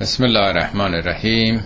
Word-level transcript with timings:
بسم 0.00 0.24
الله 0.24 0.40
الرحمن 0.46 0.94
الرحیم 0.94 1.64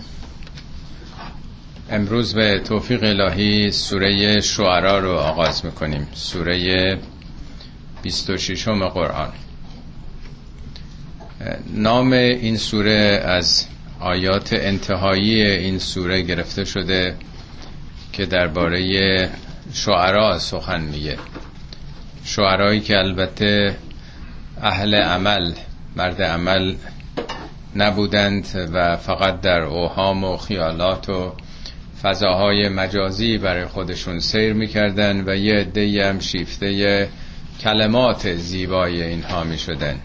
امروز 1.89 2.33
به 2.33 2.59
توفیق 2.59 3.03
الهی 3.03 3.71
سوره 3.71 4.39
شعرا 4.41 4.99
رو 4.99 5.11
آغاز 5.11 5.65
می‌کنیم. 5.65 6.07
سوره 6.13 6.97
26 8.01 8.67
قرآن. 8.67 9.29
نام 11.73 12.13
این 12.13 12.57
سوره 12.57 13.21
از 13.25 13.65
آیات 13.99 14.53
انتهایی 14.53 15.41
این 15.41 15.79
سوره 15.79 16.21
گرفته 16.21 16.65
شده 16.65 17.15
که 18.13 18.25
درباره 18.25 19.29
شعرا 19.73 20.39
سخن 20.39 20.81
میگه. 20.81 21.17
شعرایی 22.23 22.79
که 22.79 22.97
البته 22.97 23.77
اهل 24.61 24.95
عمل 24.95 25.53
مرد 25.95 26.21
عمل 26.21 26.75
نبودند 27.75 28.69
و 28.73 28.97
فقط 28.97 29.41
در 29.41 29.61
اوهام 29.61 30.23
و 30.23 30.37
خیالات 30.37 31.09
و 31.09 31.33
فضاهای 32.01 32.69
مجازی 32.69 33.37
برای 33.37 33.65
خودشون 33.65 34.19
سیر 34.19 34.53
می‌کردن 34.53 35.23
و 35.29 35.35
یه 35.35 35.55
عده 35.55 36.09
هم 36.09 36.19
شیفته 36.19 37.09
کلمات 37.61 38.33
زیبای 38.33 39.03
اینها 39.03 39.43
می‌شدن. 39.43 39.95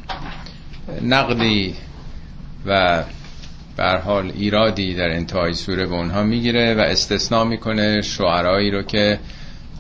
نقدی 1.03 1.75
و 2.67 3.03
بر 3.77 3.97
حال 3.97 4.33
ایرادی 4.35 4.95
در 4.95 5.09
انتهای 5.09 5.55
سوره 5.55 5.87
به 5.87 5.95
اونها 5.95 6.23
می‌گیره 6.23 6.75
و 6.75 6.81
استثناء 6.81 7.45
می‌کنه 7.45 8.01
شعرایی 8.01 8.71
رو 8.71 8.83
که 8.83 9.19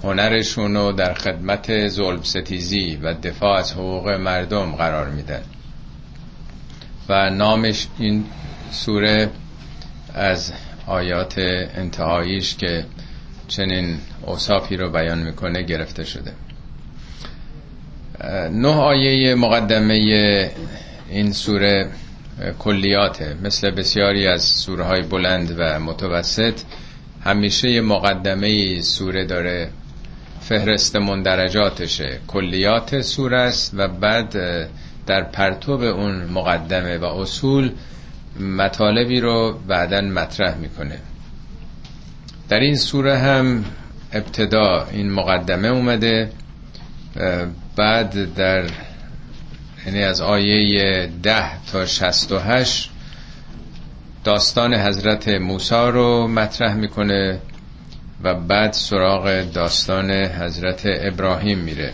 هنرشون 0.02 0.77
رو 0.77 0.92
در 0.92 1.14
خدمت 1.14 1.88
ظلم 1.88 2.22
ستیزی 2.22 2.98
و 3.02 3.14
دفاع 3.14 3.58
از 3.58 3.72
حقوق 3.72 4.08
مردم 4.08 4.72
قرار 4.72 5.10
میدن. 5.10 5.42
و 7.09 7.30
نامش 7.30 7.87
این 7.98 8.24
سوره 8.70 9.30
از 10.14 10.52
آیات 10.87 11.34
انتهاییش 11.77 12.56
که 12.56 12.84
چنین 13.48 13.98
اوصافی 14.27 14.77
رو 14.77 14.91
بیان 14.91 15.19
می‌کنه 15.19 15.62
گرفته 15.62 16.05
شده. 16.05 16.33
نه 18.50 18.69
آیه 18.69 19.34
مقدمه 19.34 19.95
این 21.11 21.33
سوره 21.33 21.91
کلیاته. 22.58 23.36
مثل 23.42 23.70
بسیاری 23.70 24.27
از 24.27 24.42
سوره 24.42 24.84
های 24.84 25.02
بلند 25.02 25.55
و 25.58 25.80
متوسط 25.80 26.61
همیشه 27.25 27.80
مقدمه 27.80 28.80
سوره 28.80 29.25
داره. 29.25 29.70
فهرست 30.41 30.97
مندرجاتشه. 30.97 32.19
کلیات 32.27 33.00
سوره 33.00 33.39
است 33.39 33.75
و 33.77 33.89
بعد 33.89 34.36
در 35.06 35.22
پرتوب 35.22 35.82
اون 35.82 36.24
مقدمه 36.24 36.98
و 36.98 37.04
اصول 37.04 37.70
مطالبی 38.40 39.20
رو 39.20 39.58
بعدا 39.68 40.00
مطرح 40.00 40.56
می‌کنه. 40.56 40.98
در 42.48 42.60
این 42.60 42.76
سوره 42.76 43.18
هم 43.18 43.64
ابتدا 44.12 44.86
این 44.92 45.12
مقدمه 45.12 45.68
اومده 45.68 46.30
بعد 47.77 48.34
در 48.34 48.64
یعنی 49.86 50.02
از 50.02 50.20
آیه 50.20 51.10
ده 51.22 51.64
تا 51.72 51.86
شست 51.86 52.32
و 52.32 52.38
هشت 52.38 52.90
داستان 54.24 54.74
حضرت 54.74 55.28
موسی 55.28 55.74
رو 55.74 56.28
مطرح 56.28 56.74
می‌کنه 56.74 57.38
و 58.22 58.34
بعد 58.34 58.72
سراغ 58.72 59.42
داستان 59.54 60.10
حضرت 60.10 60.82
ابراهیم 60.84 61.58
میره. 61.58 61.92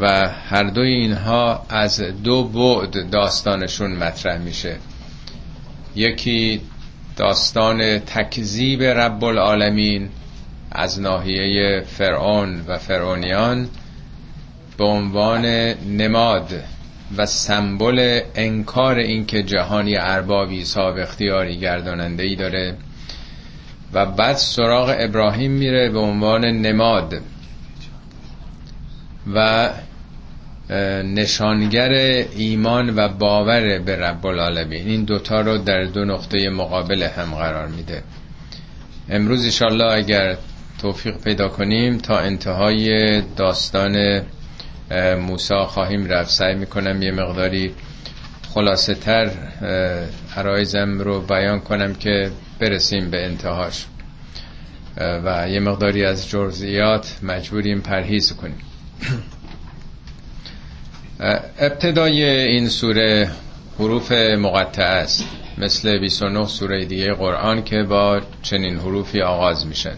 و 0.00 0.28
هر 0.28 0.62
دوی 0.62 0.88
اینها 0.88 1.66
از 1.68 2.00
دو 2.00 2.44
بعد 2.44 3.10
داستانشون 3.10 3.92
مطرح 3.92 4.38
میشه. 4.38 4.76
یکی 5.96 6.60
داستان 7.16 7.98
تکذیب 7.98 8.82
رب 8.82 9.24
العالمین 9.24 10.08
از 10.72 11.00
ناحیه 11.00 11.80
فرعون 11.80 12.60
و 12.66 12.78
فرعونیان 12.78 13.68
به 14.78 14.84
عنوان 14.84 15.44
نماد 15.96 16.52
و 17.16 17.26
سمبل 17.26 18.20
انکار 18.34 18.98
اینکه 18.98 19.42
جهانی 19.42 19.96
اربابی 19.96 20.64
صاحب 20.64 20.96
اختیاری 20.98 21.58
گرداننده 21.58 22.22
ای 22.22 22.36
داره 22.36 22.76
و 23.92 24.06
بعد 24.06 24.36
سراغ 24.36 24.96
ابراهیم 24.98 25.50
میره 25.50 25.90
به 25.90 25.98
عنوان 25.98 26.44
نماد. 26.44 27.20
و 29.34 29.70
نشانگر 31.02 31.90
ایمان 32.36 32.96
و 32.96 33.08
باور 33.08 33.78
به 33.78 33.96
رب 33.96 34.26
العالمین. 34.26 34.88
این 34.88 35.04
دوتا 35.04 35.40
رو 35.40 35.58
در 35.58 35.84
دو 35.84 36.04
نقطه 36.04 36.50
مقابل 36.50 37.02
هم 37.02 37.34
قرار 37.34 37.68
میده. 37.68 38.02
امروز 39.10 39.44
انشالله 39.44 39.92
اگر 39.92 40.36
توفیق 40.78 41.16
پیدا 41.16 41.48
کنیم 41.48 41.98
تا 41.98 42.18
انتهای 42.18 43.20
داستان 43.36 44.22
موسا 45.20 45.66
خواهیم 45.66 46.06
رفت. 46.06 46.30
سعی 46.30 46.54
می‌کنم 46.54 47.02
یه 47.02 47.12
مقداری 47.12 47.74
خلاصه 48.54 48.94
تر 48.94 49.30
عرایزم 50.36 50.98
رو 50.98 51.20
بیان 51.20 51.60
کنم 51.60 51.94
که 51.94 52.30
برسیم 52.60 53.10
به 53.10 53.24
انتهاش. 53.24 53.86
و 54.96 55.48
یه 55.48 55.60
مقداری 55.60 56.04
از 56.04 56.30
جزئیات 56.30 57.18
مجبوریم 57.22 57.80
پرهیز 57.80 58.32
کنیم. 58.32 58.58
ابتدای 61.60 62.22
این 62.24 62.68
سوره 62.68 63.30
حروف 63.78 64.12
مقطع 64.12 64.82
است. 64.82 65.24
مثل 65.58 65.98
29 65.98 66.46
سوره 66.46 66.84
دیگه 66.84 67.12
قرآن 67.14 67.64
که 67.64 67.82
با 67.82 68.20
چنین 68.42 68.76
حروفی 68.78 69.20
آغاز 69.22 69.66
میشن 69.66 69.94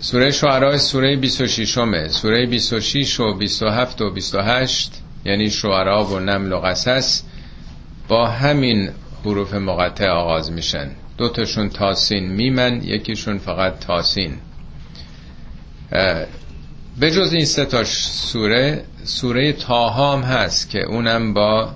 سوره 0.00 0.30
شعراء 0.30 0.76
سوره 0.76 1.16
26 1.16 1.78
همه 1.78 2.08
سوره 2.08 2.46
26 2.46 3.20
و 3.20 3.34
27 3.34 4.00
و 4.02 4.10
28 4.10 5.02
یعنی 5.24 5.50
شعرا 5.50 6.04
و 6.04 6.18
نمل 6.18 6.52
و 6.52 6.58
قصص 6.60 7.22
با 8.08 8.26
همین 8.26 8.90
حروف 9.24 9.54
مقطع 9.54 10.08
آغاز 10.08 10.52
میشن. 10.52 10.90
دوتاشون 11.18 11.68
تاسین 11.68 12.26
میمن 12.32 12.82
یکیشون 12.84 13.38
فقط 13.38 13.78
تاسین. 13.78 14.32
به 17.00 17.10
جز 17.10 17.32
این 17.32 17.44
سه 17.44 17.64
تا 17.64 17.84
سوره 17.84 18.84
سوره 19.04 19.52
تاها 19.52 20.16
هم 20.16 20.22
هست 20.22 20.70
که 20.70 20.84
اونم 20.84 21.34
با 21.34 21.70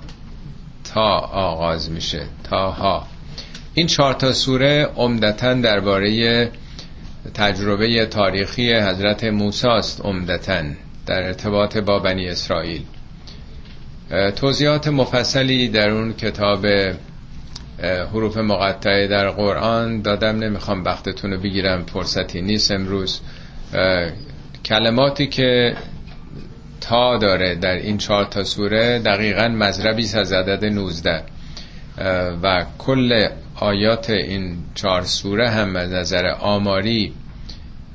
تا 0.94 1.18
آغاز 1.18 1.90
میشه. 1.90 2.26
تاها 2.44 3.06
این 3.74 3.86
چهار 3.86 4.14
تا 4.14 4.32
سوره 4.32 4.88
عمدتا 4.96 5.54
درباره 5.54 6.50
تجربه 7.34 8.06
تاریخی 8.06 8.74
حضرت 8.74 9.24
موسی 9.24 9.68
است 9.68 10.00
عمدتا 10.00 10.62
در 11.06 11.22
ارتباط 11.22 11.76
با 11.76 11.98
بنی 11.98 12.28
اسرائیل. 12.28 12.82
توضیحات 14.36 14.88
مفصلی 14.88 15.68
در 15.68 15.90
اون 15.90 16.12
کتاب 16.12 16.66
حروف 18.12 18.36
مقطعه 18.36 19.08
در 19.08 19.30
قرآن 19.30 20.02
دادم 20.02 20.36
نمی‌خوام 20.36 20.84
وقتتون 20.84 21.30
رو 21.30 21.40
بگیرم 21.40 21.84
فرصتی 21.84 22.42
نیست 22.42 22.70
امروز. 22.70 23.20
کلماتی 24.64 25.26
که 25.26 25.76
تا 26.80 27.18
داره 27.18 27.54
در 27.54 27.74
این 27.74 27.98
چهار 27.98 28.24
تا 28.24 28.44
سوره 28.44 28.98
دقیقا 28.98 29.48
مذربی 29.48 30.08
از 30.14 30.32
عدد 30.32 30.64
19 30.64 31.22
و 32.42 32.64
کل 32.78 33.28
آیات 33.54 34.10
این 34.10 34.56
چهار 34.74 35.02
سوره 35.02 35.50
هم 35.50 35.76
از 35.76 35.92
نظر 35.92 36.26
آماری 36.26 37.12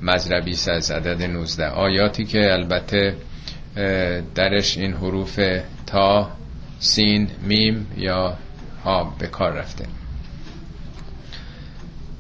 مذربی 0.01 0.55
از 0.67 0.91
عدد 0.91 1.23
19 1.23 1.67
آیاتی 1.67 2.25
که 2.25 2.53
البته 2.53 3.15
درش 4.35 4.77
این 4.77 4.93
حروف 4.93 5.39
تا 5.85 6.29
سین 6.79 7.27
میم 7.41 7.87
یا 7.97 8.37
ها 8.83 9.15
به 9.19 9.27
کار 9.27 9.51
رفته. 9.51 9.85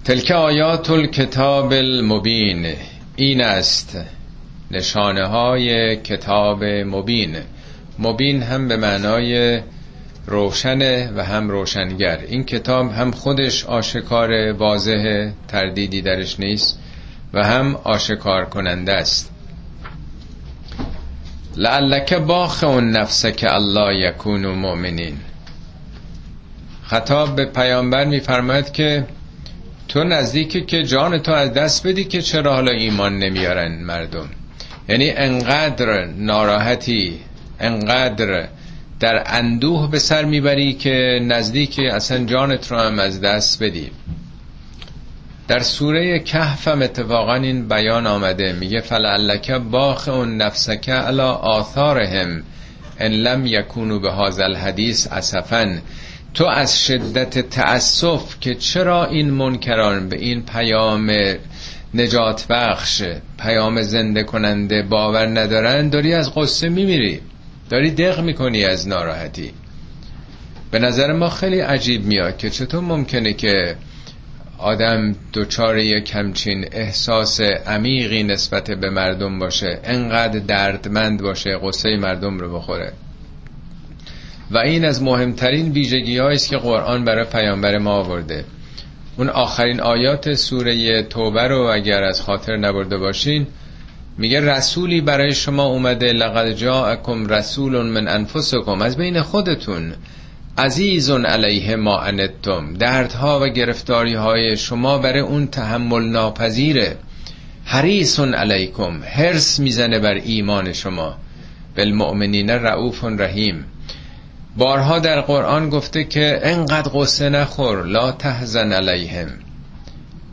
تلک 0.05 0.31
آیات 0.31 0.89
الکتاب 0.89 1.71
المبین 1.71 2.73
این 3.15 3.41
است. 3.41 3.97
نشانه 4.71 5.27
های 5.27 5.95
کتاب 5.95 6.63
مبین. 6.63 7.35
مبین 7.99 8.43
هم 8.43 8.67
به 8.67 8.77
معنای 8.77 9.61
روشنه 10.27 11.11
و 11.15 11.23
هم 11.23 11.49
روشنگر. 11.49 12.19
این 12.27 12.43
کتاب 12.43 12.91
هم 12.91 13.11
خودش 13.11 13.65
آشکار 13.65 14.51
واضح 14.51 15.31
تردیدی 15.47 16.01
درش 16.01 16.39
نیست 16.39 16.79
و 17.33 17.43
هم 17.43 17.75
آشکار 17.83 18.45
کننده 18.45 18.93
است. 18.93 19.31
لعلک 21.57 22.13
باخ 22.13 22.63
اون 22.63 22.91
نفسه 22.91 23.31
که 23.31 23.53
الله 23.53 23.95
یکون 23.95 24.45
و 24.45 24.55
مؤمنین. 24.55 25.17
خطاب 26.83 27.35
به 27.35 27.45
پیامبر 27.45 28.05
میفرماید 28.05 28.71
که 28.71 29.05
تو 29.87 30.03
نزدیکی 30.03 30.61
که 30.61 30.83
جان 30.83 31.17
تو 31.17 31.31
از 31.31 31.53
دست 31.53 31.87
بدی 31.87 32.03
که 32.03 32.21
چرا 32.21 32.53
حالا 32.53 32.71
ایمان 32.71 33.17
نمیارن 33.17 33.71
مردم. 33.83 34.29
یعنی 34.89 35.09
انقدر 35.09 36.05
ناراحتی 36.05 37.19
انقدر 37.59 38.47
در 38.99 39.23
اندوه 39.25 39.91
به 39.91 39.99
سر 39.99 40.25
می‌بری 40.25 40.73
که 40.73 41.19
نزدیک 41.21 41.79
اصلا 41.79 42.25
جانت 42.25 42.71
رو 42.71 42.77
هم 42.77 42.99
از 42.99 43.21
دست 43.21 43.63
بدی. 43.63 43.91
در 45.47 45.59
سوره 45.59 46.19
کهف 46.19 46.67
هم 46.67 46.81
اتفاقا 46.81 47.35
این 47.35 47.67
بیان 47.67 48.07
آمده. 48.07 48.53
میگه 48.53 48.79
فلعلک 48.79 49.51
باخ 49.51 50.07
اون 50.07 50.37
نفسک 50.37 50.89
علا 50.89 51.31
آثارهم 51.33 52.43
ان 52.99 53.11
لم 53.11 53.45
یکونو 53.45 53.99
به 53.99 54.13
هذا 54.13 54.43
الحدیث 54.43 55.07
اسفن 55.11 55.81
تو 56.33 56.45
از 56.45 56.85
شدت 56.85 57.49
تأسف 57.49 58.39
که 58.39 58.55
چرا 58.55 59.05
این 59.05 59.29
منکران 59.29 60.09
به 60.09 60.17
این 60.17 60.45
پیام 60.45 61.11
نجات 61.93 62.45
بخش 62.49 63.03
پیام 63.39 63.81
زنده 63.81 64.23
کننده 64.23 64.81
باور 64.81 65.39
ندارن 65.39 65.89
داری 65.89 66.13
از 66.13 66.33
قصه 66.35 66.69
میمیری. 66.69 67.21
داری 67.69 67.91
دق 67.91 68.19
می‌کنی 68.21 68.65
از 68.65 68.87
ناراحتی. 68.87 69.51
به 70.71 70.79
نظر 70.79 71.13
ما 71.13 71.29
خیلی 71.29 71.59
عجیب 71.59 72.05
میاد 72.05 72.37
که 72.37 72.49
چطور 72.49 72.81
ممکنه 72.81 73.33
که 73.33 73.75
آدم 74.57 75.15
دوچار 75.33 75.77
یک 75.77 76.03
کمچین 76.03 76.65
احساس 76.71 77.41
عمیقی 77.41 78.23
نسبت 78.23 78.71
به 78.71 78.89
مردم 78.89 79.39
باشه 79.39 79.79
انقدر 79.83 80.39
دردمند 80.39 81.21
باشه 81.21 81.57
قصه 81.63 81.97
مردم 81.97 82.37
رو 82.39 82.55
بخوره. 82.55 82.93
و 84.51 84.57
این 84.57 84.85
از 84.85 85.03
مهمترین 85.03 85.71
ویژگی 85.71 86.19
است 86.19 86.49
که 86.49 86.57
قرآن 86.57 87.03
برای 87.03 87.25
پیامبر 87.25 87.77
ما 87.77 87.91
آورده. 87.91 88.45
اون 89.17 89.29
آخرین 89.29 89.79
آیات 89.79 90.33
سوره 90.33 91.03
توبه 91.03 91.47
رو 91.47 91.61
اگر 91.61 92.03
از 92.03 92.21
خاطر 92.21 92.57
نبرده 92.57 92.97
باشین 92.97 93.47
میگه 94.17 94.41
رسولی 94.41 95.01
برای 95.01 95.33
شما 95.33 95.63
اومده 95.63 96.13
لقد 96.13 96.51
جاءکم 96.51 97.27
رسول 97.27 97.81
من 97.81 98.07
انفسکم 98.07 98.81
از 98.81 98.97
بین 98.97 99.21
خودتون 99.21 99.93
عزیزون 100.57 101.25
علیه 101.25 101.75
ما 101.75 101.99
انتم 101.99 102.73
دردها 102.73 103.39
و 103.39 103.47
گرفتاری 103.47 104.13
های 104.13 104.57
شما 104.57 104.97
برای 104.97 105.19
اون 105.19 105.47
تحمل 105.47 106.03
ناپذیره. 106.03 106.97
حریصون 107.65 108.33
علیکم 108.33 109.03
هرس 109.03 109.59
می‌زنه 109.59 109.99
بر 109.99 110.13
ایمان 110.13 110.73
شما. 110.73 111.17
بالمؤمنین 111.77 112.49
رعوف 112.49 113.03
رحیم. 113.03 113.65
بارها 114.57 114.99
در 114.99 115.21
قرآن 115.21 115.69
گفته 115.69 116.03
که 116.03 116.39
انقدر 116.43 116.91
قصه 116.93 117.29
نخور 117.29 117.83
لا 117.83 118.11
تحزن 118.11 118.73
علیهم. 118.73 119.27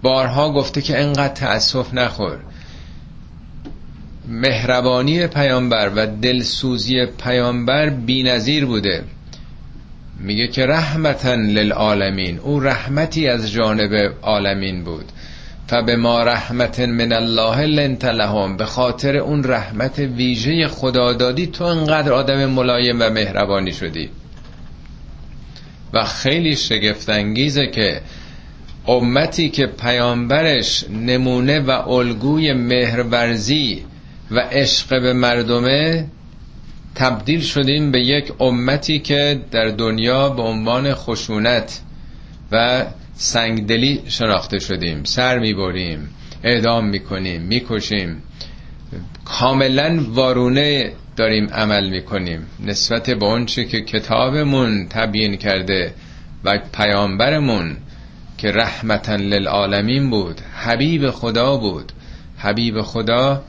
بارها 0.03 0.53
گفته 0.53 0.83
که 0.83 1.01
انقدر 1.01 1.35
تأسف 1.35 1.95
نخور. 1.95 2.39
مهربانی 4.29 5.27
پیامبر 5.27 5.91
و 5.97 6.07
دلسوزی 6.07 7.07
پیامبر 7.07 7.91
بینظیر 7.91 8.67
بوده. 8.67 9.05
میگه 10.21 10.49
که 10.49 10.67
رحمتا 10.67 11.35
للعالمین. 11.35 12.39
او 12.39 12.61
رحمتی 12.61 13.29
از 13.29 13.53
جانب 13.53 14.15
عالمین 14.23 14.85
بود. 14.85 15.13
فبه 15.67 15.97
ما 15.97 16.23
رحمت 16.23 16.81
من 16.81 17.13
الله 17.13 17.67
لنت 17.67 18.05
لهم 18.05 18.57
به 18.57 18.65
خاطر 18.65 19.17
اون 19.17 19.45
رحمت 19.45 19.99
ویژه 19.99 20.69
خدادادی 20.69 21.47
تو 21.47 21.65
انقدر 21.65 22.13
آدم 22.13 22.47
ملایم 22.47 23.01
و 23.01 23.11
مهربانی 23.11 23.73
شدی. 23.73 24.11
و 25.93 26.05
خیلی 26.05 26.57
شگفتانگیزه 26.57 27.67
که 27.67 28.01
امتی 28.89 29.49
که 29.49 29.67
پیامبرش 29.67 30.85
نمونه 30.91 31.61
و 31.61 31.71
الگوی 31.71 32.53
مهرورزی 32.53 33.85
و 34.31 34.41
عشق 34.41 35.03
به 35.03 35.13
مردمه 35.13 36.07
تبدیل 36.95 37.41
شدیم 37.41 37.91
به 37.91 38.01
یک 38.01 38.33
امتی 38.41 38.99
که 38.99 39.41
در 39.51 39.69
دنیا 39.69 40.29
به 40.29 40.43
عنوان 40.43 40.95
خشونت 40.95 41.81
و 42.53 42.85
سنگدلی 43.17 44.03
شناخته 44.07 44.59
شدیم 44.59 45.05
سر 45.05 45.39
می‌بریم 45.39 46.09
اعدام 46.45 46.87
می‌کنیم 46.89 47.43
می‌کشیم. 47.43 48.23
کاملا 49.25 50.05
وارونه 50.09 50.93
داریم 51.17 51.47
عمل 51.47 51.91
می‌کنیم. 51.91 52.47
نسبت 52.65 53.11
به 53.11 53.27
اونچه 53.27 53.65
که 53.65 53.81
کتابمون 53.81 54.87
تبیین 54.89 55.37
کرده 55.37 55.95
و 56.45 56.59
پیامبرمون 56.73 57.77
که 58.39 58.51
رحمتا 58.51 59.17
للعالمین 59.17 60.11
بود 60.11 60.41
حبیب 60.41 61.11
خدا 61.11 61.57
بود. 61.57 61.93
حبیب 62.39 62.83
خدا 62.83 63.43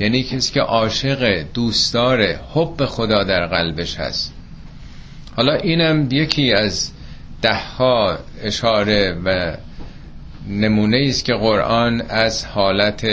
یعنی 0.00 0.22
کسی 0.22 0.52
که 0.52 0.60
عاشق 0.60 1.44
دوستدار 1.54 2.22
حب 2.54 2.84
خدا 2.84 3.24
در 3.24 3.46
قلبش 3.46 3.96
هست. 3.96 4.34
حالا 5.36 5.54
اینم 5.54 6.08
یکی 6.12 6.52
از 6.52 6.90
دهها 7.42 8.18
اشاره 8.42 9.16
و 9.24 9.56
نمونه 10.48 11.06
است 11.08 11.24
که 11.24 11.34
قرآن 11.34 12.02
از 12.08 12.44
حالت 12.44 13.06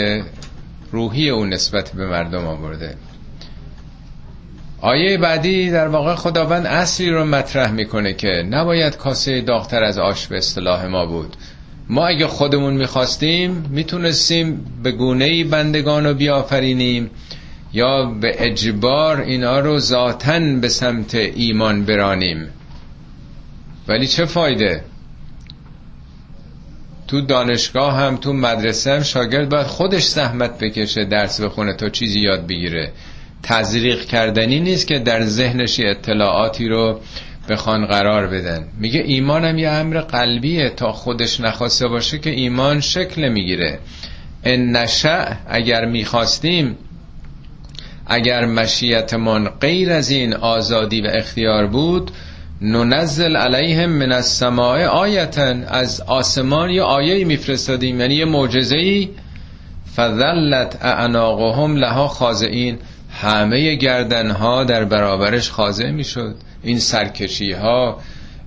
روحی 0.92 1.30
او 1.30 1.46
نسبت 1.46 1.92
به 1.92 2.08
مردم 2.08 2.46
آورده. 2.46 2.96
آیه 4.82 5.18
بعدی 5.18 5.72
در 5.72 5.88
واقع 5.88 6.16
خداوند 6.16 6.66
اصلی 6.66 7.10
رو 7.10 7.26
مطرح 7.26 7.72
می‌کنه 7.72 8.14
که 8.14 8.28
نباید 8.50 8.98
کاسه 8.98 9.42
داغتر 9.42 9.84
از 9.84 9.98
آش 9.98 10.28
به 10.28 10.38
اصطلاح 10.38 10.86
ما 10.86 11.06
بود. 11.06 11.36
ما 11.90 12.08
اگه 12.08 12.28
خودمون 12.28 12.74
می‌خواستیم 12.74 13.66
می‌تونستیم 13.70 14.66
به 14.84 14.92
گونه 14.92 15.44
بندگان 15.44 16.06
رو 16.06 16.14
بیافرینیم 16.14 17.10
یا 17.74 18.06
به 18.06 18.36
اجبار 18.40 19.22
اینا 19.22 19.60
رو 19.60 19.80
ذاتن 19.80 20.62
به 20.62 20.70
سمت 20.70 21.16
ایمان 21.16 21.86
برانیم. 21.86 22.48
ولی 23.88 24.08
چه 24.08 24.26
فایده؟ 24.26 24.84
تو 27.08 27.22
دانشگاه 27.22 27.96
هم 27.96 28.18
تو 28.18 28.34
مدرسه 28.34 28.92
هم 28.92 29.04
شاگرد 29.04 29.50
باید 29.50 29.68
خودش 29.68 30.04
زحمت 30.04 30.60
بکشه 30.60 31.06
درس 31.06 31.42
بخونه 31.42 31.74
تا 31.74 31.90
چیزی 31.90 32.20
یاد 32.20 32.48
بگیره. 32.48 32.92
تزریق 33.44 34.06
کردنی 34.06 34.60
نیست 34.60 34.88
که 34.88 35.00
در 35.00 35.24
ذهنش 35.24 35.80
اطلاعاتی 35.80 36.68
رو 36.68 37.00
بخوان 37.50 37.86
قرار 37.86 38.28
بدن. 38.28 38.68
میگه 38.80 39.00
ایمانم 39.00 39.58
یه 39.58 39.70
امر 39.70 40.02
قلبیه 40.02 40.70
تا 40.70 40.92
خودش 40.92 41.40
نخواسته 41.40 41.88
باشه 41.88 42.20
که 42.20 42.30
ایمان 42.30 42.80
شکل 42.80 43.30
می‌گیره. 43.30 43.80
ان 44.44 44.72
نشع 44.72 45.34
اگر 45.50 45.86
می‌خواستیم 45.86 46.78
اگر 48.08 48.46
مشیتمان 48.46 49.50
غیر 49.50 49.92
از 49.92 50.10
این 50.10 50.34
آزادی 50.34 51.02
و 51.02 51.08
اختیار 51.14 51.68
بود 51.68 52.12
ننزل 52.62 53.36
علیهم 53.36 53.90
من 53.90 54.12
السماء 54.12 54.88
آیتن 54.88 55.64
از 55.68 56.02
آسمان 56.02 56.70
یه 56.70 56.82
آیه 56.82 57.26
میفرستادیم 57.26 58.00
یعنی 58.00 58.16
یه 58.16 58.26
معجزه‌ای. 58.26 59.10
فذلت 59.96 60.86
اعناقهم 60.86 61.76
لها 61.76 62.08
خاضعین. 62.08 62.78
همه 63.12 63.76
گردنها 63.76 64.64
در 64.64 64.86
برابرش 64.86 65.52
خاضع 65.52 65.92
می‌شد. 65.92 66.36
این 66.64 66.80
سرکشی 66.80 67.52
ها 67.52 68.00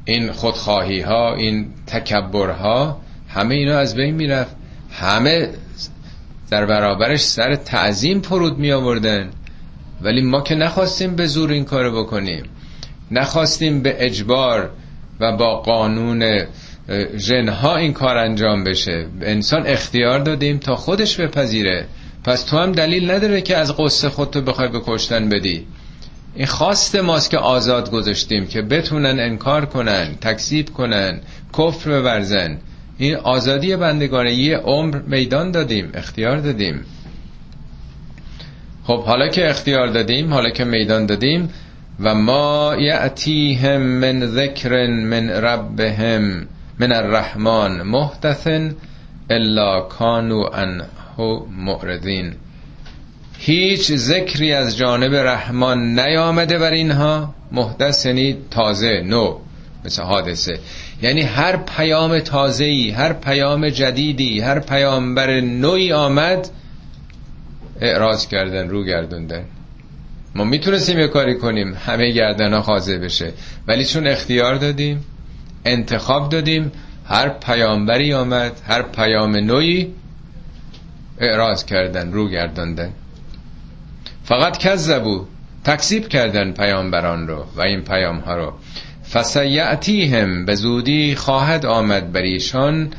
این 0.04 0.32
خودخواهی 0.32 1.00
ها 1.00 1.34
این 1.34 1.66
تکبر 1.86 2.50
ها 2.50 3.00
همه 3.28 3.54
اینا 3.54 3.78
از 3.78 3.94
بین 3.94 4.14
می‌رفت. 4.14 4.56
همه 4.92 5.48
در 6.50 6.66
برابرش 6.66 7.20
سر 7.20 7.54
تعظیم 7.54 8.20
فرود 8.20 8.58
می 8.58 8.72
آوردن 8.72 9.30
ولی 10.02 10.22
ما 10.22 10.40
که 10.40 10.54
نخواستیم 10.54 11.16
به 11.16 11.26
زور 11.26 11.50
این 11.50 11.64
کارو 11.64 12.04
بکنیم. 12.04 12.44
نخواستیم 13.10 13.82
به 13.82 13.96
اجبار 13.98 14.70
و 15.20 15.36
با 15.36 15.60
قانون 15.60 16.46
جنها 17.16 17.76
این 17.76 17.92
کار 17.92 18.16
انجام 18.16 18.64
بشه. 18.64 19.06
انسان 19.22 19.66
اختیار 19.66 20.18
دادیم 20.18 20.58
تا 20.58 20.76
خودش 20.76 21.16
بپذیره. 21.20 21.86
پس 22.24 22.42
تو 22.42 22.58
هم 22.58 22.72
دلیل 22.72 23.10
نداره 23.10 23.40
که 23.40 23.56
از 23.56 23.76
قصه 23.76 24.08
خودتو 24.08 24.40
بخوای 24.40 24.68
به 24.68 24.80
کشتن 24.86 25.28
بدی. 25.28 25.66
این 26.34 26.46
خواست 26.46 26.96
ماست 26.96 27.30
که 27.30 27.38
آزاد 27.38 27.90
گذاشتیم 27.90 28.46
که 28.46 28.62
بتونن 28.62 29.20
انکار 29.20 29.66
کنن 29.66 30.14
تکذیب 30.20 30.70
کنن 30.70 31.20
کفر 31.58 32.00
بورزن. 32.00 32.58
این 32.98 33.16
آزادی 33.16 33.76
بندگانه 33.76 34.32
یه 34.32 34.56
عمر 34.56 34.98
میدان 34.98 35.50
دادیم 35.50 35.90
اختیار 35.94 36.36
دادیم. 36.36 36.80
خب 38.84 39.04
حالا 39.04 39.28
که 39.28 39.50
اختیار 39.50 39.86
دادیم 39.86 40.32
حالا 40.32 40.50
که 40.50 40.64
میدان 40.64 41.06
دادیم 41.06 41.48
و 42.00 42.14
ما 42.14 42.76
یعتیهم 42.78 43.80
من 43.80 44.26
ذکر 44.26 44.86
من 44.86 45.30
ربهم 45.30 46.46
من 46.78 46.92
الرحمن 46.92 47.82
محدث 47.82 48.48
الا 49.30 49.80
کانو 49.80 50.40
انه 50.54 50.86
معرضین. 51.56 52.32
هیچ 53.38 53.92
ذکری 53.92 54.52
از 54.52 54.76
جانب 54.76 55.14
رحمان 55.14 56.00
نیامده 56.00 56.58
بر 56.58 56.70
اینها. 56.70 57.34
محدث 57.52 58.06
یعنی 58.06 58.36
تازه 58.50 59.02
نو 59.06 59.38
مثل 59.84 60.02
حادثه. 60.02 60.58
یعنی 61.02 61.22
هر 61.22 61.56
پیام 61.56 62.18
تازه‌ای 62.18 62.90
هر 62.90 63.12
پیام 63.12 63.68
جدیدی 63.68 64.40
هر 64.40 64.58
پیامبر 64.58 65.40
نوعی 65.40 65.92
آمد 65.92 66.48
اعراض 67.80 68.28
کردن 68.28 68.68
رو 68.68 68.84
گردوندن. 68.84 69.44
ما 70.34 70.44
می‌تونستیم 70.44 70.98
یه 70.98 71.08
کاری 71.08 71.38
کنیم. 71.38 71.74
همه 71.86 72.10
گردن 72.10 72.54
ها 72.54 72.78
بشه. 73.02 73.32
ولی 73.66 73.84
چون 73.84 74.06
اختیار 74.06 74.54
دادیم 74.54 75.04
انتخاب 75.64 76.28
دادیم 76.28 76.72
هر 77.06 77.28
پیامبری 77.28 78.14
آمد 78.14 78.60
هر 78.66 78.82
پیام 78.82 79.36
نوعی 79.36 79.94
اعراض 81.18 81.64
کردن 81.64 82.12
رو 82.12 82.28
گرداندن. 82.28 82.90
فقط 84.24 84.58
کذبو 84.58 85.26
تکذیب 85.64 86.08
کردن 86.08 86.52
پیامبران 86.52 87.28
رو 87.28 87.44
و 87.56 87.62
این 87.62 87.80
پیام 87.80 88.18
ها 88.18 88.36
رو. 88.36 88.52
فسیعتیهم 89.12 90.44
به 90.44 90.54
زودی 90.54 91.14
خواهد 91.14 91.66
آمد 91.66 92.12
بر 92.12 92.22
ایشان 92.22 92.90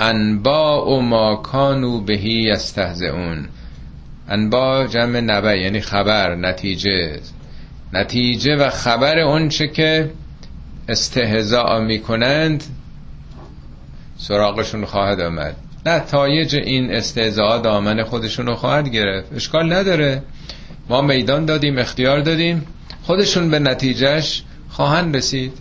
انبا 0.00 0.86
و 0.86 1.02
ما 1.02 1.36
کانو 1.36 2.00
بهی 2.00 2.42
یستهزئون. 2.52 3.48
انبا 4.28 4.86
جمع 4.86 5.20
نبع 5.20 5.56
یعنی 5.56 5.80
خبر 5.80 6.34
نتیجه. 6.34 7.20
نتیجه 7.92 8.56
و 8.56 8.70
خبر 8.70 9.18
اونچه 9.18 9.68
که 9.68 10.10
استهزاء 10.88 11.80
می‌کنند 11.80 12.64
سراغشون 14.16 14.84
خواهد 14.84 15.20
آمد. 15.20 15.56
نتایج 15.86 16.56
این 16.56 16.90
استهزاء 16.92 17.58
دامن 17.58 18.02
خودشون 18.02 18.46
رو 18.46 18.54
خواهد 18.54 18.88
گرفت. 18.88 19.32
اشکال 19.32 19.72
نداره. 19.72 20.22
ما 20.88 21.02
میدان 21.02 21.44
دادیم 21.44 21.78
اختیار 21.78 22.20
دادیم. 22.20 22.66
خودشون 23.02 23.50
به 23.50 23.58
نتیجهش 23.58 24.42
خواهند 24.68 25.16
رسید. 25.16 25.52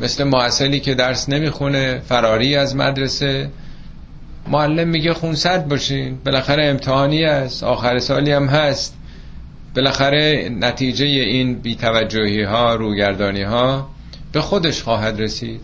مثل 0.00 0.24
معسلی 0.24 0.80
که 0.80 0.94
درس 0.94 1.28
نمی‌خونه 1.28 2.02
فراری 2.08 2.56
از 2.56 2.76
مدرسه 2.76 3.50
معلم 4.48 4.88
میگه 4.88 5.14
خونسرد 5.14 5.68
باشین. 5.68 6.18
بالاخره 6.24 6.64
امتحانی 6.64 7.24
است. 7.24 7.64
آخر 7.64 7.98
سالی 7.98 8.32
هم 8.32 8.46
هست. 8.46 8.96
بالاخره 9.76 10.48
نتیجه 10.60 11.06
این 11.06 11.54
بیتوجهی 11.54 12.42
ها 12.42 12.74
روگردانی 12.74 13.42
ها 13.42 13.88
به 14.32 14.40
خودش 14.40 14.82
خواهد 14.82 15.20
رسید. 15.20 15.60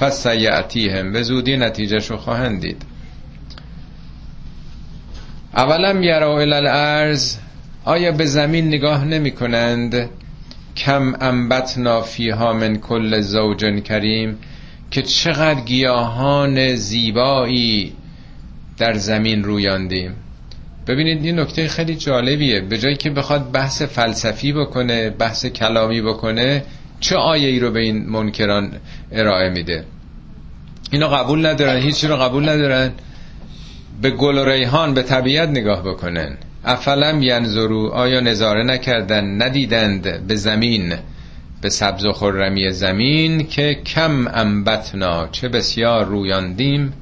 پس 0.00 0.28
سیعتی 0.28 0.88
هم 0.88 1.12
به 1.12 1.22
زودی 1.22 1.56
نتیجهش 1.56 2.10
رو 2.10 2.16
خواهند 2.16 2.60
دید. 2.60 2.82
اولم 5.56 6.02
یرا 6.02 6.40
الارض 6.40 7.36
آیا 7.84 8.12
به 8.12 8.24
زمین 8.24 8.68
نگاه 8.68 9.04
نمی 9.04 9.30
کنند؟ 9.30 10.10
کم 10.76 11.14
انبتنا 11.20 12.00
فیها 12.00 12.52
من 12.52 12.76
کل 12.76 13.20
زوج 13.20 13.64
کریم. 13.84 14.38
که 14.92 15.02
چقدر 15.02 15.60
گیاهان 15.60 16.74
زیبایی 16.74 17.92
در 18.78 18.92
زمین 18.92 19.44
رویاندیم. 19.44 20.14
ببینید 20.86 21.24
این 21.24 21.40
نکته 21.40 21.68
خیلی 21.68 21.94
جالبیه. 21.94 22.60
به 22.60 22.78
جایی 22.78 22.96
که 22.96 23.10
بخواد 23.10 23.50
بحث 23.50 23.82
فلسفی 23.82 24.52
بکنه 24.52 25.10
بحث 25.10 25.46
کلامی 25.46 26.02
بکنه 26.02 26.64
چه 27.00 27.16
آیه 27.16 27.48
ای 27.48 27.58
رو 27.58 27.70
به 27.70 27.80
این 27.80 28.06
منکران 28.06 28.72
ارائه 29.12 29.50
میده؟ 29.50 29.84
اینا 30.90 31.08
قبول 31.08 31.46
ندارن 31.46 31.80
هیچی 31.80 32.06
رو 32.06 32.16
قبول 32.16 32.48
ندارن. 32.48 32.92
به 34.02 34.10
گل 34.10 34.38
و 34.38 34.44
ریحان 34.44 34.94
به 34.94 35.02
طبیعت 35.02 35.48
نگاه 35.48 35.82
بکنن. 35.82 36.36
افلم 36.64 37.22
ینظرو 37.22 37.88
آیا 37.88 38.20
نظاره 38.20 38.64
نکردن 38.64 39.42
ندیدند 39.42 40.26
به 40.26 40.34
زمین؟ 40.34 40.94
به 41.62 41.70
سبز 41.70 42.04
و 42.04 42.12
خرمی 42.12 42.70
زمین 42.70 43.46
که 43.46 43.74
کم 43.74 44.28
انبتنا 44.34 45.28
چه 45.28 45.48
بسیار 45.48 46.04
رویاندیم. 46.04 46.92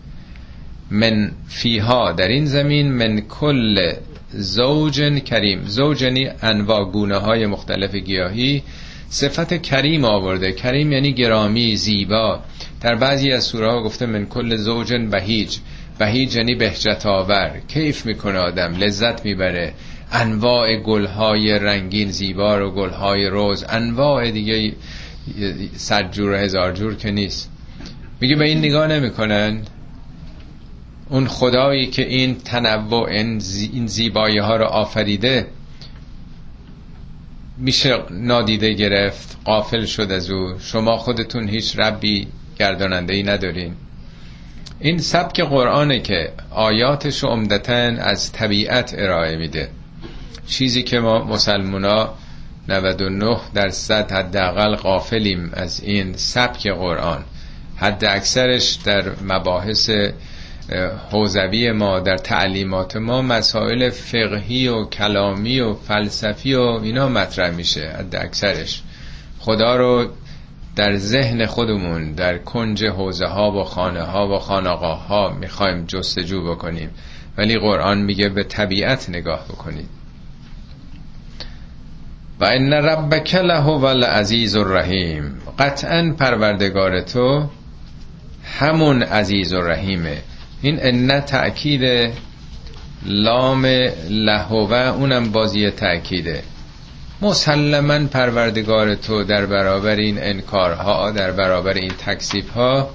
من 0.90 1.30
فیها 1.48 2.12
در 2.12 2.28
این 2.28 2.46
زمین 2.46 2.92
من 2.92 3.20
کل 3.20 3.92
زوج 4.30 5.00
کریم. 5.24 5.62
زوج 5.66 6.02
یعنی 6.02 6.28
انواع 6.42 6.84
گونه 6.84 7.16
های 7.16 7.46
مختلف 7.46 7.94
گیاهی. 7.94 8.62
صفت 9.08 9.62
کریم 9.62 10.04
آورده. 10.04 10.52
کریم 10.52 10.92
یعنی 10.92 11.12
گرامی 11.12 11.76
زیبا. 11.76 12.40
در 12.80 12.94
بعضی 12.94 13.32
از 13.32 13.44
سوره 13.44 13.70
ها 13.70 13.82
گفته 13.82 14.06
من 14.06 14.26
کل 14.26 14.56
زوج 14.56 14.94
بهیج. 14.94 15.56
بهیج 15.98 16.36
یعنی 16.36 16.54
بهجت 16.54 17.06
آور. 17.06 17.50
کیف 17.68 18.06
می‌کنه 18.06 18.38
آدم 18.38 18.76
لذت 18.76 19.24
می‌بره. 19.24 19.72
انواع 20.12 20.76
گلهای 20.76 21.58
رنگین 21.58 22.10
زیبا 22.10 22.68
و 22.68 22.70
گلهای 22.70 23.26
روز 23.26 23.64
انواع 23.68 24.30
دیگه 24.30 24.72
جور 26.10 26.34
هزار 26.34 26.72
جور 26.72 26.96
که 26.96 27.10
نیست. 27.10 27.50
میگه 28.20 28.36
به 28.36 28.44
این 28.44 28.58
نگاه 28.58 28.86
نمی‌کنن. 28.86 29.62
اون 31.08 31.26
خدایی 31.26 31.86
که 31.86 32.08
این 32.08 32.34
تنوع 32.34 33.08
این 33.08 33.86
زیبایی 33.86 34.38
ها 34.38 34.56
رو 34.56 34.64
آفریده 34.64 35.46
میشه 37.58 37.98
نادیده 38.10 38.72
گرفت 38.72 39.38
قافل 39.44 39.84
شد 39.84 40.12
از 40.12 40.30
او. 40.30 40.58
شما 40.58 40.96
خودتون 40.96 41.48
هیچ 41.48 41.78
ربی 41.78 42.28
گرداننده 42.58 43.14
ای 43.14 43.22
ندارین. 43.22 43.74
این 44.80 44.98
سبک 44.98 45.40
قرآنه 45.40 46.00
که 46.00 46.32
آیاتش 46.50 47.24
عمدتا 47.24 48.02
از 48.02 48.32
طبیعت 48.32 48.94
ارائه 48.98 49.36
میده. 49.36 49.68
چیزی 50.50 50.82
که 50.82 50.98
ما 50.98 51.24
مسلمونا 51.24 52.14
99 52.68 53.36
درصد 53.54 54.12
حداقل 54.12 54.76
قافلیم 54.76 55.50
از 55.52 55.80
این 55.80 56.12
سبک 56.16 56.68
قرآن. 56.68 57.24
حد 57.76 58.04
اکثرش 58.04 58.78
در 58.84 59.04
مباحث 59.22 59.90
حوزوی 61.10 61.72
ما 61.72 62.00
در 62.00 62.16
تعلیمات 62.16 62.96
ما 62.96 63.22
مسائل 63.22 63.90
فقهی 63.90 64.68
و 64.68 64.84
کلامی 64.84 65.60
و 65.60 65.74
فلسفی 65.74 66.54
و 66.54 66.60
اینا 66.60 67.08
مطرح 67.08 67.50
میشه 67.50 67.88
حد 67.98 68.16
اکثرش. 68.16 68.82
خدا 69.38 69.76
رو 69.76 70.08
در 70.76 70.96
ذهن 70.96 71.46
خودمون 71.46 72.12
در 72.12 72.38
کنج 72.38 72.84
حوزه 72.84 73.26
ها 73.26 73.50
و 73.50 73.64
خانه 73.64 74.02
ها 74.02 74.28
و 74.28 74.38
خانقاه 74.38 75.06
ها 75.06 75.30
می‌خوایم 75.40 75.84
جستجو 75.84 76.44
بکنیم. 76.44 76.90
ولی 77.38 77.58
قرآن 77.58 77.98
میگه 77.98 78.28
به 78.28 78.42
طبیعت 78.42 79.10
نگاه 79.10 79.44
بکنید. 79.44 79.99
و 82.40 82.44
ان 82.44 82.72
ربک 82.72 83.34
له 83.34 83.68
العزیز 83.68 84.56
الرحیم. 84.56 85.38
قطعا 85.58 86.14
پروردگار 86.18 87.00
تو 87.00 87.48
همون 88.44 89.02
عزیز 89.02 89.52
و 89.52 89.60
رحیمه 89.60 90.18
این 90.62 90.78
ان 90.80 91.20
تأکید 91.20 92.12
لام 93.06 93.66
لهوه 94.10 94.76
اونم 94.76 95.32
بازی 95.32 95.70
تأکیده. 95.70 96.42
مسلما 97.22 98.06
پروردگار 98.06 98.94
تو 98.94 99.24
در 99.24 99.46
برابر 99.46 99.96
این 99.96 100.18
انکارها 100.22 101.10
در 101.10 101.32
برابر 101.32 101.74
این 101.74 101.92
ها 102.54 102.90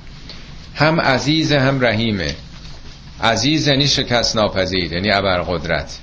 هم 0.76 1.02
عزیز 1.02 1.52
هم 1.52 1.86
رحیمه. 1.86 2.36
عزیز 3.24 3.68
یعنی 3.68 3.88
شکست 3.88 4.36
ناپذیر 4.36 4.94
یعنی 4.94 5.12
ابرقدرت. 5.12 6.00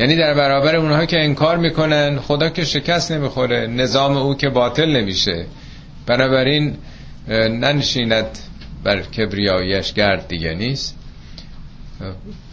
یعنی 0.00 0.16
در 0.16 0.34
برابر 0.34 0.76
اونها 0.76 1.06
که 1.06 1.24
انکار 1.24 1.56
می‌کنن 1.56 2.18
خدا 2.18 2.48
که 2.48 2.64
شکست 2.64 3.12
نمی‌خوره 3.12 3.66
نظام 3.66 4.16
او 4.16 4.34
که 4.34 4.48
باطل 4.48 4.96
نمیشه. 4.96 5.46
بنابراین 6.06 6.76
ننشیند 7.28 8.38
بر 8.84 9.00
کبریایش 9.00 9.92
گرد 9.92 10.28
دیگه 10.28 10.54
نیست. 10.54 10.98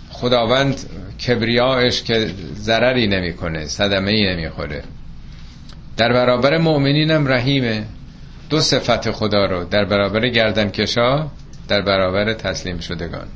خداوند 0.10 0.80
کبریایش 1.28 2.04
که 2.04 2.30
ضرری 2.56 3.08
نمی‌کنه 3.08 3.66
صدمه 3.66 4.12
ای 4.12 4.36
نمی‌خوره. 4.36 4.84
در 5.98 6.14
برابر 6.14 6.58
مؤمنینم 6.58 7.28
رحیمه. 7.28 7.84
دو 8.50 8.60
صفت 8.62 9.12
خدا 9.12 9.46
رو 9.46 9.64
در 9.64 9.86
برابر 9.86 10.28
گردن 10.28 10.70
کشا 10.70 11.28
در 11.68 11.82
برابر 11.82 12.34
تسلیم 12.34 12.80
شدگان. 12.80 13.28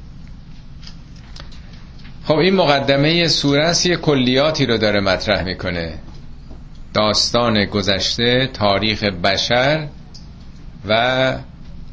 خب 2.31 2.37
این 2.37 2.55
مقدمه 2.55 3.27
سوره 3.27 3.73
یه 3.85 3.95
کلیاتی 3.95 4.65
رو 4.65 4.77
داره 4.77 4.99
مطرح 4.99 5.43
می‌کنه. 5.43 5.93
داستان 6.93 7.65
گذشته 7.65 8.49
تاریخ 8.53 9.03
بشر 9.03 9.87
و 10.87 11.33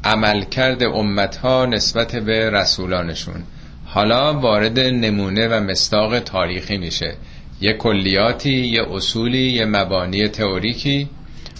عملکرد 0.03 0.83
امتها 0.83 1.65
نسبت 1.65 2.15
به 2.15 2.49
رسولانشون. 2.49 3.43
حالا 3.85 4.33
وارد 4.39 4.79
نمونه 4.79 5.47
و 5.47 5.63
مستاق 5.63 6.19
تاریخی 6.19 6.77
میشه. 6.77 7.15
یه 7.61 7.73
کلیاتی 7.73 8.65
یه 8.65 8.93
اصولی 8.93 9.51
یه 9.51 9.65
مبانی 9.65 10.27
تئوریکی. 10.27 11.09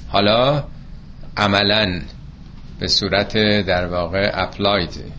حالا 0.07 0.63
عملا 1.37 2.01
به 2.79 2.87
صورت 2.87 3.37
در 3.61 3.87
واقع 3.87 4.31
اپلاید 4.33 5.18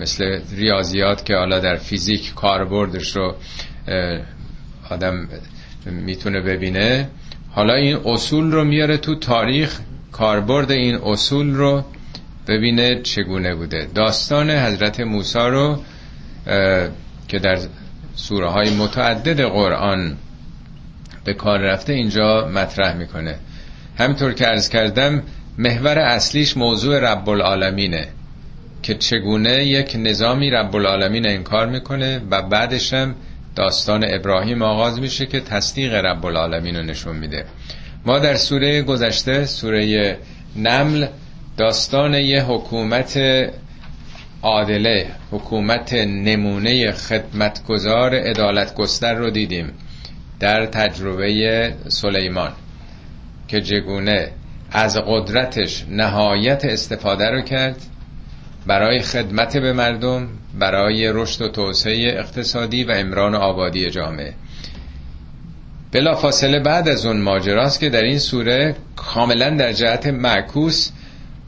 مثل 0.00 0.40
ریاضیات 0.56 1.24
که 1.24 1.34
حالا 1.34 1.58
در 1.58 1.76
فیزیک 1.76 2.34
کاربردش 2.34 3.16
رو 3.16 3.34
آدم 4.90 5.28
می‌تونه 5.86 6.40
ببینه. 6.40 7.08
حالا 7.50 7.74
این 7.74 7.96
اصول 8.04 8.52
رو 8.52 8.64
میاره 8.64 8.96
تو 8.96 9.14
تاریخ 9.14 9.80
کاربرد 10.12 10.70
این 10.70 10.94
اصول 10.94 11.54
رو 11.54 11.84
ببینه 12.48 13.02
چگونه 13.02 13.54
بوده. 13.54 13.88
داستان 13.94 14.50
حضرت 14.50 15.00
موسی 15.00 15.38
رو 15.38 15.82
که 17.28 17.38
در 17.38 17.58
سوره 18.14 18.48
های 18.50 18.70
متعدد 18.70 19.40
قرآن 19.40 20.16
به 21.24 21.34
کار 21.34 21.58
رفته 21.58 21.92
اینجا 21.92 22.48
مطرح 22.54 22.96
می‌کنه. 22.96 23.36
همینطور 23.98 24.32
که 24.32 24.44
عرض 24.44 24.68
کردم 24.68 25.22
محور 25.58 25.98
اصلیش 25.98 26.56
موضوع 26.56 26.98
رب 27.12 27.28
العالمینه 27.28 28.08
که 28.82 28.94
چگونه 28.94 29.64
یک 29.64 29.96
نظامی 29.98 30.50
رب 30.50 30.76
العالمین 30.76 31.26
انکار 31.26 31.66
می‌کنه 31.66 32.20
و 32.30 32.42
بعدش 32.42 32.92
هم 32.92 33.14
داستان 33.56 34.04
ابراهیم 34.04 34.62
آغاز 34.62 35.00
میشه 35.00 35.26
که 35.26 35.40
تصدیق 35.40 35.94
رب 35.94 36.26
العالمین 36.26 36.76
رو 36.76 36.82
نشون 36.82 37.16
میده. 37.16 37.44
ما 38.06 38.18
در 38.18 38.34
سوره 38.34 38.82
گذشته 38.82 39.46
سوره 39.46 40.18
نمل 40.56 41.06
داستان 41.56 42.14
یه 42.14 42.42
حکومت 42.42 43.20
عادله 44.42 45.06
حکومت 45.30 45.94
نمونه 45.94 46.92
خدمتگزار 46.92 48.10
ادالت 48.14 48.74
گستر 48.74 49.14
رو 49.14 49.30
دیدیم 49.30 49.72
در 50.40 50.66
تجربه 50.66 51.74
سلیمان 51.88 52.52
که 53.48 53.60
چگونه 53.60 54.28
از 54.72 54.98
قدرتش 55.06 55.84
نهایت 55.88 56.64
استفاده 56.64 57.30
رو 57.30 57.42
کرد 57.42 57.76
برای 58.66 59.00
خدمت 59.00 59.56
به 59.56 59.72
مردم 59.72 60.28
برای 60.58 61.12
رشد 61.12 61.42
و 61.42 61.48
توسعه 61.48 62.18
اقتصادی 62.18 62.84
و 62.84 62.90
امران 62.90 63.34
آبادی 63.34 63.90
جامعه. 63.90 64.34
بلا 65.92 66.14
فاصله 66.14 66.60
بعد 66.60 66.88
از 66.88 67.06
اون 67.06 67.20
ماجراست 67.20 67.80
که 67.80 67.88
در 67.88 68.02
این 68.02 68.18
سوره 68.18 68.76
کاملا 68.96 69.50
در 69.50 69.72
جهت 69.72 70.06
معکوس 70.06 70.90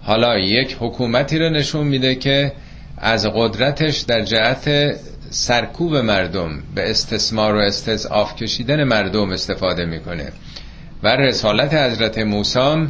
حالا 0.02 0.38
یک 0.38 0.76
حکومتی 0.80 1.38
رو 1.38 1.50
نشون 1.50 1.86
میده 1.86 2.14
که 2.14 2.52
از 2.98 3.26
قدرتش 3.26 3.98
در 3.98 4.20
جهت 4.20 4.96
سرکوب 5.30 5.96
مردم 5.96 6.62
به 6.74 6.90
استثمار 6.90 7.54
و 7.54 7.58
استضعاف 7.58 8.36
کشیدن 8.36 8.84
مردم 8.84 9.30
استفاده 9.30 9.84
می‌کنه. 9.84 10.32
و 11.02 11.08
رسالت 11.08 11.74
حضرت 11.74 12.18
موسی 12.18 12.88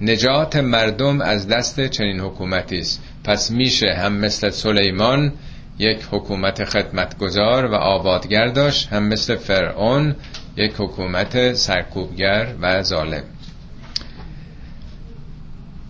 نجات 0.00 0.56
مردم 0.56 1.20
از 1.20 1.48
دست 1.48 1.86
چنین 1.86 2.20
حکومتی 2.20 2.78
است. 2.78 3.02
پس 3.28 3.50
میشه 3.50 3.94
هم 3.94 4.12
مثل 4.12 4.50
سلیمان 4.50 5.32
یک 5.78 5.98
حکومت 6.10 6.64
خدمتگزار 6.64 7.66
و 7.66 7.74
آبادگر 7.74 8.46
داشت 8.46 8.88
هم 8.92 9.02
مثل 9.02 9.36
فرعون 9.36 10.16
یک 10.56 10.72
حکومت 10.78 11.52
سرکوبگر 11.52 12.46
و 12.60 12.82
ظالم. 12.82 13.22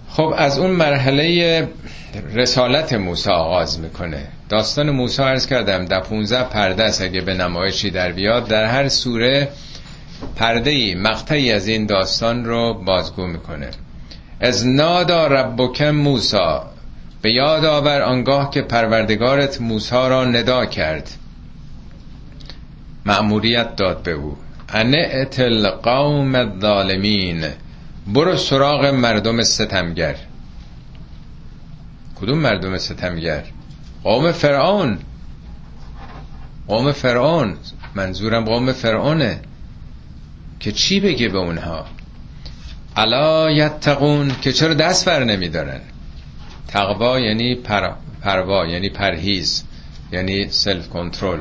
خب 0.09 0.35
از 0.37 0.59
اون 0.59 0.71
مرحله 0.71 1.69
رسالت 2.35 2.93
موسی 2.93 3.31
آغاز 3.31 3.81
می‌کنه. 3.81 4.23
داستان 4.49 4.91
موسی 4.91 5.23
عرض 5.23 5.47
کردم 5.47 5.85
در 5.85 6.01
15 6.01 6.43
پرده 6.43 6.85
است 6.85 7.03
اگه 7.03 7.21
به 7.21 7.35
نمایشی 7.35 7.91
در 7.91 8.13
بیاد. 8.13 8.49
در 8.49 8.65
هر 8.65 8.89
سوره 8.89 9.49
پرده 10.37 10.71
ای 10.71 10.95
مقطعی 10.95 11.53
از 11.53 11.69
این 11.69 11.87
داستان 11.87 12.45
رو 12.45 12.75
بازگو 12.75 13.27
می‌کنه. 13.27 13.71
از 14.41 14.67
نادا 14.67 15.27
ربک 15.27 15.83
موسا 15.83 16.78
به 17.23 17.33
یاد 17.33 17.65
آور 17.65 18.03
آنگاه 18.03 18.51
که 18.51 18.63
پروردگارت 18.63 19.61
موسا 19.61 20.09
را 20.09 20.25
ندا 20.25 20.67
کرد. 20.67 21.11
مأموریت 23.07 23.77
داد 23.77 24.03
به 24.03 24.13
او. 24.13 24.37
انعت 24.69 25.41
القوم 25.41 26.35
الظالمین. 26.35 27.47
برو 28.07 28.37
سراغ 28.37 28.85
مردم 28.85 29.43
ستمگر. 29.43 30.15
کدوم 32.21 32.39
مردم 32.39 32.79
ستمگر؟ 32.79 33.45
قوم 34.05 34.33
فرعون. 34.33 34.99
قوم 36.69 36.93
فرعون. 36.93 37.57
منظورم 37.95 38.45
قوم 38.45 38.73
فرعونه. 38.73 39.41
که 40.61 40.73
چی 40.73 41.01
بگه 41.01 41.29
به 41.29 41.39
اونها؟ 41.39 41.87
الا 42.97 43.51
یتقون 43.51 44.33
که 44.43 44.53
چرا 44.53 44.75
دست 44.75 45.07
بر 45.07 45.25
نمیدارن؟ 45.25 45.81
تقوا 46.69 47.21
یعنی 47.21 47.55
پر... 47.55 47.91
پروا 48.23 48.67
یعنی 48.67 48.89
پرهیز 48.89 49.65
یعنی 50.13 50.49
سلف 50.49 50.89
کنترل 50.89 51.41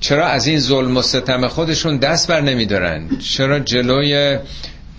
چرا 0.00 0.26
از 0.26 0.46
این 0.46 0.58
ظلم 0.58 0.96
و 0.96 1.02
ستم 1.02 1.48
خودشون 1.48 1.96
دست 1.96 2.28
بر 2.28 2.40
نمیدارن؟ 2.40 3.18
چرا 3.18 3.58
جلوی 3.58 4.38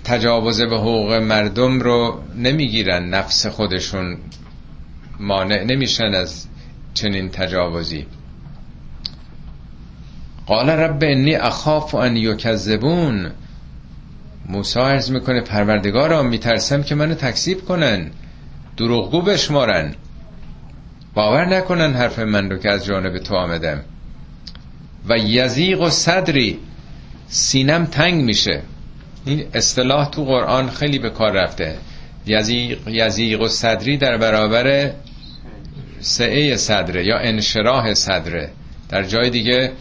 تجاوز 0.03 0.61
به 0.61 0.77
حقوق 0.77 1.13
مردم 1.13 1.79
رو 1.79 2.23
نمی‌گیرن؟ 2.35 3.09
نفس 3.09 3.45
خودشون 3.45 4.17
مانع 5.19 5.63
نمیشن 5.63 6.13
از 6.13 6.47
چنین 6.93 7.29
تجاوزی. 7.29 8.05
قال 10.45 10.69
رب 10.69 11.03
انی 11.03 11.35
اخاف 11.35 11.95
ان 11.95 12.17
یکذبون. 12.17 13.31
موسی 14.49 14.79
عرض 14.79 15.11
می‌کنه 15.11 15.41
پروردگارا 15.41 16.23
میترسم 16.23 16.83
که 16.83 16.95
منو 16.95 17.13
تکذیب 17.13 17.65
کنن. 17.65 18.11
دروغگو 18.77 19.21
بشمارن. 19.21 19.95
باور 21.13 21.45
نکنن 21.45 21.93
حرف 21.93 22.19
من 22.19 22.49
رو 22.49 22.57
که 22.57 22.69
از 22.69 22.85
جانب 22.85 23.17
تو 23.17 23.35
آمدم. 23.35 23.81
و 25.09 25.17
یزیق 25.17 25.81
و 25.81 25.89
صدری 25.89 26.59
سینم 27.27 27.85
تنگ 27.85 28.23
میشه. 28.23 28.61
این 29.25 29.45
اصطلاح 29.53 30.09
تو 30.09 30.25
قرآن 30.25 30.69
خیلی 30.69 30.99
به 30.99 31.09
کار 31.09 31.31
رفته. 31.31 31.77
یزیق, 32.25 32.79
یزیق 32.87 33.41
و 33.41 33.47
صدری 33.47 33.97
در 33.97 34.17
برابر 34.17 34.91
سعه 35.99 36.57
صدره 36.57 37.05
یا 37.05 37.17
انشراح 37.17 37.93
صدره. 37.93 38.49
در 38.89 39.03
جای 39.03 39.29
دیگه 39.29 39.71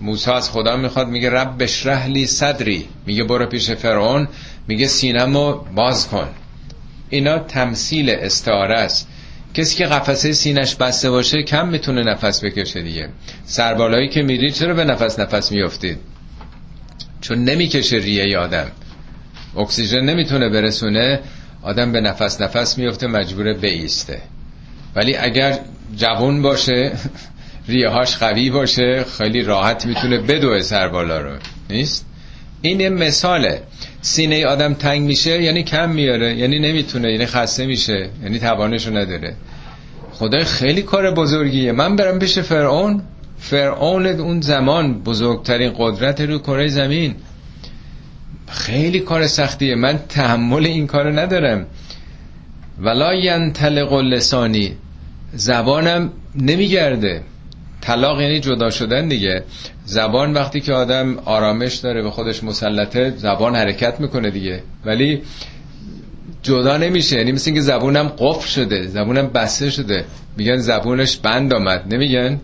موسی 0.00 0.30
از 0.30 0.50
خدا 0.50 0.76
می‌خواد 0.76 1.08
میگه 1.08 1.30
رب 1.30 1.62
بشرح 1.62 2.06
لی 2.06 2.26
صدری. 2.26 2.88
میگه 3.06 3.24
برو 3.24 3.46
پیش 3.46 3.70
فرعون 3.70 4.28
میگه 4.68 4.86
سینمو 4.86 5.52
باز 5.52 6.08
کن. 6.08 6.28
اینا 7.10 7.38
تمثیل 7.38 8.10
استعاره 8.10 8.78
است. 8.78 9.08
کسی 9.54 9.76
که 9.76 9.86
قفسه 9.86 10.32
سینش 10.32 10.74
بسته 10.74 11.10
باشه 11.10 11.42
کم 11.42 11.68
می‌تونه 11.68 12.02
نفس 12.02 12.44
بکشه 12.44 12.82
دیگه. 12.82 13.08
سربالایی 13.44 14.08
که 14.08 14.22
میری 14.22 14.50
چرا 14.50 14.74
به 14.74 14.84
نفس 14.84 15.18
نفس 15.18 15.52
میافتید؟ 15.52 15.98
چون 17.20 17.44
نمی‌کشه 17.44 17.96
ریه 17.96 18.38
آدم. 18.38 18.70
اکسیژن 19.56 20.00
نمی‌تونه 20.00 20.48
برسونه 20.48 21.20
آدم 21.62 21.92
به 21.92 22.00
نفس 22.00 22.40
نفس 22.40 22.78
میفته 22.78 23.06
مجبوره 23.06 23.54
بیسته 23.54 24.22
ولی 24.96 25.16
اگر 25.16 25.58
جوون 25.96 26.42
باشه 26.42 26.92
ریه 27.68 27.88
هاش 27.88 28.16
قوی 28.16 28.50
باشه 28.50 29.04
خیلی 29.18 29.42
راحت 29.42 29.86
می‌تونه 29.86 30.18
بدوه 30.18 30.60
سربالا 30.60 31.20
رو. 31.20 31.36
نیست؟ 31.70 32.06
این 32.62 32.80
یه 32.80 32.88
مثاله. 32.88 33.62
سینه 34.04 34.46
آدم 34.46 34.74
تنگ 34.74 35.02
میشه 35.02 35.42
یعنی 35.42 35.62
کم 35.62 35.90
میاره 35.90 36.34
یعنی 36.34 36.58
نمی‌تونه 36.58 37.12
یعنی 37.12 37.26
خسته 37.26 37.66
میشه 37.66 38.08
یعنی 38.22 38.38
توانشو 38.38 38.96
نداره. 38.96 39.34
خدای 40.12 40.44
خیلی 40.44 40.82
کار 40.82 41.10
بزرگیه. 41.10 41.72
من 41.72 41.96
برم 41.96 42.18
پیش 42.18 42.38
فرعون. 42.38 43.02
فرعون 43.38 44.06
اون 44.06 44.40
زمان 44.40 45.02
بزرگترین 45.02 45.72
قدرت 45.78 46.20
رو 46.20 46.38
کره 46.38 46.68
زمین. 46.68 47.14
خیلی 48.48 49.00
کار 49.00 49.26
سختیه. 49.26 49.74
من 49.74 49.98
تحمل 50.08 50.66
این 50.66 50.86
کارو 50.86 51.10
ندارم. 51.10 51.66
ولا 52.78 53.14
ینطلق 53.14 53.92
لسانی 53.92 54.72
زبانم 55.34 56.12
نمیگرده. 56.34 57.22
طلاق 57.86 58.20
یعنی 58.20 58.40
جدا 58.40 58.70
شدن 58.70 59.08
دیگه. 59.08 59.42
زبان 59.84 60.32
وقتی 60.32 60.60
که 60.60 60.72
آدم 60.72 61.18
آرامش 61.18 61.74
داره 61.74 62.02
به 62.02 62.10
خودش 62.10 62.44
مسلطه 62.44 63.14
زبان 63.16 63.56
حرکت 63.56 64.00
می‌کنه 64.00 64.30
دیگه. 64.30 64.62
ولی 64.84 65.22
جدا 66.42 66.76
نمیشه. 66.76 67.16
یعنی 67.16 67.32
مثل 67.32 67.50
اینکه 67.50 67.60
زبونم 67.60 68.08
قفل 68.18 68.48
شده 68.48 68.86
زبونم 68.86 69.26
بسته 69.26 69.70
شده. 69.70 70.04
میگن 70.36 70.56
زبونش 70.56 71.16
بند 71.16 71.54
آمد. 71.54 71.94
نمیگن؟ 71.94 72.40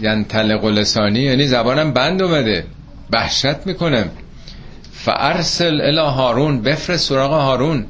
یعنی 0.00 0.24
طلق 0.24 0.64
لسانی 0.64 1.20
یعنی 1.20 1.46
زبانم 1.46 1.92
بند 1.92 2.22
اومده. 2.22 2.64
بحشت 3.10 3.66
می‌کنم. 3.66 4.10
فارسل 4.92 5.80
الی 5.80 5.98
هارون 5.98 6.62
بفرست 6.62 7.08
سراغ 7.08 7.32
هارون. 7.32 7.86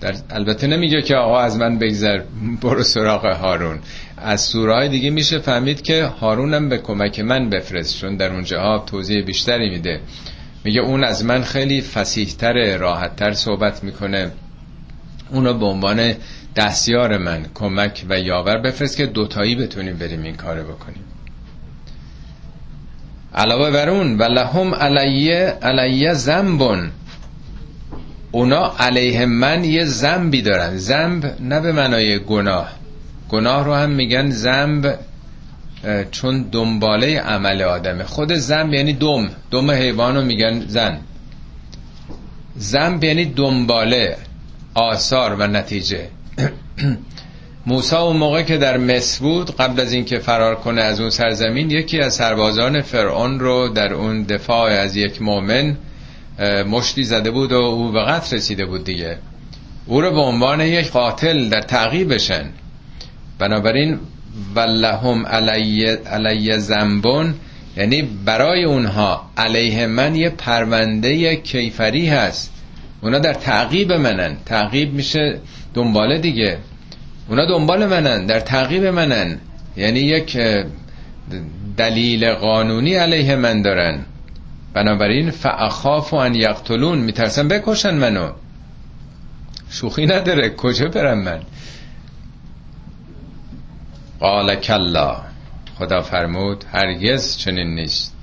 در 0.00 0.14
البته 0.30 0.66
نمیگه 0.66 1.02
که 1.02 1.16
آقا 1.16 1.40
از 1.40 1.56
من 1.56 1.78
بگذر 1.78 2.20
برو 2.62 2.82
سراغ 2.82 3.26
هارون. 3.26 3.78
از 4.24 4.40
سورای 4.40 4.88
دیگه 4.88 5.10
میشه 5.10 5.38
فهمید 5.38 5.82
که 5.82 6.04
هارونم 6.04 6.68
به 6.68 6.78
کمک 6.78 7.20
من 7.20 7.50
بفرست 7.50 8.00
چون 8.00 8.16
در 8.16 8.32
اونجاها 8.32 8.78
توضیح 8.78 9.24
بیشتری 9.24 9.70
میده. 9.70 10.00
میگه 10.64 10.80
اون 10.80 11.04
از 11.04 11.24
من 11.24 11.42
خیلی 11.42 11.80
فسیحتر 11.80 12.76
راحتتر 12.76 13.32
صحبت 13.32 13.84
می‌کنه. 13.84 14.30
اونو 15.30 15.54
به 15.54 15.66
عنوان 15.66 16.14
دستیار 16.56 17.18
من 17.18 17.46
کمک 17.54 18.04
و 18.08 18.20
یاور 18.20 18.58
بفرست 18.58 18.96
که 18.96 19.06
دوتایی 19.06 19.54
بتونیم 19.54 19.96
بریم 19.96 20.22
این 20.22 20.36
کار 20.36 20.62
بکنیم. 20.62 21.04
علاوه 23.34 23.70
بر 23.70 23.88
اون 23.88 24.18
و 24.18 24.22
لهم 24.22 24.74
علیه 24.74 25.58
علیه 25.62 26.14
زنبون 26.14 26.90
اونا 28.32 28.74
علیه 28.78 29.26
من 29.26 29.64
یه 29.64 29.84
زنبی 29.84 30.42
دارن. 30.42 30.76
زنب 30.76 31.36
نه 31.40 31.60
به 31.60 31.72
معنای 31.72 32.18
گناه. 32.18 32.83
گناه 33.28 33.64
رو 33.64 33.74
هم 33.74 33.90
میگن 33.90 34.30
زنب 34.30 34.98
چون 36.10 36.42
دنباله 36.42 37.20
عمل 37.20 37.62
آدمه. 37.62 38.04
خود 38.04 38.32
زن 38.32 38.72
یعنی 38.72 38.92
دم 38.92 39.28
دم 39.50 39.70
حیوانو 39.70 40.24
میگن 40.24 40.64
زن 40.66 41.00
زن 42.56 43.02
یعنی 43.02 43.24
دنباله 43.24 44.16
آثار 44.74 45.34
و 45.34 45.46
نتیجه. 45.46 46.08
موسی 47.66 47.96
اون 47.96 48.16
موقع 48.16 48.42
که 48.42 48.58
در 48.58 48.76
مصر 48.76 49.20
بود 49.20 49.56
قبل 49.56 49.80
از 49.80 49.92
اینکه 49.92 50.18
فرار 50.18 50.54
کنه 50.54 50.82
از 50.82 51.00
اون 51.00 51.10
سرزمین 51.10 51.70
یکی 51.70 52.00
از 52.00 52.14
سربازان 52.14 52.82
فرعون 52.82 53.40
رو 53.40 53.68
در 53.68 53.92
اون 53.92 54.22
دفاع 54.22 54.70
از 54.70 54.96
یک 54.96 55.22
مؤمن 55.22 55.76
مشتی 56.66 57.04
زده 57.04 57.30
بود 57.30 57.52
و 57.52 57.56
او 57.56 57.92
به 57.92 58.04
قتل 58.04 58.36
رسیده 58.36 58.66
بود 58.66 58.84
دیگه. 58.84 59.18
او 59.86 60.00
رو 60.00 60.10
به 60.10 60.20
عنوان 60.20 60.60
یک 60.60 60.90
قاتل 60.90 61.48
در 61.48 61.60
تعقیبشن. 61.60 62.44
بنابراین 63.38 63.98
ولهم 64.54 65.26
علی, 65.26 65.86
علی 65.86 66.58
زنبون 66.58 67.34
یعنی 67.76 68.02
برای 68.02 68.64
اونها 68.64 69.30
علیه 69.36 69.86
من 69.86 70.14
یه 70.14 70.30
پرونده 70.30 71.36
کیفری 71.36 72.08
هست. 72.08 72.52
اونا 73.00 73.18
در 73.18 73.34
تعقیب 73.34 73.92
منن. 73.92 74.36
تعقیب 74.46 74.94
میشه 74.94 75.38
دنباله 75.74 76.18
دیگه. 76.18 76.58
اونا 77.28 77.46
دنبال 77.46 77.86
منن 77.86 78.26
در 78.26 78.40
تعقیب 78.40 78.84
منن. 78.84 79.38
یعنی 79.76 80.00
یک 80.00 80.38
دلیل 81.76 82.32
قانونی 82.34 82.94
علیه 82.94 83.36
من 83.36 83.62
دارن. 83.62 84.00
بنابراین 84.74 85.30
فاخاف 85.30 86.12
و 86.12 86.16
ان 86.16 86.34
یقتلون. 86.34 86.98
میترسن 86.98 87.48
بکشن 87.48 87.94
منو. 87.94 88.30
شوخی 89.70 90.06
نداره. 90.06 90.50
کجا 90.50 90.88
برم 90.88 91.18
من؟ 91.18 91.40
قال 94.20 94.54
کلا. 94.54 95.16
خدا 95.78 96.02
فرمود 96.02 96.64
هرگز 96.72 97.36
چنین 97.36 97.74
نیست. 97.74 98.14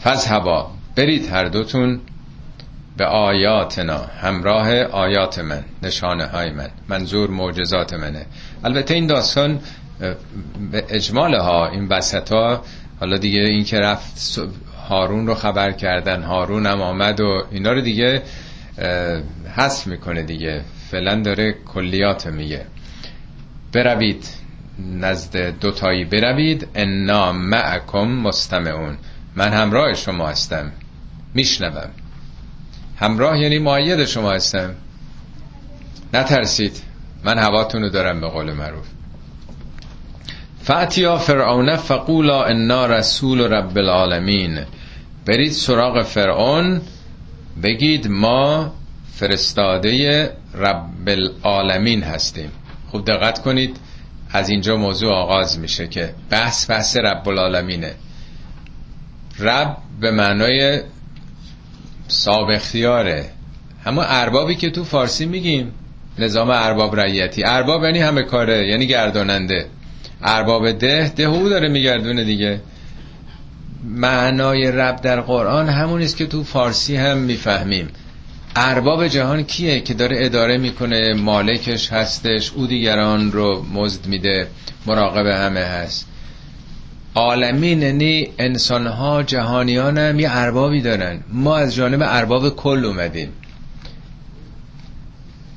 فذهبا 0.00 0.70
برید 0.96 1.28
هر 1.32 1.44
دوتون 1.44 2.00
به 2.96 3.04
آیاتنا 3.06 3.98
همراه 3.98 4.82
آیات 4.82 5.38
من 5.38 5.64
نشانه 5.82 6.26
های 6.26 6.50
من. 6.50 6.70
منظور 6.88 7.30
معجزات 7.30 7.94
منه. 7.94 8.26
البته 8.64 8.94
این 8.94 9.06
داستان 9.06 9.60
به 10.70 10.84
اجمال 10.88 11.34
ها 11.34 11.68
این 11.68 11.88
بسط 11.88 12.32
ها 12.32 12.62
حالا 13.00 13.16
دیگه 13.16 13.40
این 13.40 13.64
که 13.64 13.80
رفت 13.80 14.38
هارون 14.88 15.26
رو 15.26 15.34
خبر 15.34 15.72
کردن 15.72 16.22
هارون 16.22 16.66
هم 16.66 16.80
آمد 16.82 17.20
و 17.20 17.46
اینا 17.50 17.72
رو 17.72 17.80
دیگه 17.80 18.22
حذف 19.56 19.86
می‌کنه 19.86 20.22
دیگه. 20.22 20.62
فعلا 20.90 21.22
داره 21.22 21.52
کلیات 21.52 22.26
میگه. 22.26 22.66
بروید. 23.72 24.28
نزد 24.78 25.58
دوتایی 25.60 26.04
بروید. 26.04 26.68
انا 26.74 27.32
معکم 27.32 28.08
مستمعون. 28.08 28.96
من 29.36 29.52
همراه 29.52 29.94
شما 29.94 30.28
هستم. 30.28 30.72
میشنوم. 31.34 31.90
همراه 32.96 33.38
یعنی 33.38 33.58
معید 33.58 34.04
شما 34.04 34.32
هستم. 34.32 34.74
نترسید. 36.14 36.82
من 37.24 37.38
هواتون 37.38 37.82
رو 37.82 37.88
دارم 37.88 38.20
به 38.20 38.28
قول 38.28 38.52
معروف. 38.52 38.86
فاتیا 40.62 41.18
فرعون 41.18 41.76
فقولا 41.76 42.44
انا 42.44 42.86
رسول 42.86 43.40
رب 43.40 43.78
العالمین. 43.78 44.64
برید 45.26 45.52
سراغ 45.52 46.02
فرعون. 46.02 46.80
بگید 47.62 48.08
ما 48.08 48.72
فرستاده 49.14 50.24
رب 50.54 51.08
العالمین 51.08 52.02
هستیم. 52.02 52.50
خوب 52.90 53.04
دقت 53.04 53.42
کنید. 53.42 53.76
از 54.30 54.48
اینجا 54.48 54.76
موضوع 54.76 55.12
آغاز 55.12 55.58
میشه 55.58 55.86
که 55.86 56.14
بحث 56.30 56.70
بحث 56.70 56.96
رب 56.96 57.28
العالمینه 57.28 57.94
رب 59.38 59.76
به 60.00 60.10
معنای 60.10 60.80
صاحب 62.08 62.50
اختیاره 62.50 63.30
همون 63.84 64.04
اربابی 64.08 64.54
که 64.54 64.70
تو 64.70 64.84
فارسی 64.84 65.26
میگیم 65.26 65.72
نظام 66.18 66.50
ارباب 66.50 66.96
رعیتی. 66.96 67.44
ارباب 67.44 67.84
یعنی 67.84 67.98
همه 67.98 68.22
کاره 68.22 68.68
یعنی 68.68 68.86
گرداننده. 68.86 69.66
ارباب 70.22 70.72
ده 70.72 71.08
ده 71.08 71.24
او 71.24 71.48
داره 71.48 71.68
میگردونه 71.68 72.24
دیگه. 72.24 72.60
معنای 73.84 74.72
رب 74.72 75.00
در 75.00 75.20
قرآن 75.20 75.68
همون 75.68 76.02
است 76.02 76.16
که 76.16 76.26
تو 76.26 76.44
فارسی 76.44 76.96
هم 76.96 77.18
می‌فهمیم. 77.18 77.88
ارباب 78.56 79.08
جهان 79.08 79.42
کیه 79.42 79.80
که 79.80 79.94
داره 79.94 80.16
اداره 80.20 80.58
می‌کنه؟ 80.58 81.14
مالکش 81.14 81.92
هستش 81.92 82.52
او 82.52 82.66
دیگران 82.66 83.32
رو 83.32 83.64
مزد 83.72 84.06
میده 84.06 84.48
مراقب 84.86 85.26
همه 85.26 85.60
هست. 85.60 86.06
عالمین 87.14 87.82
یعنی 87.82 88.28
انسان 88.38 88.86
ها 88.86 89.22
جهانیان 89.22 89.98
هم 89.98 90.20
یه 90.20 90.28
اربابی 90.30 90.80
دارن. 90.80 91.20
ما 91.32 91.56
از 91.56 91.74
جانب 91.74 92.02
ارباب 92.02 92.56
کل 92.56 92.84
اومدیم. 92.84 93.28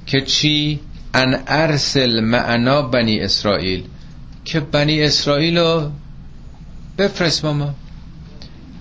که 0.06 0.22
چی؟ 0.22 0.80
ان 1.14 1.40
ارسل 1.48 2.20
معنا 2.20 2.82
بنی 2.82 3.20
اسرائیل. 3.20 3.84
که 4.46 4.60
بنی 4.60 5.04
اسرائیل 5.04 5.58
رو 5.58 5.92
بفرست 6.98 7.46
ما 7.46 7.74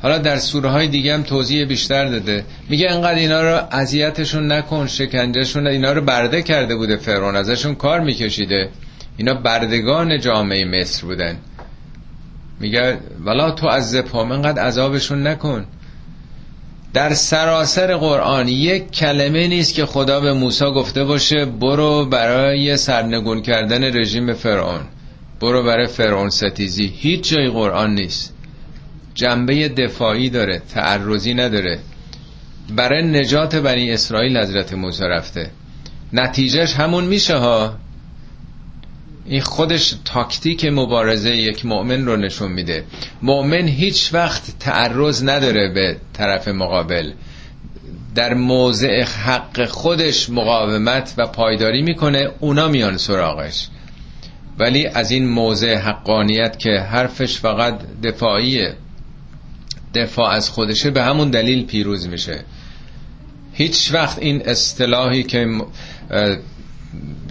حالا 0.02 0.18
در 0.18 0.38
سوره 0.38 0.68
های 0.68 0.88
دیگه 0.88 1.14
هم 1.14 1.22
توضیح 1.22 1.64
بیشتر 1.64 2.04
داده. 2.04 2.44
میگه 2.68 2.90
انقدر 2.90 3.14
اینا 3.14 3.42
رو 3.42 3.60
اذیتشون 3.70 4.52
نکن 4.52 4.86
شکنجهشون 4.86 5.66
اینا 5.66 5.92
رو 5.92 6.00
برده 6.00 6.42
کرده 6.42 6.76
بوده 6.76 6.96
فرعون 6.96 7.36
ازشون 7.36 7.74
کار 7.74 8.00
میکشیده. 8.00 8.68
اینا 9.16 9.34
بردگان 9.34 10.20
جامعه 10.20 10.64
مصر 10.64 11.06
بودن. 11.06 11.36
میگه 12.60 12.98
ولا 13.24 13.50
تو 13.50 13.66
از 13.66 13.94
هم 13.94 14.32
انقدر 14.32 14.62
عذابشون 14.62 15.26
نکن. 15.26 15.66
در 16.94 17.14
سراسر 17.14 17.96
قرآن 17.96 18.48
یک 18.48 18.90
کلمه 18.90 19.48
نیست 19.48 19.74
که 19.74 19.86
خدا 19.86 20.20
به 20.20 20.32
موسی 20.32 20.64
گفته 20.64 21.04
باشه 21.04 21.44
برو 21.44 22.04
برای 22.04 22.76
سرنگون 22.76 23.42
کردن 23.42 24.00
رژیم 24.00 24.32
فرعون. 24.32 24.80
برو 25.40 25.62
برای 25.62 25.86
فرعون 25.86 26.30
ستیزی. 26.30 26.92
هیچ 26.96 27.28
جای 27.28 27.48
قرآن 27.48 27.94
نیست. 27.94 28.34
جنبه 29.20 29.68
دفاعی 29.68 30.30
داره 30.30 30.62
تعرضی 30.74 31.34
نداره. 31.34 31.78
برای 32.76 33.02
نجات 33.02 33.56
بنی 33.56 33.92
اسرائیل 33.92 34.38
حضرت 34.38 34.72
موسی 34.72 35.04
رفته. 35.04 35.50
نتیجهش 36.12 36.74
همون 36.74 37.04
میشه 37.04 37.36
ها. 37.36 37.74
این 39.26 39.40
خودش 39.40 39.94
تاکتیک 40.04 40.64
مبارزه 40.64 41.36
یک 41.36 41.66
مؤمن 41.66 42.06
رو 42.06 42.16
نشون 42.16 42.52
میده. 42.52 42.84
مؤمن 43.22 43.68
هیچ 43.68 44.10
وقت 44.12 44.42
تعرض 44.60 45.24
نداره 45.24 45.68
به 45.74 45.96
طرف 46.12 46.48
مقابل. 46.48 47.12
در 48.14 48.34
موضع 48.34 49.02
حق 49.02 49.66
خودش 49.66 50.30
مقاومت 50.30 51.14
و 51.18 51.26
پایداری 51.26 51.82
می‌کنه 51.82 52.30
اونا 52.40 52.68
میان 52.68 52.96
سراغش. 52.96 53.68
ولی 54.58 54.86
از 54.86 55.10
این 55.10 55.28
موضع 55.28 55.74
حقانیت 55.74 56.58
که 56.58 56.70
حرفش 56.70 57.38
فقط 57.38 57.80
دفاعیه. 58.02 58.76
دفاع 59.94 60.30
از 60.30 60.50
خودشه 60.50 60.90
به 60.90 61.02
همون 61.02 61.30
دلیل 61.30 61.66
پیروز 61.66 62.08
میشه. 62.08 62.44
هیچ 63.52 63.90
وقت 63.92 64.18
این 64.18 64.42
اصطلاحی 64.48 65.22
که 65.22 65.60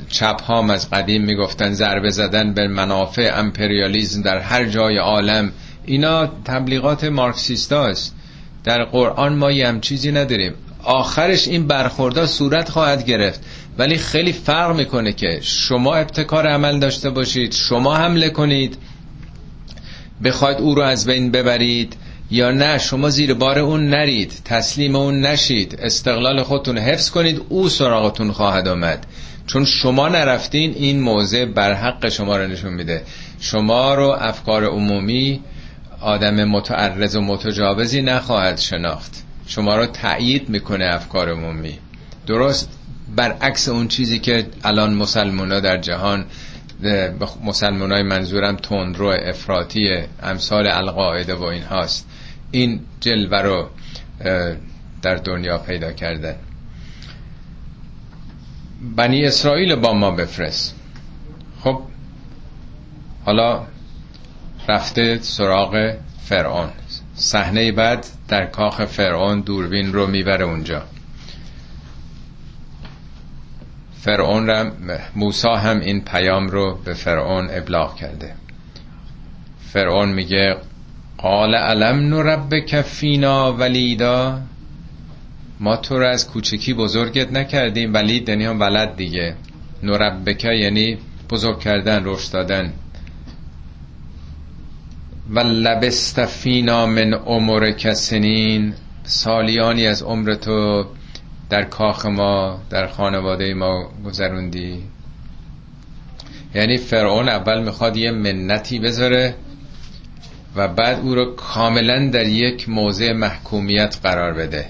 چپ 0.10 0.42
هام 0.42 0.70
از 0.70 0.90
قدیم 0.90 1.26
می‌گفتن 1.26 1.74
ضربه 1.74 2.10
زدن 2.10 2.54
به 2.54 2.68
منافع 2.68 3.32
امپریالیزم 3.36 4.22
در 4.22 4.38
هر 4.38 4.66
جای 4.66 4.98
عالم 4.98 5.52
اینا 5.86 6.28
تبلیغات 6.46 7.04
مارکسیستاست 7.04 8.16
در 8.64 8.84
قرآن 8.84 9.36
ما 9.36 9.52
یه 9.52 9.80
چیزی 9.82 10.12
نداریم. 10.12 10.54
آخرش 10.84 11.48
این 11.48 11.68
برخوردا 11.68 12.26
صورت 12.26 12.70
خواهد 12.70 13.06
گرفت. 13.06 13.42
ولی 13.78 13.98
خیلی 13.98 14.34
فرق 14.34 14.76
می‌کنه 14.76 15.14
که 15.14 15.40
شما 15.42 15.96
ابتکار 15.96 16.48
عمل 16.48 16.80
داشته 16.80 17.10
باشید 17.10 17.54
شما 17.54 17.96
حمله 17.98 18.30
کنید 18.30 18.78
بخواید 20.24 20.58
او 20.58 20.76
رو 20.76 20.82
از 20.82 21.06
بین 21.06 21.32
ببرید. 21.32 21.96
یا 22.32 22.52
نه 22.52 22.78
شما 22.78 23.10
زیر 23.10 23.34
بار 23.34 23.60
اون 23.60 23.90
نرید 23.90 24.42
تسلیم 24.46 24.96
اون 24.96 25.22
نشید 25.22 25.80
استقلال 25.82 26.44
خودتون 26.44 26.78
حفظ 26.78 27.10
کنید 27.10 27.42
او 27.50 27.70
سراغتون 27.70 28.32
خواهد 28.32 28.68
آمد. 28.68 29.06
چون 29.48 29.66
شما 29.66 30.08
نرفتین 30.08 30.74
این 30.74 31.00
موضع 31.00 31.46
بر 31.46 31.74
حق 31.74 32.10
شما 32.10 32.38
رو 32.38 32.48
نشون 32.48 32.74
میده. 32.74 33.04
شما 33.40 33.94
رو 33.96 34.18
افکار 34.20 34.66
عمومی 34.66 35.40
آدم 36.02 36.44
متعرض 36.44 37.16
و 37.16 37.22
متجاوزی 37.22 38.02
نخواهد 38.02 38.58
شناخت. 38.58 39.24
شما 39.48 39.78
رو 39.78 39.86
تأیید 39.86 40.50
می‌کنه 40.50 40.86
افکار 40.86 41.30
عمومی. 41.30 41.78
درست 42.28 42.70
برعکس 43.16 43.70
اون 43.70 43.88
چیزی 43.88 44.20
که 44.20 44.46
الان 44.64 44.94
مسلمان 44.94 45.60
در 45.60 45.78
جهان 45.78 46.26
مسلمان 47.44 47.92
های 47.92 48.04
منظورم 48.04 48.56
تندرو 48.56 49.08
افراطی 49.08 49.98
امثال 50.24 50.68
القاعده 50.68 51.36
و 51.36 51.44
این 51.44 51.64
هاست 51.64 52.08
این 52.52 52.80
جلوه 53.00 53.42
رو 53.42 53.70
در 55.02 55.16
دنیا 55.16 55.58
پیدا 55.58 55.92
کرده. 55.92 56.36
بنی 58.96 59.26
اسرائیل 59.26 59.76
با 59.76 59.94
ما 59.94 60.12
بفرست. 60.12 60.76
خب 61.62 61.82
حالا 63.26 63.66
رفته 64.68 65.20
سراغ 65.22 65.96
فرعون. 66.22 66.70
صحنه 67.16 67.72
بعد 67.72 68.06
در 68.28 68.46
کاخ 68.46 68.86
فرعون 68.86 69.42
دوربین 69.42 69.94
رو 69.94 70.08
می‌بره 70.08 70.46
اونجا. 70.46 70.84
فرعون 73.98 74.72
موسا 75.16 75.56
هم 75.56 75.80
این 75.80 76.02
پیام 76.02 76.48
رو 76.48 76.80
به 76.86 76.94
فرعون 76.94 77.48
ابلاغ 77.52 77.96
کرده. 77.96 78.34
فرعون 79.74 80.10
میگه 80.10 80.58
قال 81.22 81.56
علم 81.56 82.14
نربک 82.16 82.82
فینا 82.82 83.54
ولیدا؟ 83.54 84.40
ما 85.60 85.76
تو 85.76 86.00
رو 86.00 86.08
از 86.08 86.30
کوچکی 86.30 86.74
بزرگت 86.74 87.32
نکردیم 87.32 87.94
ولید 87.94 88.30
یعنی 88.30 88.46
هم 88.46 88.60
ولد 88.60 88.96
دیگه. 88.96 89.36
نربکه 89.84 90.48
یعنی 90.48 90.98
بزرگ 91.30 91.60
کردن 91.60 92.02
رشد 92.06 92.34
دادن. 92.34 92.74
و 95.30 95.40
لبست 95.40 96.26
فینا 96.26 96.86
من 96.86 97.14
عمر 97.14 97.72
کسنین. 97.72 98.74
سالیانی 99.04 99.88
از 99.88 100.04
عمر 100.04 100.34
تو 100.34 100.86
در 101.50 101.64
کاخ 101.64 102.06
ما 102.06 102.62
در 102.70 102.88
خانواده 102.88 103.54
ما 103.54 103.90
گذروندی. 104.06 104.84
یعنی 106.56 106.78
فرعون 106.78 107.30
اول 107.30 107.64
می‌خواد 107.64 107.98
یه 107.98 108.12
منتی 108.12 108.80
بذاره. 108.80 109.36
و 110.56 110.68
بعد 110.68 111.00
او 111.00 111.16
رو 111.16 111.36
کاملا 111.36 112.10
در 112.10 112.28
یک 112.28 112.70
موضع 112.70 113.14
محکومیت 113.14 113.98
قرار 114.04 114.34
بده 114.34 114.66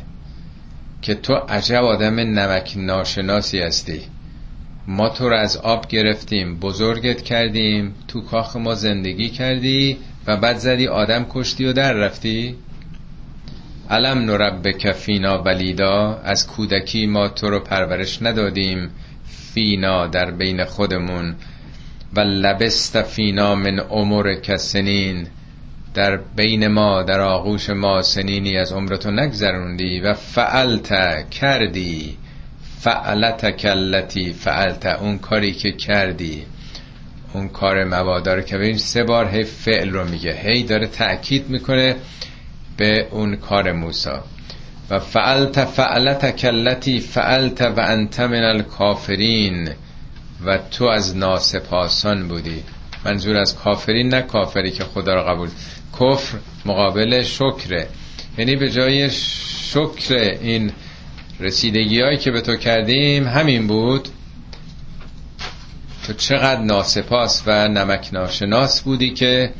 که 1.02 1.16
تو 1.16 1.34
عجب 1.34 1.84
آدم 1.84 2.16
نمک 2.16 2.74
ناشناسی 2.78 3.60
هستی. 3.60 4.02
ما 4.88 5.10
تو 5.10 5.30
رو 5.30 5.36
از 5.36 5.58
آب 5.58 5.88
گرفتیم 5.88 6.60
بزرگت 6.60 7.22
کردیم 7.22 7.96
تو 8.08 8.22
کاخ 8.22 8.56
ما 8.56 8.76
زندگی 8.76 9.30
کردی 9.30 9.98
و 10.28 10.38
بعد 10.38 10.58
زدی 10.58 10.88
آدم 10.88 11.26
کشتی 11.30 11.66
و 11.66 11.74
در 11.74 11.94
رفتی. 11.94 12.56
علم 13.90 14.20
نربک 14.20 14.92
فینا 14.92 15.44
ولیدا 15.44 16.22
از 16.24 16.48
کودکی 16.48 17.06
ما 17.06 17.28
تو 17.28 17.50
رو 17.50 17.60
پرورش 17.60 18.22
ندادیم. 18.22 18.90
فینا 19.54 20.08
در 20.08 20.32
بین 20.32 20.66
خودمون. 20.66 21.36
و 22.16 22.20
لبست 22.20 23.02
فینا 23.02 23.56
من 23.56 23.80
عمر 23.80 24.34
کسنین 24.34 25.28
در 25.94 26.18
بین 26.36 26.68
ما 26.68 27.04
در 27.04 27.22
آغوش 27.22 27.70
ما 27.70 28.02
سنینی 28.02 28.58
از 28.58 28.72
عمرتو 28.72 29.12
نگذروندی 29.12 30.00
و 30.00 30.14
فعلت 30.14 31.30
کردی 31.30 32.18
فعلت 32.80 33.50
کلتی 33.50 34.34
فعلت 34.34 34.86
اون 34.86 35.18
کاری 35.18 35.52
که 35.52 35.72
کردی. 35.72 36.46
اون 37.34 37.48
کار 37.48 37.84
موادار 37.84 38.42
که 38.42 38.60
این 38.60 38.78
سه 38.78 39.04
بار 39.04 39.28
هی 39.28 39.44
فعل 39.44 39.90
رو 39.90 40.10
میگه 40.10 40.34
هی 40.34 40.64
داره 40.64 40.88
تأکید 40.88 41.50
می‌کنه 41.50 41.96
به 42.78 43.08
اون 43.12 43.36
کار 43.36 43.72
موسا. 43.72 44.24
و 44.90 45.00
فعلت 45.00 45.66
فعلت 45.66 46.36
کلتی 46.36 47.00
فعلت 47.00 47.62
و 47.62 47.80
انت 47.80 48.20
من 48.20 48.44
الکافرین 48.44 49.70
و 50.46 50.58
تو 50.58 50.86
از 50.86 51.18
ناسپاسان 51.18 52.28
بودی. 52.28 52.64
منظور 53.06 53.38
از 53.38 53.56
کافرین 53.56 54.08
نه 54.14 54.22
کافری 54.22 54.72
که 54.72 54.84
خدا 54.84 55.14
را 55.14 55.24
قبول. 55.24 55.50
کفر 56.00 56.38
مقابل 56.66 57.24
شکره. 57.24 57.88
یعنی 58.38 58.56
به 58.56 58.70
جای 58.70 59.10
شکر 59.10 60.14
این 60.42 60.72
رسیدگی 61.40 62.02
هایی 62.02 62.18
که 62.18 62.32
به 62.32 62.42
تو 62.42 62.56
کردیم 62.56 63.28
همین 63.28 63.68
بود. 63.68 64.10
تو 66.08 66.14
چقدر 66.14 66.62
ناسپاس 66.62 67.44
و 67.46 67.68
نمک 67.68 68.10
ناشناس 68.14 68.82
بودی 68.82 69.10
که 69.10 69.54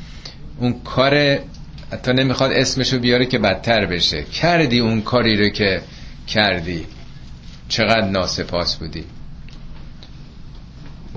اون 0.60 0.82
کار 0.84 1.40
حتی 1.92 2.14
نمی‌خواد 2.14 2.52
اسمشو 2.52 3.00
بیاره 3.00 3.26
که 3.26 3.40
بدتر 3.40 3.86
بشه. 3.86 4.24
کردی 4.24 4.80
اون 4.80 5.02
کاری 5.02 5.38
رو 5.38 5.50
که 5.50 5.82
کردی. 6.28 6.86
چقدر 7.70 8.10
ناسپاس 8.10 8.76
بودی. 8.76 9.04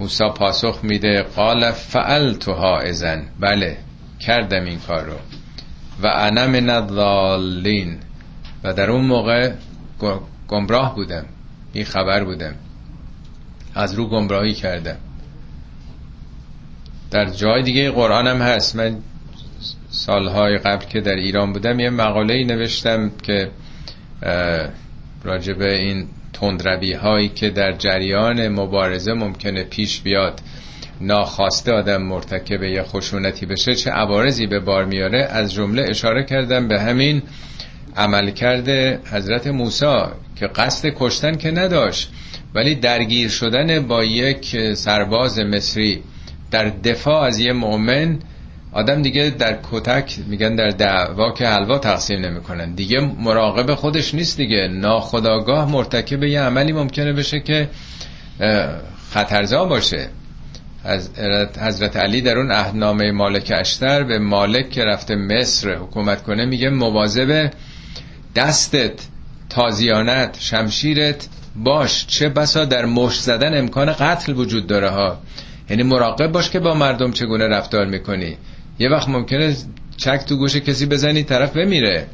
موسا 0.03 0.29
پاسخ 0.29 0.81
میده 0.83 1.23
قال 1.23 1.71
فعلتها 1.71 2.79
ازن 2.79 3.23
بله 3.41 3.77
کردم 4.21 4.65
این 4.65 4.79
کار 4.79 5.05
رو. 5.05 5.17
و 6.03 6.07
انا 6.07 6.47
من 6.47 6.71
الضالین. 6.71 7.99
و 8.65 8.73
در 8.73 8.91
اون 8.91 9.05
موقع 9.05 9.53
گمراه 10.49 10.95
بودم. 10.95 11.25
این 11.73 11.85
خبر 11.85 12.25
بودم. 12.25 12.55
از 13.75 13.95
رو 13.95 14.09
گمراهی 14.09 14.55
کردم. 14.55 14.97
در 17.11 17.31
جای 17.31 17.63
دیگه 17.63 17.91
قرآن 17.91 18.27
هم 18.27 18.43
هست. 18.43 18.77
من 18.77 18.97
سالهای 19.91 20.59
قبل 20.59 20.85
که 20.85 21.01
در 21.01 21.17
ایران 21.17 21.53
بودم 21.53 21.81
یه 21.81 21.91
مقاله 21.91 22.35
ای 22.35 22.45
نوشتم 22.45 23.11
که 23.23 23.51
راجب 25.25 25.61
این 25.61 26.07
تندروی 26.43 26.93
هایی 26.93 27.29
که 27.29 27.51
در 27.51 27.73
جریان 27.73 28.49
مبارزه 28.49 29.13
ممکنه 29.13 29.65
پیش 29.65 30.01
بیاد. 30.01 30.41
ناخواسته 31.01 31.73
آدم 31.73 32.03
مرتکب 32.03 32.63
یه 32.63 32.83
خشونتی 32.83 33.47
بشه 33.47 33.75
چه 33.75 33.91
عوارضی 33.91 34.47
به 34.47 34.61
بار 34.61 34.85
میاره؟ 34.85 35.25
از 35.25 35.55
جمله 35.55 35.85
اشاره 35.89 36.25
کردم 36.25 36.69
به 36.69 36.81
همین 36.81 37.23
عمل 37.97 38.31
کرده 38.31 39.01
حضرت 39.13 39.47
موسی 39.47 39.97
که 40.37 40.47
قصد 40.47 40.89
کشتن 40.97 41.37
که 41.37 41.51
نداشت 41.51 42.11
ولی 42.55 42.75
درگیر 42.75 43.29
شدن 43.29 43.87
با 43.87 44.05
یک 44.05 44.75
سرباز 44.75 45.39
مصری 45.39 46.03
در 46.51 46.65
دفاع 46.65 47.23
از 47.23 47.39
یه 47.39 47.53
مؤمن 47.53 48.19
آدم 48.73 49.03
دیگه 49.03 49.31
در 49.39 49.59
کتک 49.71 50.19
میگن 50.27 50.55
در 50.55 50.69
دعوا 50.69 51.33
که 51.33 51.47
حلوا 51.49 51.79
تقسیم 51.79 52.21
نمی‌کنن. 52.21 52.75
دیگه 52.75 53.01
مراقب 53.01 53.75
خودش 53.75 54.15
نیست 54.15 54.37
دیگه. 54.37 54.69
ناخداگاه 54.69 55.71
مرتکب 55.71 56.23
یه 56.23 56.41
عملی 56.41 56.73
ممکنه 56.73 57.13
بشه 57.13 57.41
که 57.41 57.69
خطرزا 59.11 59.65
باشه. 59.65 60.09
از 60.85 61.11
حضرت 61.61 61.97
علی 61.97 62.21
در 62.21 62.39
اون 62.39 62.51
اهنامه 62.51 63.11
مالک 63.11 63.53
اشتر 63.57 64.03
به 64.03 64.19
مالک 64.19 64.71
که 64.71 64.85
رفته 64.85 65.17
مصر 65.17 65.75
حکومت 65.75 66.23
کنه 66.23 66.45
میگه 66.45 66.71
مواظب 66.71 67.51
دستت 68.37 68.93
تازیانت 69.49 70.37
شمشیرت 70.41 71.29
باش. 71.57 72.07
چه 72.07 72.29
بسا 72.29 72.65
در 72.65 72.85
مش 72.85 73.21
زدن 73.21 73.59
امکان 73.59 73.93
قتل 73.93 74.33
وجود 74.33 74.67
داره 74.67 74.89
ها. 74.89 75.19
یعنی 75.71 75.83
مراقب 75.83 76.33
باش 76.33 76.51
که 76.51 76.61
با 76.61 76.75
مردم 76.75 77.13
چگونه 77.13 77.49
رفتار 77.49 77.87
می‌کنی. 77.87 78.37
یه 78.79 78.89
وقت 78.89 79.09
ممکنه 79.09 79.57
چک 79.97 80.25
تو 80.29 80.37
گوش 80.37 80.57
کسی 80.57 80.87
بزنی 80.87 81.23
طرف 81.23 81.57
بمیره. 81.57 82.07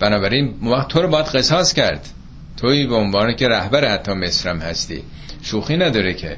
بنابراین 0.00 0.54
وقت 0.62 0.88
تو 0.88 1.02
رو 1.02 1.08
باید 1.08 1.26
قصاص 1.26 1.72
کرد. 1.72 2.08
توی 2.56 2.86
به 2.86 2.94
عنوان 2.94 3.36
که 3.36 3.48
رهبر 3.48 3.88
حتی 3.88 4.12
مصرم 4.12 4.58
هستی. 4.58 5.02
شوخی 5.42 5.76
نداره 5.76 6.14
که. 6.14 6.36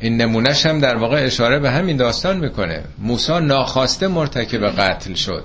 این 0.00 0.16
نمونهش 0.16 0.66
هم 0.66 0.80
در 0.80 0.96
واقع 0.96 1.24
اشاره 1.24 1.58
به 1.58 1.70
همین 1.70 1.96
داستان 1.96 2.38
می‌کنه. 2.38 2.84
موسا 2.98 3.40
ناخواسته 3.40 4.08
مرتکب 4.08 4.66
قتل 4.66 5.14
شد. 5.14 5.44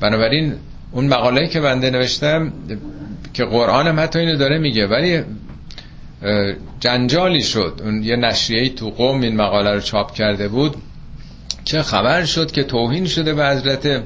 بنابراین 0.00 0.54
اون 0.92 1.06
مقاله 1.06 1.48
که 1.48 1.60
بنده 1.60 1.90
نوشتم 1.90 2.52
که 3.34 3.44
قرآن 3.44 3.86
هم 3.86 4.00
حتی 4.00 4.18
اینو 4.18 4.36
داره 4.36 4.58
میگه 4.58 4.86
ولی 4.86 5.22
جنجالی 6.80 7.42
شد. 7.42 7.80
اون 7.84 8.02
یه 8.02 8.16
نشریه 8.16 8.68
تو 8.68 8.90
قوم 8.90 9.20
این 9.20 9.36
مقاله 9.36 9.70
رو 9.70 9.80
چاپ 9.80 10.14
کرده 10.14 10.48
بود. 10.48 10.76
چه 11.64 11.82
خبر 11.82 12.24
شد 12.24 12.52
که 12.52 12.62
توهین 12.62 13.06
شده 13.06 13.34
به 13.34 13.46
حضرت 13.46 14.02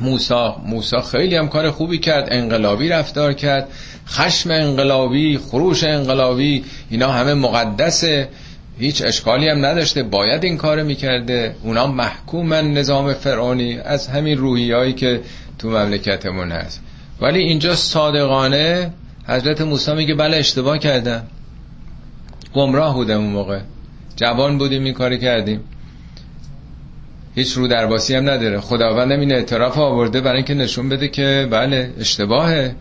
موسا 0.00 0.56
موسا 0.66 1.00
خیلی 1.00 1.36
هم 1.36 1.48
کار 1.48 1.70
خوبی 1.70 1.98
کرد 1.98 2.28
انقلابی 2.30 2.88
رفتار 2.88 3.32
کرد 3.32 3.68
خشم 4.08 4.50
انقلابی 4.50 5.38
خروش 5.38 5.84
انقلابی 5.84 6.64
اینا 6.90 7.08
همه 7.08 7.34
مقدسه. 7.34 8.28
هیچ 8.78 9.02
اشکالی 9.04 9.48
هم 9.48 9.64
نداشته 9.64 10.02
باید 10.02 10.44
این 10.44 10.56
کار 10.56 10.82
می‌کرده. 10.82 11.56
اونا 11.62 11.86
محکومن 11.86 12.72
نظام 12.72 13.14
فرعونی 13.14 13.78
از 13.78 14.08
همین 14.08 14.38
روحیایی 14.38 14.92
که 14.92 15.20
تو 15.58 15.70
مملکتمون 15.70 16.52
هست. 16.52 16.80
ولی 17.20 17.38
اینجا 17.38 17.74
صادقانه 17.74 18.92
حضرت 19.28 19.60
موسی 19.60 19.94
میگه 19.94 20.14
بله 20.14 20.36
اشتباه 20.36 20.78
کردم. 20.78 21.22
گمراه 22.54 22.94
بودم 22.94 23.20
اون 23.20 23.30
موقع. 23.30 23.60
جوان 24.16 24.58
بودیم 24.58 24.84
این 24.84 24.94
کاری 24.94 25.18
کردیم. 25.18 25.60
هیچ 27.34 27.52
رو 27.52 27.68
درباسی 27.68 28.14
هم 28.14 28.30
نداره. 28.30 28.60
خداوند 28.60 29.12
این 29.12 29.32
اعتراف 29.34 29.78
آورده 29.78 30.20
برای 30.20 30.36
اینکه 30.36 30.54
نشون 30.54 30.88
بده 30.88 31.08
که 31.08 31.48
بله 31.50 31.94
اشتباهه. 32.00 32.74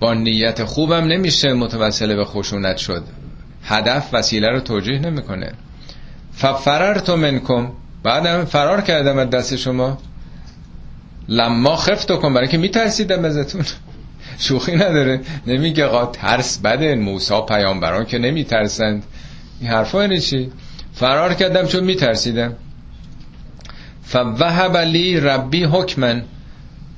با 0.00 0.14
نیت 0.14 0.64
خوبم 0.64 1.04
نمیشه 1.04 1.52
متوسل 1.52 2.16
به 2.16 2.24
خشونت 2.24 2.76
شد. 2.76 3.04
هدف 3.64 4.08
وسیله 4.12 4.48
رو 4.48 4.60
توجیه 4.60 4.98
نمی‌کنه. 4.98 5.52
تو 7.06 7.16
منکم. 7.16 7.72
بعدم 8.02 8.44
فرار 8.44 8.80
کردم 8.80 9.18
از 9.18 9.30
دست 9.30 9.56
شما. 9.56 9.98
لما 11.28 11.76
خفت 11.76 12.12
کن 12.12 12.34
برای 12.34 12.48
که 12.48 12.58
میترسیدم 12.58 13.24
ازتون. 13.24 13.64
شوخی 14.38 14.76
نداره. 14.76 15.20
نمیگه 15.46 15.86
قا 15.86 16.06
ترس 16.06 16.58
بده. 16.58 16.94
موسا 16.94 17.40
پیامبران 17.40 18.04
که 18.04 18.18
نمیترسند. 18.18 19.02
این 19.60 19.70
حرفا 19.70 20.02
یعنی 20.02 20.20
چی؟ 20.20 20.50
فرار 20.94 21.34
کردم 21.34 21.66
چون 21.66 21.84
میترسیدم. 21.84 22.56
فوهب 24.04 24.76
لی 24.76 25.20
ربی 25.20 25.64
حکمن. 25.64 26.22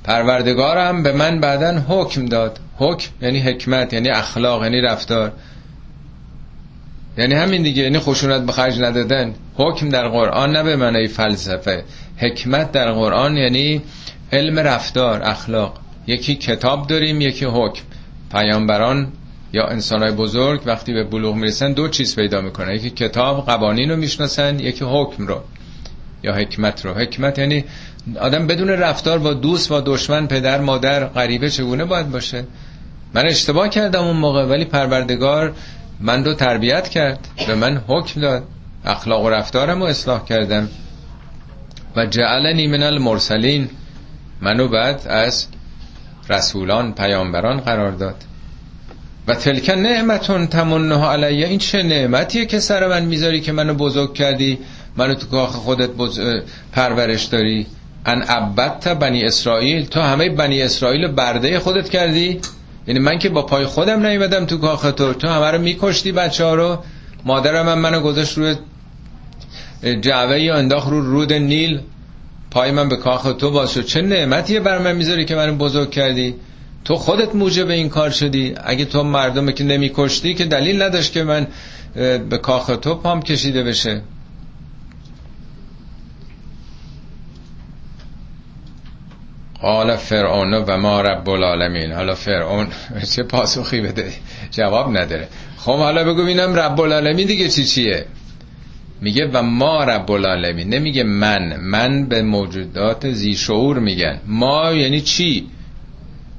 پروردگارم 0.05 1.03
به 1.03 1.13
من 1.13 1.41
بعدا 1.41 1.83
حکم 1.89 2.27
داد. 2.27 2.59
حکم 2.77 3.11
یعنی 3.23 3.41
حکمت 3.41 3.93
یعنی 3.93 4.09
اخلاق 4.09 4.63
یعنی 4.63 4.81
رفتار. 4.81 5.33
یعنی 7.19 7.35
همین 7.35 7.63
دیگه 7.63 7.83
یعنی 7.83 7.99
خشونت 7.99 8.43
به 8.43 8.53
خرج 8.53 8.81
ندادن. 8.81 9.35
حکم 9.55 9.89
در 9.89 10.09
قرآن 10.09 10.53
نه 10.53 10.63
به 10.63 10.77
معنی 10.77 11.07
فلسفه. 11.07 11.85
حکمت 12.17 12.73
در 12.73 12.93
قرآن 12.93 13.37
یعنی 13.37 13.83
علم 14.33 14.59
رفتار 14.59 15.23
اخلاق. 15.23 15.81
یکی 16.07 16.35
کتاب 16.35 16.87
داریم 16.87 17.21
یکی 17.21 17.45
حکم. 17.45 17.83
پیامبران 18.33 19.13
یا 19.53 19.67
انسانهای 19.67 20.13
بزرگ 20.13 20.61
وقتی 20.67 20.93
به 20.93 21.05
بلوغ 21.05 21.35
می‌رسن 21.35 21.73
دو 21.73 21.89
چیز 21.89 22.17
پیدا 22.17 22.41
می‌کنن. 22.41 22.75
یکی 22.75 22.91
کتاب 22.91 23.47
قوانین 23.47 23.91
رو 23.91 23.97
می‌شناسن 23.97 24.59
یکی 24.59 24.85
حکم 24.85 25.27
رو. 25.27 25.41
یا 26.23 26.35
حکمت 26.35 26.85
رو. 26.85 26.95
حکمت 26.95 27.39
یعنی 27.39 27.65
آدم 28.21 28.47
بدون 28.47 28.69
رفتار 28.69 29.19
با 29.19 29.35
دوست 29.35 29.69
با 29.69 29.81
دشمن 29.81 30.27
پدر 30.27 30.61
مادر 30.61 31.05
غریبه 31.05 31.51
چگونه 31.51 31.85
باید 31.85 32.11
باشه؟ 32.11 32.45
من 33.15 33.27
اشتباه 33.27 33.69
کردم 33.69 34.05
اون 34.05 34.17
موقع 34.17 34.45
ولی 34.45 34.65
پروردگار 34.65 35.55
من 36.01 36.25
رو 36.25 36.35
تربیت 36.35 36.89
کرد 36.89 37.29
به 37.47 37.55
من 37.55 37.83
حکم 37.89 38.21
داد. 38.21 38.43
اخلاق 38.85 39.25
و 39.25 39.31
رفتارم 39.31 39.81
رو 39.81 39.85
اصلاح 39.85 40.25
کردم. 40.25 40.69
و 41.97 42.07
جعلنی 42.07 42.67
من 42.67 42.83
المرسلین. 42.83 43.69
منو 44.41 44.69
بعد 44.69 45.09
از 45.09 45.47
رسولان 46.31 46.95
پیامبران 46.95 47.61
قرار 47.61 47.91
داد. 47.91 48.25
و 49.29 49.35
تلک 49.35 49.71
نعمتون 49.71 50.47
تمنه 50.47 51.05
علیه. 51.05 51.47
این 51.47 51.59
چه 51.59 51.83
نعمتیه 51.83 52.47
که 52.47 52.61
سر 52.61 52.87
من 52.87 53.05
می‌ذاری 53.05 53.41
که 53.41 53.53
منو 53.53 53.75
بزرگ 53.75 54.15
کردی؟ 54.15 54.59
منو 54.97 55.15
تو 55.15 55.27
کاخ 55.27 55.51
خودت 55.51 55.91
پرورش 56.73 57.25
داری؟ 57.25 57.67
ان 58.07 58.23
عبدت 58.23 58.89
بنی 58.89 59.25
اسرائیل. 59.25 59.85
تو 59.87 60.01
همه 60.01 60.31
بنی 60.31 60.63
اسرائیل 60.63 61.09
برده 61.09 61.59
خودت 61.59 61.89
کردی؟ 61.89 62.41
یعنی 62.87 63.01
من 63.01 63.19
که 63.19 63.29
با 63.29 63.43
پای 63.43 63.67
خودم 63.67 64.07
نیومدم 64.07 64.47
تو 64.47 64.59
کاخ 64.59 64.83
تو. 64.83 65.13
تو 65.13 65.29
همه 65.29 65.51
رو 65.51 65.59
میکشتی 65.59 66.13
بچه 66.13 66.45
ها 66.45 66.55
رو. 66.55 66.79
مادرم 67.25 67.67
من 67.67 67.79
منو 67.79 68.01
گذاشت 68.01 68.39
روی 68.39 68.55
جعوه 70.01 70.41
یا 70.41 70.57
انداخت 70.57 70.89
رو 70.89 71.01
رود 71.01 71.33
نیل. 71.33 71.81
پای 72.51 72.71
من 72.71 72.89
به 72.89 72.97
کاخ 72.97 73.33
تو 73.39 73.51
باز 73.51 73.79
چه 73.87 74.03
نعمتیه 74.03 74.61
بر 74.61 74.79
من 74.79 74.97
می‌ذاری 74.97 75.25
که 75.25 75.35
منو 75.35 75.55
بزرگ 75.55 75.91
کردی؟ 75.91 76.35
تو 76.85 76.97
خودت 76.97 77.35
موجب 77.35 77.69
این 77.69 77.89
کار 77.89 78.11
شدی. 78.11 78.55
اگه 78.65 78.85
تو 78.85 79.03
مردم 79.03 79.51
که 79.51 79.65
نمیکشتی 79.65 80.35
که 80.35 80.45
دلیل 80.45 80.83
نداشت 80.83 81.13
که 81.13 81.23
من 81.25 81.47
به 82.31 82.39
کاخ 82.43 82.67
تو 82.67 82.95
پام 82.95 83.23
کشیده 83.23 83.63
بشه. 83.63 84.03
قال 89.61 89.97
فرعون 89.97 90.55
و 90.55 90.77
ما 90.77 91.01
رب 91.01 91.29
العالمین. 91.29 91.93
حالا 91.93 92.15
فرعون 92.15 92.67
چه 93.15 93.23
پاسخی 93.23 93.81
بده؟ 93.81 94.13
جواب 94.51 94.97
نداره. 94.97 95.29
خب 95.59 95.77
حالا 95.77 96.05
بگو 96.05 96.25
بینم 96.25 96.55
رب 96.55 96.81
العالمین 96.81 97.27
دیگه 97.27 97.49
چی 97.49 97.65
چیه؟ 97.65 98.07
میگه 99.01 99.27
و 99.33 99.43
ما 99.43 99.85
رب 99.85 100.11
العالمین. 100.11 100.69
نمیگه 100.69 101.03
من. 101.03 101.57
من 101.57 102.07
به 102.07 102.23
موجودات 102.23 103.11
زی 103.11 103.35
شعور 103.35 103.79
میگن. 103.79 104.21
ما 104.27 104.73
یعنی 104.73 105.01
چی؟ 105.01 105.47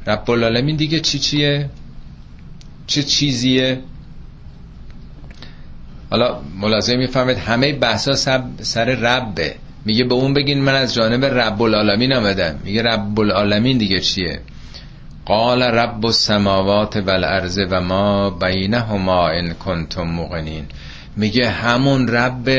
رب 0.08 0.32
العالمین 0.32 0.76
دیگه 0.76 1.00
چی 1.00 1.20
چیه؟ 1.20 1.70
چه 2.88 3.04
چیزیه؟ 3.04 3.80
حالا 6.10 6.42
ملاحظه 6.60 6.96
می‌فهمید 6.96 7.38
همه 7.38 7.74
بحثا 7.74 8.14
سر 8.62 8.86
ربه. 8.86 9.56
میگه 9.88 10.04
به 10.04 10.16
اون 10.16 10.34
بگین 10.34 10.62
من 10.62 10.76
از 10.76 10.94
جانب 10.94 11.26
رب 11.26 11.62
العالمین 11.62 12.14
آمدم. 12.14 12.60
میگه 12.64 12.82
رب 12.82 13.20
العالمین 13.20 13.78
دیگه 13.78 14.00
چیه؟ 14.00 14.40
قال 15.26 15.64
رب 15.64 16.06
السماوات 16.06 16.98
والارض 16.98 17.60
و 17.70 17.82
ما 17.82 18.30
بینهما 18.30 19.30
ان 19.30 19.54
کنتم 19.54 20.02
موقنین. 20.02 20.66
میگه 21.16 21.50
همون 21.50 22.08
رب 22.08 22.50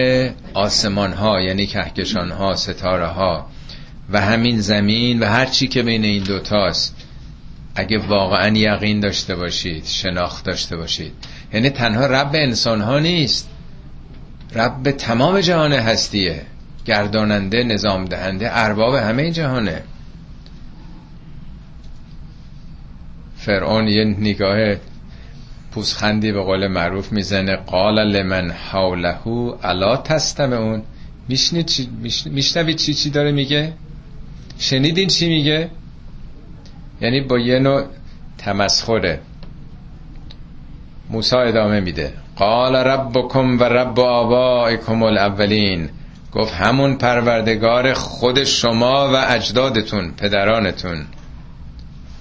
آسمان 0.54 1.12
ها 1.12 1.40
یعنی 1.40 1.66
کهکشان 1.66 2.30
ها 2.30 2.56
ستاره 2.56 3.06
ها 3.06 3.46
و 4.10 4.20
همین 4.20 4.60
زمین 4.60 5.20
و 5.20 5.26
هر 5.26 5.46
چی 5.46 5.68
که 5.68 5.82
بین 5.82 6.04
این 6.04 6.22
دوتاست 6.22 6.96
اگه 7.74 7.98
واقعا 7.98 8.56
یقین 8.56 9.00
داشته 9.00 9.36
باشید 9.36 9.84
شناخت 9.84 10.44
داشته 10.44 10.76
باشید. 10.76 11.12
یعنی 11.52 11.70
تنها 11.70 12.06
رب 12.06 12.30
انسان 12.34 12.80
ها 12.80 12.98
نیست. 12.98 13.48
رب 14.54 14.90
تمام 14.90 15.40
جهان 15.40 15.72
هستیه. 15.72 16.42
گرداننده 16.88 17.64
نظام 17.64 18.05
دهنده 18.05 18.48
ارباب 18.53 18.94
همه 18.94 19.31
جهانه. 19.31 19.83
فرعون 23.37 23.88
یه 23.88 24.05
نگاه 24.05 24.77
پوسخندی 25.72 26.33
به 26.33 26.40
قول 26.40 26.66
معروف 26.66 27.12
می‌زنه. 27.12 27.57
قال 27.57 27.94
لمن 27.94 28.51
حولهو 28.51 29.55
الا 29.62 29.96
تستم 29.96 30.53
اون 30.53 30.83
میشنوید 32.27 32.77
چی 32.77 32.94
چی 32.94 33.11
داره 33.11 33.33
میگه؟ 33.33 33.72
شنیدین 34.59 35.09
چی 35.09 35.29
میگه؟ 35.29 35.70
یعنی 37.01 37.20
با 37.20 37.38
یه 37.38 37.59
نوع 37.59 37.83
تمسخره. 38.38 39.20
موسی 41.11 41.37
ادامه 41.37 41.81
میده. 41.81 42.12
قال 42.37 42.77
ربکم 42.77 43.61
و 43.61 43.64
رب 43.64 44.01
آبائکم 44.01 45.03
الاولین. 45.03 45.88
گفت 46.32 46.54
همون 46.54 46.94
پروردگار 46.94 47.94
خود 47.94 48.44
شما 48.44 49.10
و 49.12 49.26
اجدادتون 49.28 50.10
پدرانتون. 50.10 51.06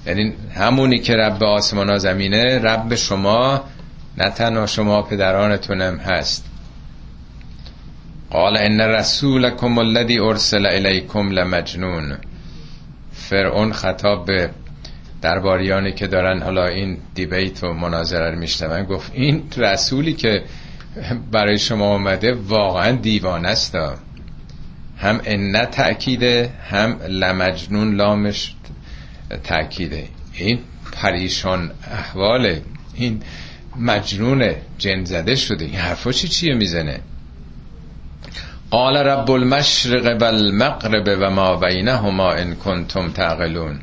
یعنی 0.05 0.33
همونی 0.55 0.99
که 0.99 1.15
رب 1.15 1.43
آسمان 1.43 1.89
ها 1.89 1.97
زمینه 1.97 2.59
رب 2.59 2.95
شما 2.95 3.63
نه 4.17 4.29
تنها 4.29 4.65
شما 4.65 5.01
پدرانتونم 5.01 5.97
هست. 5.97 6.45
قال 8.29 8.57
ان 8.57 8.81
رسولکم 8.81 9.77
الذی 9.77 10.19
ارسل 10.19 10.65
الیکم 10.65 11.29
لمجنون. 11.29 12.17
فرعون 13.11 13.73
خطاب 13.73 14.25
به 14.25 14.49
درباریانی 15.21 15.91
که 15.91 16.07
دارن 16.07 16.41
حالا 16.41 16.67
این 16.67 16.97
دیبیت 17.13 17.63
و 17.63 17.73
مناظره 17.73 18.31
رو 18.31 18.39
میشنون 18.39 18.83
گفت 18.83 19.11
این 19.15 19.43
رسولی 19.57 20.13
که 20.13 20.43
برای 21.31 21.57
شما 21.57 21.93
اومده 21.93 22.33
واقعا 22.33 22.91
دیوان 22.91 23.45
است. 23.45 23.75
هم 24.97 25.21
ان 25.25 25.65
تأکیده 25.65 26.49
هم 26.69 26.99
لمجنون 27.09 27.95
لامش 27.95 28.53
تأکیده. 29.43 30.07
این 30.33 30.59
پریشان 30.93 31.71
احواله. 31.91 32.61
این 32.93 33.23
مجنون 33.75 34.51
جن 34.77 35.03
زده 35.03 35.35
شده. 35.35 35.65
این 35.65 35.75
حرفا 35.75 36.11
چی 36.11 36.27
چیه 36.27 36.53
می‌زنه؟ 36.53 36.99
قال 38.71 38.97
رب 38.97 39.31
المشرق 39.31 40.21
والمغرب 40.21 41.17
و 41.21 41.29
ما 41.29 41.55
بینهما 41.55 42.31
ان 42.31 42.55
کنتم 42.55 43.09
تعقلون. 43.11 43.79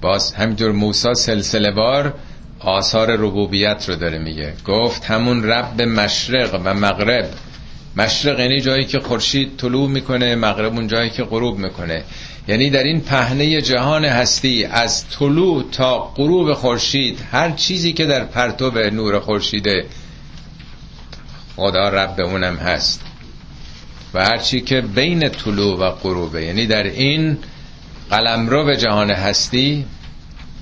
باز 0.00 0.34
همینطور 0.34 0.72
موسی 0.72 1.14
سلسله 1.14 1.70
بار 1.70 2.14
آثار 2.64 3.16
ربوبیت 3.16 3.84
رو 3.88 3.96
داره 3.96 4.18
میگه. 4.18 4.52
گفت 4.66 5.04
همون 5.04 5.44
رب 5.44 5.82
مشرق 5.82 6.60
و 6.64 6.74
مغرب. 6.74 7.30
مشرق 7.96 8.40
یعنی 8.40 8.60
جایی 8.60 8.84
که 8.84 9.00
خورشید 9.00 9.56
طلوع 9.56 9.88
می‌کنه 9.88 10.34
مغرب 10.34 10.72
اون 10.72 10.86
جایی 10.86 11.10
که 11.10 11.24
غروب 11.24 11.58
می‌کنه. 11.58 12.04
یعنی 12.48 12.70
در 12.70 12.82
این 12.82 13.00
پهنه 13.00 13.62
جهان 13.62 14.04
هستی 14.04 14.64
از 14.64 15.08
طلوع 15.08 15.64
تا 15.72 15.98
غروب 15.98 16.52
خورشید 16.52 17.18
هر 17.32 17.50
چیزی 17.50 17.92
که 17.92 18.06
در 18.06 18.24
پرتو 18.24 18.70
نور 18.70 19.20
خورشیده 19.20 19.86
خدا 21.56 21.88
رب 21.88 22.20
اونم 22.20 22.56
هست. 22.56 23.00
و 24.14 24.24
هر 24.24 24.36
چی 24.36 24.60
که 24.60 24.80
بین 24.80 25.28
طلوع 25.28 25.78
و 25.78 25.90
غروبه. 25.90 26.44
یعنی 26.44 26.66
در 26.66 26.82
این 26.82 27.38
قلمرو 28.10 28.74
جهان 28.74 29.10
هستی 29.10 29.84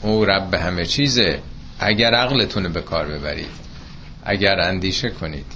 او 0.02 0.24
رب 0.24 0.54
همه 0.54 0.86
چیزه. 0.86 1.38
اگر 1.80 2.14
عقلتون 2.14 2.72
به 2.72 2.80
کار 2.80 3.06
ببرید 3.06 3.70
اگر 4.24 4.60
اندیشه 4.60 5.10
کنید. 5.10 5.46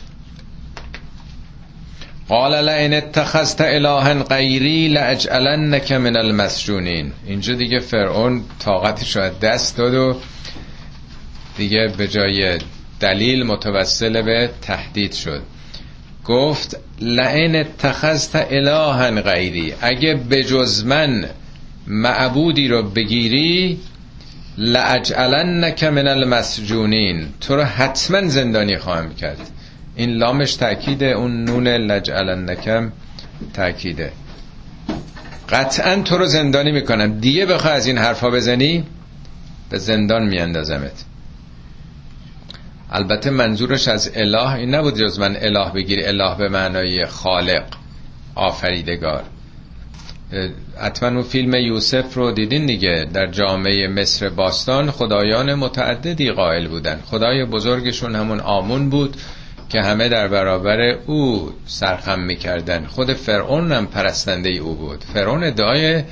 قال 2.29 2.65
لئن 2.65 2.93
اتخذت 2.93 3.61
الها 3.61 4.15
غیری 4.25 4.89
لاجعلنك 4.89 5.93
من 5.93 6.17
المسجونین. 6.17 7.13
اینجا 7.27 7.55
دیگه 7.55 7.79
فرعون 7.79 8.43
طاقتش 8.59 9.17
رو 9.17 9.29
دست 9.43 9.77
داد 9.77 9.95
و 9.95 10.17
دیگه 11.57 11.93
به 11.99 12.09
جای 12.09 12.59
دلیل 13.01 13.43
متوسل 13.43 14.23
به 14.23 14.51
تهدید 14.63 15.13
شد. 15.13 15.43
گفت 16.25 16.77
لئن 17.01 17.57
اتخذت 17.57 18.53
الها 18.53 19.11
غیری. 19.11 19.75
اگه 19.81 20.15
بجز 20.15 20.85
من 20.85 21.31
معبودی 21.87 22.69
رو 22.69 22.83
بگیری 22.83 23.81
لاجعلنك 24.59 25.85
من 25.85 26.09
المسجونین. 26.09 27.29
تو 27.41 27.57
رو 27.57 27.63
حتما 27.63 28.29
زندانی 28.29 28.79
خواهم 28.79 29.15
کرد. 29.15 29.51
این 29.97 30.11
لامش 30.11 30.55
تاکیده 30.55 31.07
اون 31.07 31.45
نون 31.45 31.69
لجعلنکم 31.69 32.93
تاکیده 33.55 34.13
قطعا 35.49 36.03
تو 36.03 36.19
رو 36.19 36.27
زندانی 36.27 36.73
می‌کنم. 36.73 37.21
دیگه 37.21 37.47
بخواه 37.47 37.73
از 37.73 37.87
این 37.87 37.99
حرفا 37.99 38.31
بزنی 38.31 38.85
به 39.71 39.79
زندان 39.79 40.23
میاندازمت. 40.23 41.05
البته 42.91 43.31
منظورش 43.31 43.89
از 43.89 44.11
اله 44.15 44.55
این 44.55 44.75
نبود 44.75 44.99
جز 44.99 45.19
من 45.19 45.37
اله 45.37 45.73
بگیر 45.73 46.01
اله 46.05 46.37
به 46.39 46.49
معنای 46.49 47.07
خالق 47.07 47.65
آفریدگار. 48.35 49.25
حتما 50.81 51.09
اون 51.09 51.23
فیلم 51.23 51.55
یوسف 51.55 52.15
رو 52.15 52.33
دیدین 52.33 52.67
دیگه 52.67 53.07
در 53.13 53.27
جامعه 53.27 53.89
مصر 53.89 54.29
باستان. 54.29 54.91
خدایان 54.91 55.55
متعددی 55.55 56.31
قائل 56.31 56.69
بودن. 56.69 57.01
خدای 57.05 57.45
بزرگشون 57.45 58.17
همون 58.17 58.41
آمون 58.41 58.91
بود 58.91 59.17
که 59.69 59.81
همه 59.81 60.09
در 60.09 60.29
برابر 60.29 60.81
او 61.07 61.53
سرخم 61.67 62.21
می‌کردن. 62.21 62.85
خود 62.87 63.13
فرعون 63.13 63.73
هم 63.73 63.87
پرستنده 63.87 64.51
او 64.51 64.75
بود. 64.75 65.05
فرعون 65.15 65.45
ادعای 65.45 66.03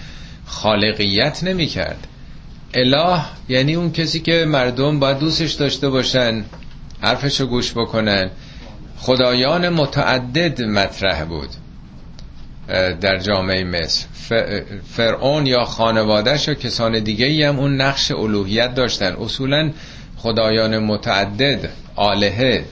خالقیت 0.46 1.44
نمی‌کرد. 1.44 2.06
اله 2.74 3.20
یعنی 3.48 3.74
اون 3.74 3.92
کسی 3.92 4.20
که 4.20 4.44
مردم 4.48 4.98
باید 4.98 5.18
دوستش 5.18 5.52
داشته 5.52 5.88
باشن 5.88 6.44
حرفشو 7.00 7.46
گوش 7.46 7.72
بکنن. 7.72 8.30
خدایان 8.98 9.68
متعدد 9.68 10.62
مطرح 10.62 11.24
بود. 11.24 11.48
در 13.00 13.18
جامعه 13.18 13.64
مصر. 13.64 14.06
فرعون 14.90 15.46
یا 15.46 15.64
خانوادهش 15.64 16.48
یا 16.48 16.54
کسان 16.54 16.98
دیگه 16.98 17.48
هم 17.48 17.58
اون 17.58 17.80
نقش 17.80 18.10
الوهیت 18.10 18.74
داشتن. 18.74 19.12
اصولا 19.12 19.70
خدایان 20.16 20.78
متعدد 20.78 21.68
آلهه 21.96 22.64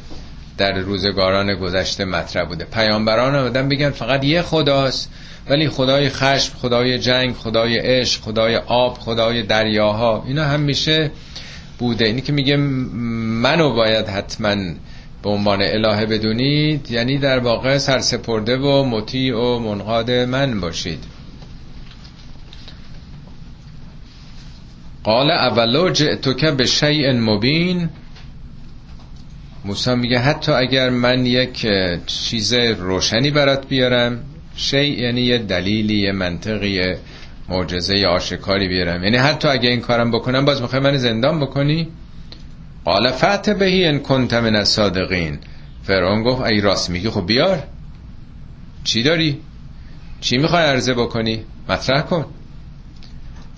در 0.58 0.72
روزگاران 0.72 1.54
گذشته 1.54 2.04
مطرح 2.04 2.44
بوده. 2.44 2.64
پیامبران 2.64 3.34
آمدن 3.34 3.68
بگن 3.68 3.90
فقط 3.90 4.24
یه 4.24 4.42
خداست 4.42 5.10
ولی 5.48 5.68
خدای 5.68 6.08
خشم 6.08 6.52
خدای 6.62 6.98
جنگ 6.98 7.34
خدای 7.34 7.78
عشق 7.78 8.20
خدای 8.20 8.56
آب 8.56 8.98
خدای 8.98 9.42
دریاها 9.42 10.24
اینا 10.26 10.44
همیشه 10.44 11.10
بوده. 11.78 12.04
اینی 12.04 12.20
که 12.20 12.32
میگه 12.32 12.56
منو 12.56 13.72
باید 13.72 14.08
حتما 14.08 14.56
به 15.22 15.30
عنوان 15.30 15.62
الهه 15.62 16.06
بدونید 16.06 16.90
یعنی 16.90 17.18
در 17.18 17.38
واقع 17.38 17.78
سرسپرده 17.78 18.56
و 18.56 18.84
مطیع 18.84 19.36
و 19.36 19.58
منقاد 19.58 20.10
من 20.10 20.60
باشید. 20.60 21.04
قال 25.04 25.30
اولو 25.30 25.90
جئتک 25.90 26.44
به 26.44 26.66
شیء 26.66 27.12
مبین. 27.12 27.88
موسی 29.64 29.94
میگه 29.94 30.18
حتی 30.18 30.52
اگر 30.52 30.90
من 30.90 31.26
یک 31.26 31.66
چیز 32.06 32.52
روشنی 32.54 33.30
برات 33.30 33.68
بیارم 33.68 34.20
شیء 34.56 35.00
یعنی 35.00 35.20
یه 35.20 35.38
دلیلی 35.38 35.98
یه 35.98 36.12
منطقی 36.12 36.94
معجزه 37.48 38.06
آشکاری 38.06 38.68
بیارم. 38.68 39.04
یعنی 39.04 39.16
حتی 39.16 39.48
اگه 39.48 39.68
این 39.68 39.80
کارم 39.80 40.10
بکنم 40.10 40.44
باز 40.44 40.62
می‌خوای 40.62 40.82
من 40.82 40.96
زندان 40.96 41.40
بکنی؟ 41.40 41.88
قال 42.84 43.10
فعت 43.10 43.50
بهی 43.50 43.84
ان 43.86 43.98
کنت 43.98 44.34
من 44.34 44.56
الصادقین. 44.56 45.38
فرعون 45.82 46.22
گفت 46.22 46.42
ای 46.42 46.60
راست 46.60 46.90
میگی 46.90 47.10
خب 47.10 47.26
بیار. 47.26 47.62
چی 48.84 49.02
داری؟ 49.02 49.40
چی 50.20 50.38
می‌خوای 50.38 50.62
عرضه 50.62 50.94
بکنی؟ 50.94 51.44
مطرح 51.68 52.00
کن. 52.00 52.26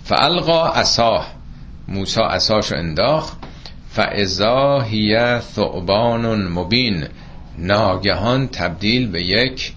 فالقا 0.05 0.69
عصاه. 0.69 1.35
موسی 1.89 2.21
عصاشو 2.21 2.77
انداخت. 2.77 3.39
فاذا 3.91 4.81
هی 4.81 5.39
ثعبان 5.41 6.49
مبین. 6.49 7.05
ناگهان 7.59 8.49
تبدیل 8.49 9.09
به 9.09 9.23
یک 9.23 9.73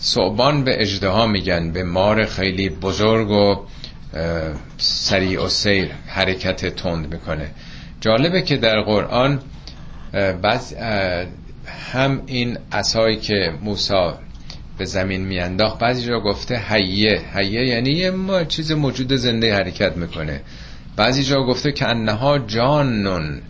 ثعبان 0.00 0.64
به 0.64 0.82
اجدها 0.82 1.26
میگن 1.26 1.72
به 1.72 1.84
مار 1.84 2.26
خیلی 2.26 2.68
بزرگ 2.68 3.30
و 3.30 3.56
سریع 4.78 5.44
و 5.44 5.48
سیر 5.48 5.90
حرکت 6.06 6.74
تند 6.74 7.14
می‌کنه. 7.14 7.50
جالبه 8.04 8.42
که 8.42 8.56
در 8.56 8.80
قرآن 8.80 9.40
بعض 10.42 10.74
هم 11.92 12.22
این 12.26 12.58
عصایی 12.72 13.16
که 13.16 13.52
موسی 13.62 14.12
به 14.78 14.84
زمین 14.84 15.24
میانداخت 15.24 15.78
بعضی 15.78 16.06
جا 16.06 16.20
گفته 16.20 16.56
حیه. 16.56 17.20
حیه 17.34 17.66
یعنی 17.66 17.90
یه 17.90 18.12
چیز 18.48 18.72
موجود 18.72 19.12
زنده 19.12 19.54
حرکت 19.54 19.96
می‌کنه. 19.96 20.40
بعضی 20.96 21.24
جا 21.24 21.42
گفته 21.42 21.72
که 21.72 21.88
انها 21.88 22.38
جانون. 22.38 23.40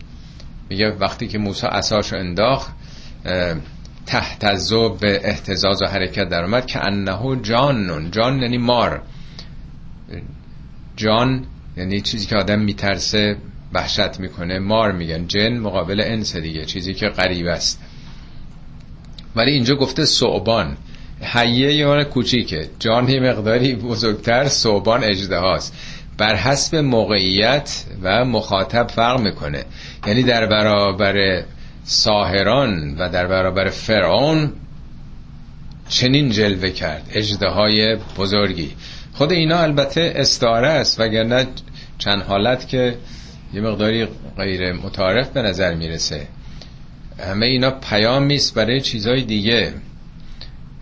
میگه 0.71 0.91
وقتی 0.91 1.29
که 1.29 1.39
موسی 1.39 1.67
عصاشو 1.67 2.17
انداخت 2.17 2.73
تحت 4.07 4.45
به 5.01 5.21
احتزاز 5.25 5.83
و 5.83 5.87
حرکت 5.87 6.29
در 6.29 6.45
اومد 6.45 6.67
که 6.67 6.87
انه 6.87 7.41
جانون. 7.43 8.11
جان 8.11 8.43
یعنی 8.43 8.59
مار. 8.59 9.03
جان 10.97 11.47
یعنی 11.77 12.01
چیزی 12.01 12.27
که 12.27 12.37
آدم 12.37 12.61
میترسه. 12.61 13.37
وحشت 13.75 14.21
می‌کنه 14.21 14.59
مار 14.59 14.93
میگن 14.93 15.27
جن 15.27 15.59
مقابل 15.59 16.01
انس 16.01 16.37
دیگه 16.37 16.65
چیزی 16.65 16.95
که 16.95 17.09
غریب 17.09 17.47
است. 17.47 17.81
ولی 19.37 19.51
اینجا 19.51 19.75
گفته 19.75 20.05
صعبان 20.05 20.77
حیه 21.21 21.75
یه 21.75 22.05
کوچیکه. 22.05 22.71
جان 22.79 23.09
یه 23.09 23.21
مقداری 23.21 23.75
بزرگتر 23.75 24.49
صعبان 24.49 25.05
اجده 25.05 25.39
هاست. 25.39 25.75
بر 26.19 26.35
حسب 26.35 26.77
موقعیت 26.77 27.85
و 28.03 28.25
مخاطب 28.25 28.89
فرق 28.89 29.21
می‌کنه. 29.21 29.65
یعنی 30.07 30.23
در 30.23 30.47
برابر 30.47 31.45
ساهران 31.85 32.97
و 32.99 33.09
در 33.09 33.27
برابر 33.27 33.69
فرعون 33.69 34.53
چنین 35.89 36.31
جلوه 36.31 36.71
کرد. 36.71 37.11
اجده 37.15 37.49
های 37.49 37.97
بزرگی. 38.19 38.71
خود 39.13 39.33
اینا 39.33 39.59
البته 39.59 40.13
استاره 40.17 40.69
است 40.69 41.01
وگرنه 41.01 41.47
چند 41.99 42.23
حالت 42.23 42.69
که 42.69 42.97
یه 43.55 43.61
مقداری 43.61 44.07
غیر 44.37 44.73
متعارف 44.73 45.29
به 45.31 45.43
نظر 45.43 45.75
می‌رسه. 45.75 46.27
همه 47.19 47.47
اینا 47.47 47.71
پیام 47.71 48.23
میست 48.23 48.55
برای 48.55 48.81
چیزهای 48.81 49.23
دیگه. 49.23 49.73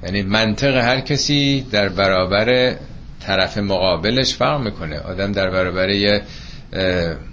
یعنی 0.02 0.22
منطق 0.22 0.76
هر 0.76 1.00
کسی 1.00 1.66
در 1.70 1.88
برابر 1.88 2.76
طرف 3.20 3.58
مقابلش 3.58 4.34
فرق 4.34 4.60
می‌کنه. 4.60 4.98
آدم 4.98 5.32
در 5.32 5.50
برابر 5.50 5.88
یه 5.88 6.22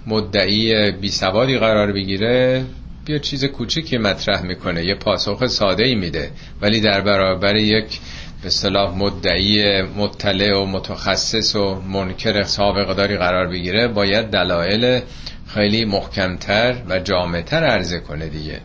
مدعی 0.06 0.90
بی 0.90 1.08
سوادی 1.08 1.58
قرار 1.58 1.92
بگیره 1.92 2.64
بیا 3.04 3.18
چیز 3.18 3.44
کوچیکی 3.44 3.98
مطرح 3.98 4.42
می‌کنه 4.42 4.84
یه 4.84 4.94
پاسخ 4.94 5.46
ساده 5.46 5.84
ای 5.84 5.94
میده. 5.94 6.30
ولی 6.62 6.80
در 6.80 7.00
برابر 7.00 7.56
یک 7.56 8.00
به 8.42 8.50
صلاح 8.50 8.96
مدعی 8.96 9.82
مطلع 9.82 10.56
و 10.56 10.66
متخصص 10.66 11.56
و 11.56 11.74
منکر 11.74 12.42
سابقه 12.42 12.94
داری 12.94 13.16
قرار 13.16 13.48
بگیره 13.48 13.88
باید 13.88 14.26
دلایل 14.26 15.00
خیلی 15.46 15.84
محکمتر 15.84 16.76
و 16.88 16.98
جامعتر 16.98 17.64
عرضه 17.64 18.00
کنه 18.00 18.28
دیگه. 18.28 18.60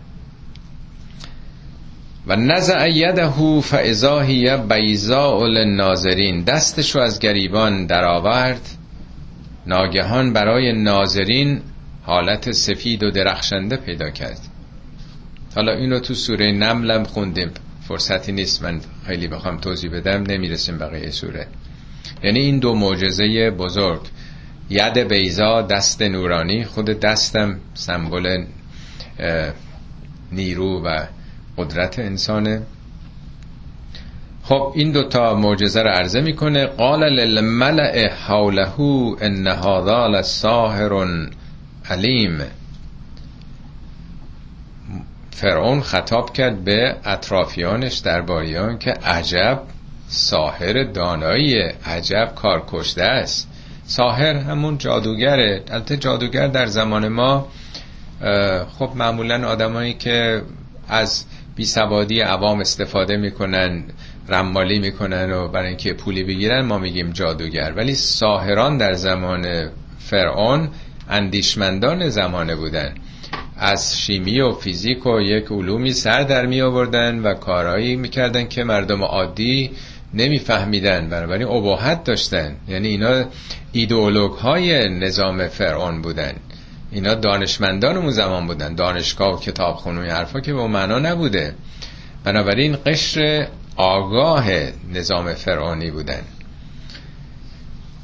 و 2.28 2.36
نزع 2.36 2.90
یده 2.90 3.62
فاذا 3.62 4.20
هی 4.20 4.58
بیضاء 4.58 5.46
للناظرین. 5.46 6.44
دستشو 6.44 7.00
از 7.00 7.20
گریبان 7.20 7.86
درآورد. 7.86 8.70
ناگهان 9.68 10.34
برای 10.34 10.74
ناظرین 10.74 11.62
حالت 12.04 12.52
سفید 12.52 13.04
و 13.04 13.12
درخشنده 13.12 13.78
پیدا 13.78 14.10
کرد. 14.10 14.40
حالا 15.56 15.72
اینو 15.72 16.00
تو 16.00 16.14
سوره 16.14 16.52
نملم 16.52 17.04
خوندیم. 17.04 17.52
فرصتی 17.88 18.32
نیست. 18.32 18.64
من 18.64 18.82
خیلی 19.08 19.28
بخوام 19.28 19.58
توضیح 19.58 19.92
بدم. 19.92 20.24
نمی‌رسیم 20.24 20.78
بقیه 20.78 21.12
سوره. 21.12 21.48
یعنی 22.24 22.40
این 22.40 22.60
دو 22.60 22.76
معجزه 22.76 23.52
بزرگ. 23.52 24.02
ید 24.70 24.98
بیزا 24.98 25.62
دست 25.62 26.02
نورانی. 26.02 26.66
خود 26.66 26.86
دستم 26.86 27.60
سمبل 27.74 28.46
نیرو 30.32 30.82
و 30.86 31.06
قدرت 31.58 32.00
انسانه. 32.00 32.62
خب 34.44 34.74
این 34.76 34.92
دوتا 34.92 35.36
معجزه 35.36 35.82
رو 35.82 35.90
عرضه 35.90 36.22
می‌کنه. 36.22 36.66
قال 36.66 37.04
للملع 37.04 38.10
حوله 38.10 38.80
ان 39.22 39.48
هذا 39.48 40.08
لساحر 40.08 41.08
علیم. 41.90 42.42
فرعون 45.36 45.82
خطاب 45.82 46.34
کرد 46.34 46.64
به 46.64 46.96
اطرافیانش 47.06 47.98
درباریان 47.98 48.78
که 48.78 48.92
عجب 48.92 49.62
ساحر 50.08 50.84
دانایی 50.84 51.60
عجب 51.86 52.32
کارکشته 52.36 53.04
است. 53.04 53.48
ساحر 53.86 54.36
همون 54.36 54.78
جادوگره. 54.78 55.64
البته 55.72 55.98
جادوگر 55.98 56.48
در 56.48 56.66
زمان 56.66 57.08
ما 57.08 57.48
خب 58.80 58.90
معمولا 58.96 59.48
آدمایی 59.48 59.94
که 59.94 60.42
از 60.90 61.26
بی 61.56 61.66
سوادی 61.66 62.20
عوام 62.22 62.60
استفاده 62.60 63.18
می‌کنن 63.18 63.84
رمالی 64.30 64.80
می‌کنن 64.80 65.32
و 65.32 65.48
برای 65.48 65.68
اینکه 65.68 65.94
پولی 65.94 66.24
بگیرن 66.24 66.66
ما 66.66 66.78
میگیم 66.78 67.12
جادوگر. 67.12 67.74
ولی 67.76 67.96
ساهران 67.96 68.78
در 68.78 68.94
زمان 68.94 69.70
فرعون 70.00 70.70
اندیشمندان 71.10 72.10
زمانه 72.10 72.56
بودن. 72.56 72.96
از 73.58 74.00
شیمی 74.00 74.40
و 74.40 74.52
فیزیک 74.52 75.06
و 75.06 75.22
یک 75.22 75.46
علومی 75.52 75.94
سر 75.94 76.22
در 76.22 76.46
می 76.46 76.62
آوردن 76.62 77.20
و 77.20 77.34
کارهایی 77.34 77.96
می‌کردن 77.96 78.48
که 78.48 78.64
مردم 78.64 79.04
عادی 79.04 79.72
نمیفهمیدن. 80.14 81.10
بنابراین 81.10 81.48
اباحت 81.48 82.04
داشتن. 82.04 82.56
یعنی 82.68 82.88
اینا 82.88 83.26
ایدئولوگ 83.72 84.32
های 84.32 84.90
نظام 84.90 85.48
فرعون 85.48 86.02
بودن. 86.02 86.34
اینا 86.92 87.16
دانشمندان 87.16 87.98
اون 87.98 88.10
زمان 88.10 88.48
بودن. 88.48 88.76
دانشگاه 88.76 89.36
و 89.36 89.40
کتاب 89.40 89.88
و 89.88 89.92
حرفا 89.92 90.40
که 90.40 90.54
به 90.54 90.68
معنا 90.68 91.00
نبوده. 91.00 91.56
بنابراین 92.24 92.78
قشر 92.86 93.48
آگاه 93.76 94.48
نظام 94.94 95.34
فرعونی 95.34 95.92
بودن. 95.92 96.22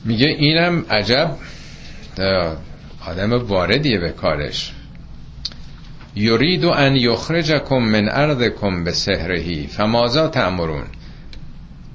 میگه 0.06 0.28
اینم 0.28 0.86
عجب 0.90 1.38
آدم 3.06 3.34
واردیه 3.34 4.00
به 4.00 4.10
کارش. 4.10 4.74
یرید 6.16 6.66
ان 6.66 6.96
یخرجکم 6.96 7.78
من 7.78 8.10
ارضکم 8.10 8.84
به 8.84 8.92
سهرهی 8.92 9.68
فمازا 9.68 10.28
تعمرون 10.28 10.84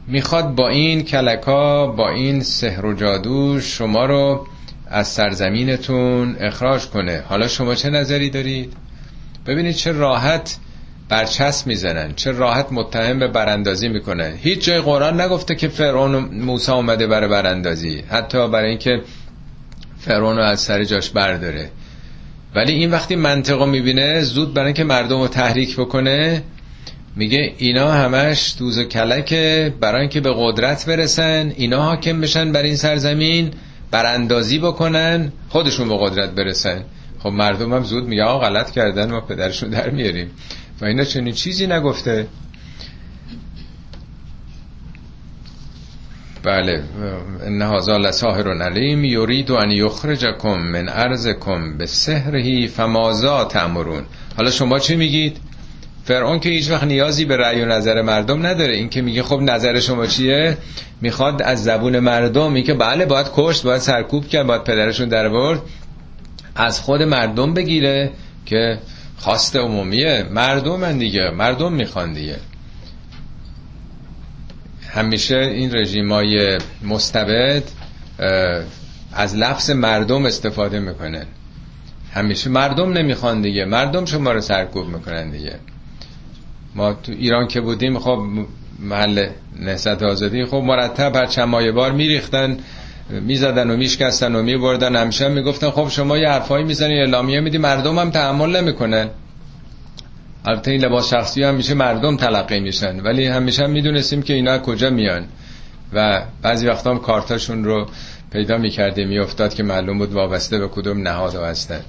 می‌خواد 0.06 0.54
با 0.54 0.68
این 0.68 1.02
کلکا 1.02 1.86
با 1.86 2.10
این 2.10 2.42
سحر 2.42 2.86
و 2.86 2.94
جادو 2.94 3.60
شما 3.60 4.06
رو 4.06 4.46
از 4.90 5.08
سرزمینتون 5.08 6.36
اخراج 6.40 6.86
کنه. 6.86 7.22
حالا 7.28 7.48
شما 7.48 7.74
چه 7.74 7.90
نظری 7.90 8.30
دارید؟ 8.30 8.72
ببینید 9.46 9.74
چه 9.74 9.92
راحت 9.92 10.56
برچسب 11.08 11.66
می‌زنن 11.66 12.14
چه 12.14 12.32
راحت 12.32 12.66
متهم 12.72 13.18
به 13.18 13.28
براندازی 13.28 13.88
می‌کنن 13.88 14.32
هیچ 14.42 14.64
جای 14.64 14.80
قرآن 14.80 15.20
نگفته 15.20 15.54
که 15.54 15.68
فرعون 15.68 16.16
موسی 16.16 16.72
اومده 16.72 17.06
برای 17.06 17.28
براندازی 17.28 18.02
حتی 18.08 18.48
برای 18.48 18.68
اینکه 18.68 19.02
فرعون 19.98 20.36
رو 20.36 20.42
از 20.42 20.60
سر 20.60 20.84
جاش 20.84 21.10
برداره. 21.10 21.70
ولی 22.56 22.72
این 22.72 22.90
وقتی 22.90 23.16
منطقه 23.16 23.66
می‌بینه 23.66 24.20
زود 24.22 24.54
برای 24.54 24.66
اینکه 24.66 24.84
مردم 24.84 25.20
رو 25.20 25.28
تحریک 25.28 25.76
بکنه 25.76 26.42
میگه 27.16 27.54
اینا 27.58 27.92
همش 27.92 28.54
دوز 28.58 28.78
و 28.78 28.84
کلکه 28.84 29.74
برای 29.80 30.00
اینکه 30.00 30.20
به 30.20 30.34
قدرت 30.36 30.86
برسن 30.86 31.52
اینا 31.56 31.82
حاکم 31.82 32.20
بشن 32.20 32.52
بر 32.52 32.62
این 32.62 32.76
سرزمین 32.76 33.50
براندازی 33.90 34.58
بکنن 34.58 35.32
خودشون 35.48 35.88
به 35.88 35.96
قدرت 36.00 36.30
برسن. 36.30 36.84
خب 37.18 37.28
مردم 37.28 37.74
هم 37.74 37.82
زود 37.82 38.04
میگه 38.04 38.22
آقا 38.22 38.46
غلط 38.46 38.70
کردن 38.70 39.10
ما 39.10 39.20
پدرشون 39.20 39.70
در 39.70 39.90
میاریم. 39.90 40.30
و 40.80 40.84
اینا 40.84 41.04
چنین 41.04 41.34
چیزی 41.34 41.66
نگفته. 41.66 42.26
بله. 46.46 46.82
ان 47.46 47.62
هذا 47.62 47.96
لساحر 47.96 48.62
علیم. 48.62 49.04
یرید 49.04 49.50
ان 49.50 49.70
یخرجکم 49.70 50.58
من 50.58 50.88
ارضکم 50.88 51.78
به 51.78 51.86
سحرهی 51.86 52.66
فمازا 52.68 53.44
تأمرون. 53.44 54.02
حالا 54.36 54.50
شما 54.50 54.78
چی 54.78 54.96
میگید؟ 54.96 55.36
فرعون 56.04 56.40
که 56.40 56.48
هیچ 56.48 56.70
وقت 56.70 56.84
نیازی 56.84 57.24
به 57.24 57.36
رأی 57.36 57.62
و 57.62 57.66
نظر 57.66 58.02
مردم 58.02 58.46
نداره. 58.46 58.76
این 58.76 58.88
که 58.88 59.02
میگه 59.02 59.22
خب 59.22 59.40
نظر 59.40 59.80
شما 59.80 60.06
چیه؟ 60.06 60.56
می‌خواد 61.00 61.42
از 61.42 61.64
زبون 61.64 61.98
مردم 61.98 62.62
که 62.62 62.74
بله 62.74 63.06
باید 63.06 63.26
کشت 63.34 63.62
باید 63.64 63.80
سرکوب 63.80 64.28
کرد 64.28 64.46
باید 64.46 64.64
پدرشون 64.64 65.08
در 65.08 65.28
برد 65.28 65.62
از 66.56 66.80
خود 66.80 67.02
مردم 67.02 67.54
بگیره 67.54 68.10
که 68.46 68.78
خواست 69.16 69.56
عمومیه. 69.56 70.26
مردم 70.30 70.98
دیگه 70.98 71.30
مردم 71.30 71.72
می‌خوان 71.72 72.12
دیگه. 72.12 72.36
همیشه 74.96 75.36
این 75.36 75.74
رژیمای 75.74 76.58
مستبد 76.84 77.62
از 79.12 79.36
لفظ 79.36 79.70
مردم 79.70 80.26
استفاده 80.26 80.80
می‌کنن 80.80 81.26
همیشه 82.12 82.50
مردم 82.50 82.92
نمی‌خوان 82.92 83.42
دیگه. 83.42 83.64
مردم 83.64 84.04
شما 84.04 84.32
رو 84.32 84.40
سرکوب 84.40 84.88
می‌کنن 84.88 85.30
دیگه. 85.30 85.54
ما 86.74 86.92
تو 86.92 87.12
ایران 87.12 87.48
که 87.48 87.60
بودیم 87.60 87.98
خب 87.98 88.22
محل 88.78 89.28
نهضت 89.60 90.02
آزادی 90.02 90.44
خب 90.44 90.56
مرتب 90.56 91.16
هر 91.16 91.26
چند 91.26 91.72
بار 91.72 91.92
میریختن 91.92 92.56
می‌زدن 93.10 93.70
و 93.70 93.76
میشکستن 93.76 94.34
و 94.34 94.42
میبردن. 94.42 94.96
همیشه 94.96 95.28
می‌گفتن 95.28 95.70
خب 95.70 95.88
شما 95.88 96.18
یه 96.18 96.28
حرفایی 96.28 96.64
می‌زنی 96.64 96.98
اعلامیه 96.98 97.40
میدی 97.40 97.58
مردم 97.58 97.98
هم 97.98 98.10
تحمل 98.10 98.60
نمی‌کنن. 98.60 99.08
البته 100.46 100.70
این 100.70 100.84
لباس 100.84 101.10
شخصی 101.10 101.42
هم 101.42 101.54
میشه 101.54 101.74
مردم 101.74 102.16
تلقی 102.16 102.60
میشن. 102.60 103.00
ولی 103.00 103.26
همیشه 103.26 103.64
هم 103.64 103.70
می‌دونستیم 103.70 104.22
که 104.22 104.34
اینا 104.34 104.58
کجا 104.58 104.90
میان. 104.90 105.24
و 105.92 106.22
بعضی 106.42 106.66
وقتا 106.66 106.90
هم 106.90 106.98
کارتاشون 106.98 107.64
رو 107.64 107.86
پیدا 108.32 108.58
می‌کرده 108.58 109.04
میافتاد 109.04 109.54
که 109.54 109.62
معلوم 109.62 109.98
بود 109.98 110.12
وابسته 110.12 110.58
به 110.58 110.68
کدوم 110.68 111.08
نهاد 111.08 111.34
هستن 111.34 111.80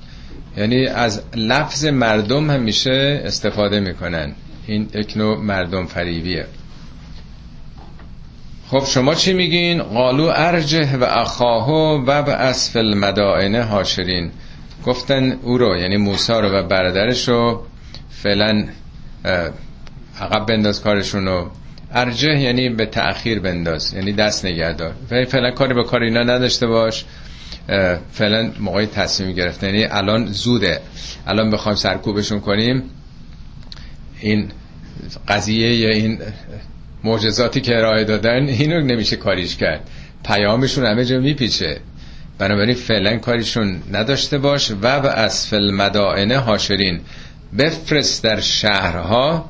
یعنی 0.57 0.87
از 0.87 1.21
لفظ 1.35 1.85
مردم 1.85 2.49
همیشه 2.49 3.21
استفاده 3.25 3.79
می‌کنن. 3.79 4.33
این 4.67 4.89
یک 4.93 5.17
مردم 5.17 5.85
فریبیه. 5.85 6.45
خب 8.67 8.85
شما 8.85 9.15
چی 9.15 9.33
میگین؟ 9.33 9.83
قالو 9.83 10.31
ارجه 10.35 10.97
و 10.97 11.03
اخاهو 11.03 12.03
و 12.05 12.23
به 12.23 12.31
اسفل 12.33 12.79
المدائنه 12.79 13.63
هاشرین 13.63 14.31
گفتن 14.85 15.31
او 15.31 15.57
رو 15.57 15.77
یعنی 15.77 15.97
موسی 15.97 16.33
رو 16.33 16.49
و 16.49 16.63
برادرش 16.63 17.27
رو 17.29 17.63
فعلا 18.23 18.67
عقب 20.19 20.45
بنداز 20.45 20.81
کارشونو. 20.81 21.49
ارجه 21.91 22.39
یعنی 22.39 22.69
به 22.69 22.85
تأخیر 22.85 23.39
بنداز 23.39 23.93
یعنی 23.93 24.11
دست 24.13 24.45
نگهدار. 24.45 24.93
فعلا 25.27 25.51
کاری 25.51 25.73
به 25.73 25.83
کار 25.83 26.03
اینا 26.03 26.23
نداشته 26.23 26.67
باش. 26.67 27.05
فعلا 28.11 28.51
موقع 28.59 28.85
تصمیم 28.85 29.31
گرفتن 29.33 29.67
یعنی 29.67 29.83
الان 29.83 30.25
زوده. 30.25 30.79
الان 31.27 31.51
بخوایم 31.51 31.75
سرکوبشون 31.75 32.39
کنیم. 32.39 32.83
این 34.19 34.51
قضیه 35.27 35.75
یا 35.75 35.89
این 35.89 36.19
معجزاتی 37.03 37.61
که 37.61 37.77
ارائه 37.77 38.03
دادن 38.03 38.47
اینو 38.47 38.81
نمیشه 38.81 39.15
کاریش 39.15 39.55
کرد. 39.55 39.89
پیامشون 40.25 40.85
همه 40.85 41.05
جا 41.05 41.19
میپیچه. 41.19 41.79
بنابراین 42.37 42.75
فعلا 42.75 43.17
کاریشون 43.17 43.81
نداشته 43.91 44.37
باش. 44.37 44.71
و 44.71 44.99
به 44.99 45.09
اسفل 45.09 45.71
مدائنه 45.71 46.37
هاشرین 46.37 46.99
بفرست 47.57 48.23
در 48.23 48.39
شهرها. 48.39 49.49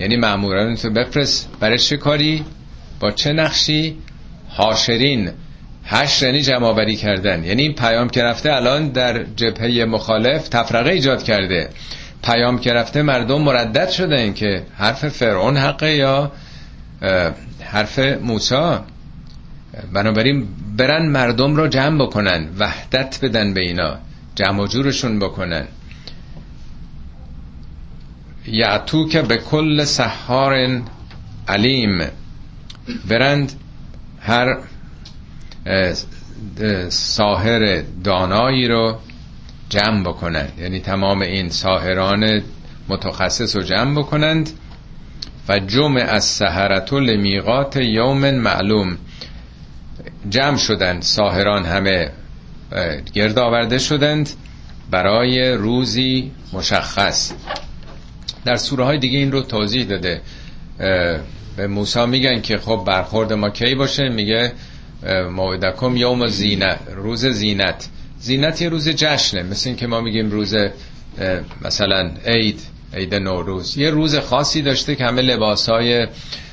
یعنی 0.00 0.16
معموران 0.16 0.76
تو 0.76 0.90
بفرست 0.90 1.48
برای 1.60 1.78
چه 1.78 1.96
کاری؟ 1.96 2.44
با 3.00 3.10
چه 3.10 3.32
نقشی؟ 3.32 3.96
هاشرین 4.56 5.30
هشت 5.84 6.22
یعنی 6.22 6.42
جمع 6.42 6.94
کردن. 6.94 7.44
یعنی 7.44 7.62
این 7.62 7.74
پیام 7.74 8.08
که 8.08 8.22
رفته 8.22 8.52
الان 8.52 8.88
در 8.88 9.24
جبهه 9.36 9.84
مخالف 9.84 10.48
تفرقه 10.48 10.90
ایجاد 10.90 11.22
کرده. 11.22 11.68
پیام 12.24 12.58
که 12.58 12.72
رفته 12.72 13.02
مردم 13.02 13.42
مردد 13.42 13.88
شدن 13.90 14.32
که 14.32 14.62
حرف 14.76 15.08
فرعون 15.08 15.56
حقه 15.56 15.94
یا 15.96 16.32
حرف 17.60 17.98
موسی. 17.98 18.76
بنابراین 19.92 20.48
برن 20.76 21.06
مردم 21.06 21.56
رو 21.56 21.68
جمع 21.68 22.04
بکنن. 22.06 22.48
وحدت 22.58 23.18
بدن 23.22 23.54
به 23.54 23.60
اینا. 23.60 23.98
جمع 24.34 24.66
جورشون 24.66 25.18
بکنن. 25.18 25.66
یعتو 28.46 29.08
که 29.08 29.22
به 29.22 29.36
کل 29.36 29.84
سحار 29.84 30.82
علیم. 31.48 32.02
برند 33.08 33.52
هر 34.20 34.58
ساهر 36.88 37.82
دانایی 38.04 38.68
رو 38.68 38.98
جمع 39.68 40.02
بکنند 40.04 40.52
یعنی 40.58 40.80
تمام 40.80 41.22
این 41.22 41.48
ساهران 41.48 42.42
متخصص 42.88 43.56
رو 43.56 43.62
جمع 43.62 43.98
بکنند. 43.98 44.50
و 45.48 45.58
جمع 45.58 46.00
از 46.00 46.24
سهرت 46.24 46.92
لمیقات 46.92 47.76
یوم 47.76 48.30
معلوم. 48.30 48.96
جمع 50.28 50.56
شدند 50.56 51.02
ساهران 51.02 51.64
همه 51.64 52.10
گرد 53.12 53.38
آورده 53.38 53.78
شدند 53.78 54.30
برای 54.90 55.52
روزی 55.52 56.32
مشخص. 56.52 57.32
در 58.44 58.56
سوره 58.56 58.84
های 58.84 58.98
دیگه 58.98 59.18
این 59.18 59.32
رو 59.32 59.42
توضیح 59.42 59.84
داده. 59.84 60.20
به 61.56 61.66
موسی 61.66 62.06
میگن 62.06 62.40
که 62.40 62.58
خب 62.58 62.84
برخورد 62.86 63.32
ما 63.32 63.50
کی 63.50 63.74
باشه؟ 63.74 64.08
میگه 64.08 64.52
موعدکم 65.30 65.96
یوم 65.96 66.26
زینت 66.26 66.78
روز 66.94 67.26
زینت. 67.26 67.88
زینت 68.20 68.62
یه 68.62 68.68
روز 68.68 68.88
جشنه. 68.88 69.42
مثل 69.42 69.68
این 69.68 69.76
که 69.76 69.86
ما 69.86 70.00
میگیم 70.00 70.30
روز 70.30 70.54
مثلا 71.62 72.10
عید 72.26 72.60
عید 72.94 73.14
نوروز. 73.14 73.78
یه 73.78 73.90
روز 73.90 74.16
خاصی 74.16 74.62
داشته 74.62 74.94
که 74.96 75.04
همه 75.04 75.22
لباس 75.22 75.68
های 75.68 76.06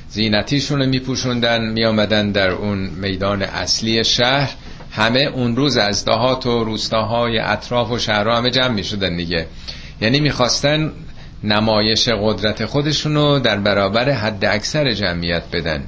زینتیشون 0.09 0.79
رو 0.79 0.85
میپوشوندن 0.85 1.69
میامدن 1.69 2.31
در 2.31 2.49
اون 2.49 2.77
میدان 2.77 3.41
اصلی 3.41 4.03
شهر. 4.03 4.53
همه 4.91 5.19
اون 5.19 5.55
روز 5.55 5.77
از 5.77 6.05
دهات 6.05 6.45
و 6.45 6.63
روستاهای 6.63 7.39
اطراف 7.39 7.91
و 7.91 7.99
شهرها 7.99 8.37
همه 8.37 8.51
جمع 8.51 8.73
می‌شدن 8.73 9.17
دیگه. 9.17 9.47
یعنی 10.01 10.19
می‌خواستن 10.19 10.91
نمایش 11.43 12.09
قدرت 12.09 12.65
خودشونو 12.65 13.39
در 13.39 13.57
برابر 13.57 14.09
حد 14.09 14.45
اکثر 14.45 14.93
جمعیت 14.93 15.43
بدن. 15.53 15.83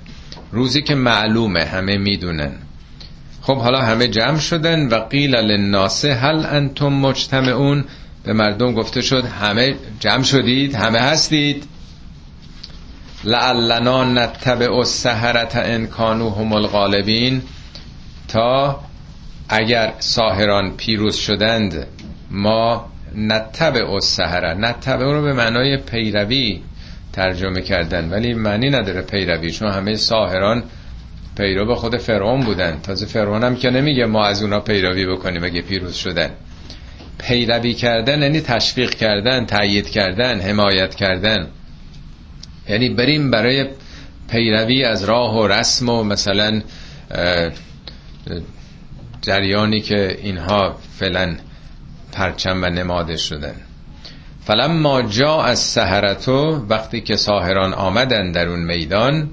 روزی 0.51 0.81
که 0.81 0.95
معلومه 0.95 1.63
همه 1.63 1.97
می‌دونن. 1.97 2.51
خب 3.41 3.57
حالا 3.57 3.81
همه 3.81 4.07
جمع 4.07 4.39
شدن 4.39 4.87
و 4.87 4.95
قیل 4.95 5.35
للناس 5.35 6.05
هل 6.05 6.45
انتم 6.45 6.87
مجتمعون. 6.87 7.85
به 8.23 8.33
مردم 8.33 8.73
گفته 8.73 9.01
شد 9.01 9.25
همه 9.25 9.75
جمع 9.99 10.23
شدید 10.23 10.75
همه 10.75 10.99
هستید. 10.99 11.63
لعلنا 13.23 14.03
نتبع 14.03 14.73
السحرت 14.77 15.55
ان 15.55 15.87
کانوا 15.87 16.29
هم 16.29 16.53
الغالبین. 16.53 17.41
تا 18.27 18.79
اگر 19.49 19.93
ساهران 19.99 20.71
پیروز 20.77 21.15
شدند 21.15 21.87
ما 22.31 22.90
نتبع 23.15 23.89
السحره 23.93 24.53
نتبع 24.53 25.03
رو 25.03 25.21
به 25.21 25.33
معنای 25.33 25.77
پیروی 25.77 26.61
ترجمه 27.13 27.61
کردن 27.61 28.09
ولی 28.09 28.33
معنی 28.33 28.69
نداره 28.69 29.01
پیروی 29.01 29.51
چون 29.51 29.71
همه 29.71 29.95
ساهران 29.95 30.63
پیرو 31.37 31.65
به 31.65 31.75
خود 31.75 31.97
فرعون 31.97 32.41
بودن. 32.41 32.79
تازه 32.83 33.05
فرعون 33.05 33.43
هم 33.43 33.55
که 33.55 33.69
نمیگه 33.69 34.05
ما 34.05 34.25
از 34.25 34.41
اونا 34.43 34.59
پیروی 34.59 35.05
بکنیم 35.05 35.43
اگه 35.43 35.61
پیروز 35.61 35.95
شدن. 35.95 36.29
پیروی 37.19 37.73
کردن 37.73 38.21
یعنی 38.21 38.41
تشویق 38.41 38.89
کردن 38.89 39.45
تایید 39.45 39.89
کردن 39.89 40.39
حمایت 40.39 40.95
کردن. 40.95 41.47
یعنی 42.69 42.89
بریم 42.89 43.31
برای 43.31 43.65
پیروی 44.29 44.83
از 44.83 45.03
راه 45.03 45.37
و 45.37 45.47
رسم 45.47 45.89
و 45.89 46.03
مثلا 46.03 46.61
جریانی 49.21 49.81
که 49.81 50.17
اینها 50.21 50.75
فعلا 50.99 51.35
پرچم 52.11 52.63
و 52.63 52.65
نماده 52.65 53.17
شدن. 53.17 53.55
فلما 54.45 55.01
جا 55.01 55.41
از 55.41 55.59
سهرتو 55.59 56.65
وقتی 56.69 57.01
که 57.01 57.15
ساهران 57.15 57.73
آمدن 57.73 58.31
در 58.31 58.47
اون 58.47 58.59
میدان 58.59 59.29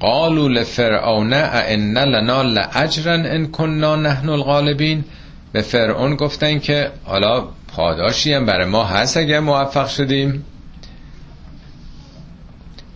قالوا 0.00 0.48
لفرعون 0.48 1.32
ائن 1.32 1.98
لنا 1.98 2.42
لاجرا 2.42 3.14
ان 3.14 3.46
كنا 3.46 3.96
نحن 3.96 4.28
الغالبین. 4.28 5.04
به 5.52 5.60
فرعون 5.60 6.16
گفتن 6.16 6.58
که 6.58 6.90
حالا 7.04 7.48
پاداشی 7.68 8.34
هم 8.34 8.46
برای 8.46 8.66
ما 8.66 8.84
هست 8.84 9.16
اگر 9.16 9.40
موفق 9.40 9.88
شدیم. 9.88 10.44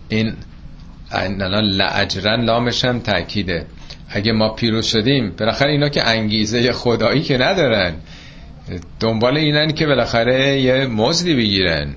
این 0.08 0.34
لنا 1.12 1.60
لاجرا 1.60 2.34
لامش 2.34 2.84
هم 2.84 3.00
تاکیده 3.00 3.66
اگه 4.08 4.32
ما 4.32 4.48
پیروز 4.48 4.86
شدیم 4.86 5.32
بالاخره 5.38 5.70
اینا 5.70 5.88
که 5.88 6.08
انگیزه 6.08 6.72
خدایی 6.72 7.22
که 7.22 7.38
ندارن. 7.38 7.94
دنبال 9.00 9.36
اینن 9.36 9.72
که 9.72 9.86
بالاخره 9.86 10.60
یه 10.60 10.86
مزدی 10.86 11.34
بگیرن. 11.34 11.94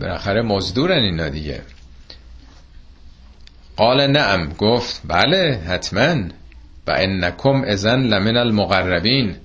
بالاخره 0.00 0.42
مزدورن 0.42 1.02
اینا 1.02 1.28
دیگه. 1.28 1.62
قال 3.76 4.06
نعم. 4.06 4.52
گفت 4.52 5.00
بله 5.04 5.60
حتما. 5.68 6.16
و 6.86 6.94
انکم 6.96 7.64
ازن 7.66 8.00
لمن 8.00 8.36
المقربین. 8.36 9.36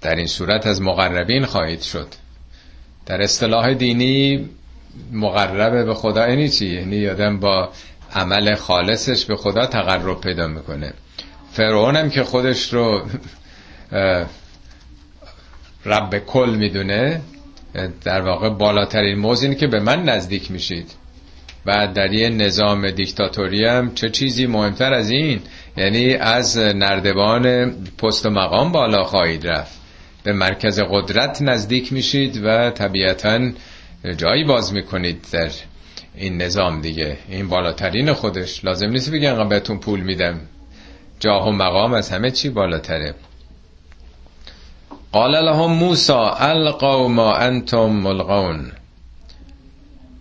در 0.00 0.14
این 0.14 0.26
صورت 0.26 0.66
از 0.66 0.82
مقربین 0.82 1.44
خواهید 1.44 1.82
شد. 1.82 2.08
در 3.06 3.22
اصطلاح 3.22 3.74
دینی 3.74 4.48
مقربه 5.12 5.84
به 5.84 5.94
خدا 5.94 6.28
یعنی 6.28 6.48
چی؟ 6.48 6.66
یعنی 6.66 7.08
آدم 7.08 7.40
با 7.40 7.72
عمل 8.14 8.54
خالصش 8.54 9.24
به 9.24 9.36
خدا 9.36 9.66
تقرب 9.66 10.20
پیدا 10.20 10.46
می‌کنه. 10.46 10.92
فرعون 11.52 11.96
هم 11.96 12.10
که 12.10 12.24
خودش 12.24 12.72
رو 12.72 13.06
رب 15.86 16.18
کل 16.18 16.56
می‌دونه 16.58 17.20
در 18.04 18.20
واقع 18.20 18.48
بالاترین 18.48 19.18
موضوع 19.18 19.54
که 19.54 19.66
به 19.66 19.80
من 19.80 20.02
نزدیک 20.02 20.50
میشید. 20.50 20.92
و 21.66 21.88
در 21.94 22.12
یه 22.12 22.28
نظام 22.28 22.90
دیکتاتوری 22.90 23.64
هم 23.64 23.94
چه 23.94 24.10
چیزی 24.10 24.46
مهمتر 24.46 24.92
از 24.92 25.10
این؟ 25.10 25.40
یعنی 25.76 26.14
از 26.14 26.58
نردبان 26.58 27.70
پست 27.98 28.26
و 28.26 28.30
مقام 28.30 28.72
بالا 28.72 29.02
خواهید 29.02 29.46
رفت. 29.46 29.80
به 30.22 30.32
مرکز 30.32 30.80
قدرت 30.90 31.42
نزدیک 31.42 31.92
میشید 31.92 32.40
و 32.44 32.70
طبیعتا 32.70 33.50
جایی 34.16 34.44
باز 34.44 34.72
می‌کنید 34.72 35.26
در 35.32 35.50
این 36.14 36.42
نظام 36.42 36.80
دیگه. 36.80 37.16
این 37.28 37.48
بالاترین 37.48 38.12
خودش. 38.12 38.64
لازم 38.64 38.88
نیست 38.88 39.10
بگن 39.10 39.48
بهتون 39.48 39.78
پول 39.78 40.00
میدم. 40.00 40.40
جاه 41.20 41.48
و 41.48 41.52
مقام 41.52 41.92
از 41.92 42.10
همه 42.10 42.30
چی 42.30 42.48
بالاتره. 42.48 43.14
قال 45.12 45.44
لهم 45.44 45.72
موسا 45.72 46.30
القوا 46.38 47.08
ما 47.08 47.34
انتم 47.36 47.86
ملقون 47.86 48.72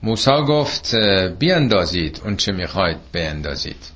موسا 0.03 0.41
گفت 0.41 0.95
بیاندازید 1.39 2.21
اون 2.25 2.35
چه 2.35 2.51
می‌خواید 2.51 2.97
بیاندازید. 3.11 3.91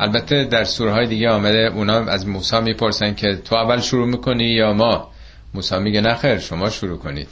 البته 0.00 0.44
در 0.44 0.64
سوره 0.64 0.92
های 0.92 1.06
دیگه 1.06 1.28
آمده 1.30 1.70
اونا 1.74 1.94
از 1.94 2.28
موسا 2.28 2.60
می‌پرسن 2.60 3.14
که 3.14 3.36
تو 3.44 3.56
اول 3.56 3.80
شروع 3.80 4.06
می‌کنی 4.06 4.44
یا 4.44 4.72
ما؟ 4.72 5.10
موسا 5.54 5.78
میگه 5.78 6.00
نخیر 6.00 6.38
شما 6.38 6.70
شروع 6.70 6.98
کنید. 6.98 7.28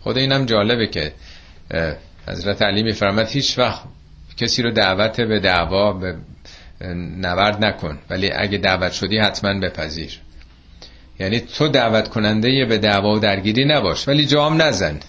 خود 0.00 0.18
اینم 0.18 0.46
جالبه 0.46 0.86
که 0.86 1.12
حضرت 2.28 2.62
علی 2.62 2.82
میفرمد 2.82 3.28
هیچ 3.28 3.58
وقت 3.58 3.82
کسی 4.36 4.62
رو 4.62 4.70
دعوت 4.70 5.20
به 5.20 5.40
دعوا 5.40 5.92
به 5.92 6.16
نورد 6.94 7.64
نکن. 7.64 7.98
ولی 8.10 8.30
اگه 8.32 8.58
دعوت 8.58 8.92
شدی 8.92 9.18
حتما 9.18 9.60
بپذیر. 9.60 10.20
یعنی 11.20 11.40
تو 11.40 11.68
دعوت 11.68 12.08
کننده 12.08 12.64
به 12.64 12.78
دعوا 12.78 13.14
و 13.14 13.18
درگیری 13.18 13.64
نباش 13.64 14.08
ولی 14.08 14.26
جام 14.26 14.62
نزن. 14.62 15.00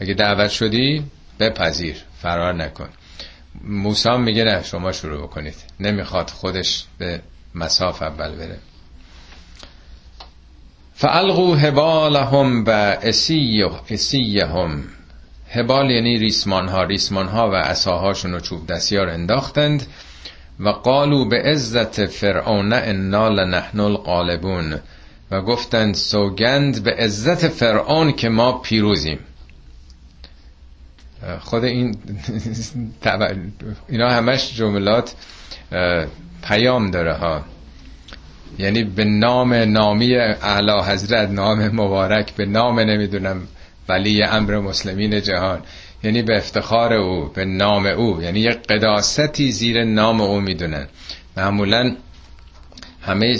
اگه 0.00 0.14
دعوت 0.14 0.50
شدی 0.50 1.04
بپذیر 1.40 1.96
فرار 2.22 2.54
نکن. 2.54 2.88
موسی 3.64 4.16
میگه 4.16 4.44
نه 4.44 4.62
شما 4.62 4.92
شروع 4.92 5.22
بکنید. 5.22 5.54
نمی‌خواد 5.80 6.30
خودش 6.30 6.84
به 6.98 7.20
مساف 7.54 8.02
اول 8.02 8.34
بره. 8.34 8.58
فالقوا 10.94 11.54
هبالهم 11.56 12.64
و 12.64 12.70
اسیهم. 13.90 14.84
هبال 15.50 15.90
یعنی 15.90 16.18
ریسمان 16.18 16.68
ها 16.68 16.82
ریسمان 16.82 17.28
ها 17.28 17.50
و 17.50 17.54
اساهاشون 17.54 18.34
و 18.34 18.40
چوب 18.40 18.66
دستی 18.66 18.96
ها 18.96 19.04
انداختند 19.04 19.86
و 20.60 20.68
قالو 20.68 21.28
به 21.28 21.42
عزت 21.42 22.06
فرعون 22.06 22.72
انا 22.72 23.28
لنحن 23.28 23.80
الغالبون. 23.80 24.80
و 25.32 25.40
گفتند 25.40 25.94
سوگند 25.94 26.82
به 26.82 26.94
عزت 26.94 27.48
فرعون 27.48 28.12
که 28.12 28.28
ما 28.28 28.52
پیروزیم. 28.52 29.18
خود 31.40 31.64
این 31.64 31.96
اینا 33.88 34.10
همش 34.10 34.54
جملات 34.54 35.14
پیام 36.42 36.90
داره 36.90 37.14
ها. 37.14 37.44
یعنی 38.58 38.84
به 38.84 39.04
نام 39.04 39.54
نامی 39.54 40.14
اعلی 40.16 40.80
حضرت 40.86 41.30
نام 41.30 41.68
مبارک 41.68 42.34
به 42.34 42.46
نام 42.46 42.80
نمی‌دونم 42.80 43.48
ولی 43.88 44.24
امر 44.24 44.58
مسلمین 44.58 45.20
جهان. 45.20 45.62
یعنی 46.04 46.22
به 46.22 46.36
افتخار 46.36 46.92
او 46.92 47.28
به 47.34 47.44
نام 47.44 47.86
او. 47.86 48.22
یعنی 48.22 48.40
یک 48.40 48.58
قداستی 48.68 49.52
زیر 49.52 49.84
نام 49.84 50.20
او 50.20 50.40
می‌دونن. 50.40 50.86
معمولا 51.36 51.96
همه 53.02 53.38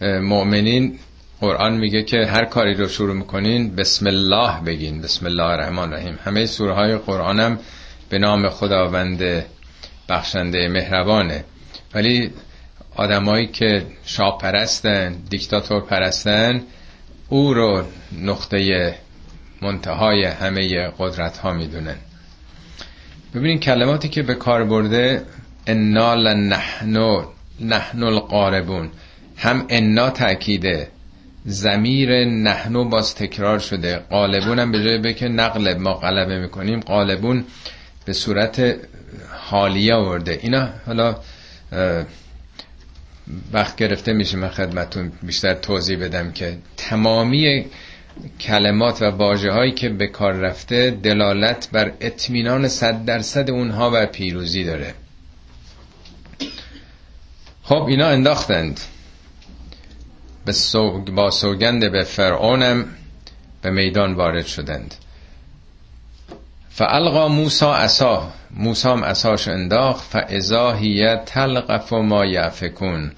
مؤمنین 0.00 0.98
قرآن 1.40 1.76
میگه 1.76 2.02
که 2.02 2.26
هر 2.26 2.44
کاری 2.44 2.74
رو 2.74 2.88
شروع 2.88 3.14
می‌کنین 3.14 3.76
بسم 3.76 4.06
الله 4.06 4.60
بگین 4.60 5.00
بسم 5.00 5.26
الله 5.26 5.44
الرحمن 5.44 5.78
الرحیم. 5.78 6.18
همه 6.24 6.46
سوره 6.46 6.74
های 6.74 6.96
قرآن 6.96 7.40
هم 7.40 7.58
به 8.08 8.18
نام 8.18 8.48
خداوند 8.48 9.44
بخشنده 10.08 10.68
مهربانه. 10.68 11.44
ولی 11.94 12.30
آدمایی 12.96 13.46
که 13.46 13.86
شاه 14.04 14.38
پرستن 14.38 15.16
دیکتاتور 15.30 15.80
پرستن 15.80 16.62
او 17.28 17.54
رو 17.54 17.84
نقطه 18.22 18.94
منتهای 19.62 20.24
همه 20.24 20.90
قدرت 20.98 21.38
ها 21.38 21.52
می‌دونن. 21.52 21.96
ببینین 23.34 23.60
کلماتی 23.60 24.08
که 24.08 24.22
به 24.22 24.34
کار 24.34 24.64
برده 24.64 25.22
انا 25.66 26.14
لنحن 26.14 27.24
نحن 27.60 28.02
القاربون. 28.02 28.90
هم 29.36 29.66
انا 29.68 30.10
تاکیده 30.10 30.88
زمیر 31.44 32.24
نحنو 32.24 32.84
باز 32.84 33.14
تکرار 33.14 33.58
شده. 33.58 33.96
قالبون 33.96 34.58
هم 34.58 34.72
به 34.72 34.84
جای 34.84 34.98
بکه 34.98 35.28
نقل 35.28 35.74
ما 35.78 35.94
غلبه 35.94 36.38
می‌کنیم. 36.38 36.80
قالبون 36.80 37.44
به 38.04 38.12
صورت 38.12 38.76
حالیه 39.30 39.94
آورده. 39.94 40.38
اینا 40.42 40.68
حالا 40.86 41.16
وقت 43.52 43.76
گرفته 43.76 44.12
میشه 44.12 44.36
من 44.36 44.48
خدمتون 44.48 45.12
بیشتر 45.22 45.54
توضیح 45.54 45.98
بدم 45.98 46.32
که 46.32 46.58
تمامی 46.76 47.66
کلمات 48.40 49.02
و 49.02 49.04
واجه 49.04 49.50
هایی 49.50 49.72
که 49.72 49.88
به 49.88 50.06
کار 50.06 50.32
رفته 50.32 50.90
دلالت 50.90 51.68
بر 51.72 51.92
اطمینان 52.00 52.68
صد 52.68 53.04
درصد 53.04 53.50
اونها 53.50 53.90
و 53.94 54.06
پیروزی 54.06 54.64
داره. 54.64 54.94
خب 57.62 57.82
اینا 57.82 58.08
انداختند. 58.08 58.80
با 61.14 61.30
سوگند 61.30 61.92
به 61.92 62.04
فرعونم 62.04 62.84
به 63.62 63.70
میدان 63.70 64.14
وارد 64.14 64.46
شدند. 64.46 64.94
فالقا 66.68 67.28
موسا 67.28 67.74
اسا 67.74 68.32
موسا 68.50 68.92
هم 68.92 69.02
اساش 69.02 69.48
انداخت. 69.48 70.10
فاذا 70.10 70.72
هی 70.72 71.16
تلقف 71.16 71.92
ما 71.92 72.24
یعفکون. 72.24 73.12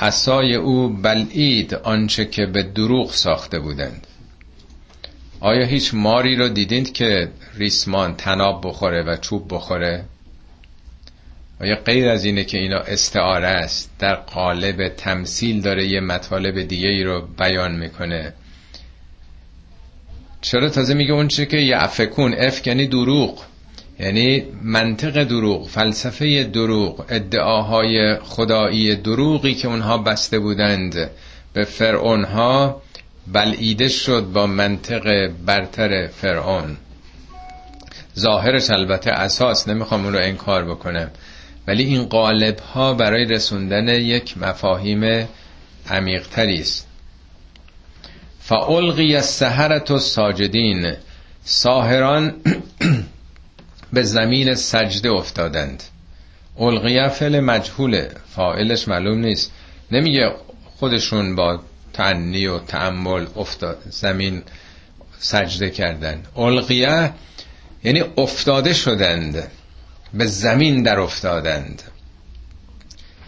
عصای 0.00 0.54
او 0.54 0.88
بلعید 0.88 1.74
آنچه 1.74 2.24
که 2.24 2.46
به 2.46 2.62
دروغ 2.62 3.12
ساخته 3.12 3.58
بودند. 3.58 4.06
آیا 5.40 5.66
هیچ 5.66 5.94
ماری 5.94 6.36
رو 6.36 6.48
دیدید 6.48 6.92
که 6.92 7.28
ریسمان 7.54 8.14
تناب 8.14 8.66
بخوره 8.68 9.02
و 9.02 9.16
چوب 9.16 9.54
بخوره؟ 9.54 10.04
آیا 11.60 11.76
غیر 11.84 12.08
از 12.08 12.24
اینه 12.24 12.44
که 12.44 12.58
اینا 12.58 12.78
استعاره 12.78 13.46
است؟ 13.46 13.90
در 13.98 14.14
قالب 14.14 14.88
تمثیل 14.88 15.60
داره 15.60 15.86
یه 15.86 16.00
مطالب 16.00 16.62
دیگه 16.62 16.88
ای 16.88 17.02
رو 17.02 17.28
بیان 17.38 17.74
می‌کنه. 17.74 18.32
چرا؟ 20.40 20.68
تازه 20.68 20.94
میگه 20.94 21.12
اون 21.12 21.28
چه 21.28 21.46
که 21.46 21.56
یعفکون 21.56 22.34
اف 22.34 22.66
یعنی 22.66 22.86
دروغ. 22.86 23.42
یعنی 24.00 24.42
منطق 24.62 25.24
دروغ 25.24 25.68
فلسفه 25.68 26.44
دروغ 26.44 27.04
ادعاهای 27.08 28.16
خدایی 28.16 28.96
دروغی 28.96 29.54
که 29.54 29.68
اونها 29.68 29.98
بسته 29.98 30.38
بودند 30.38 31.10
به 31.52 31.64
فرعون 31.64 32.24
ها 32.24 32.82
بلعیده 33.32 33.88
شد 33.88 34.22
با 34.22 34.46
منطق 34.46 35.30
برتر 35.46 36.06
فرعون. 36.06 36.76
ظاهرش 38.18 38.70
البته 38.70 39.10
اساس 39.10 39.68
نمی‌خوام 39.68 40.04
اون 40.04 40.12
رو 40.12 40.20
انکار 40.22 40.64
بکنم. 40.64 41.10
ولی 41.66 41.84
این 41.84 42.04
قالب 42.04 42.58
ها 42.58 42.94
برای 42.94 43.24
رسوندن 43.24 43.88
یک 43.88 44.38
مفاهیم 44.38 45.28
عمیقتری 45.90 46.60
است. 46.60 46.86
فالقی 48.40 49.16
السحرت 49.16 49.90
و 49.90 49.98
ساجدین 49.98 50.92
ساهران 51.44 52.34
به 53.92 54.02
زمین 54.02 54.54
سجده 54.54 55.10
افتادند. 55.10 55.82
القیه 56.58 57.08
فعل 57.08 57.40
مجهوله 57.40 58.10
فاعلش 58.36 58.88
معلوم 58.88 59.18
نیست. 59.18 59.52
نمیگه 59.90 60.32
خودشون 60.76 61.36
با 61.36 61.60
تنی 61.92 62.46
و 62.46 62.58
تعمل 62.58 63.26
افتاد 63.36 63.78
زمین 63.90 64.42
سجده 65.18 65.70
کردن. 65.70 66.22
القیه 66.36 67.12
یعنی 67.84 68.04
افتاده 68.16 68.72
شدند. 68.72 69.50
به 70.14 70.26
زمین 70.26 70.82
در 70.82 70.98
افتادند. 71.00 71.82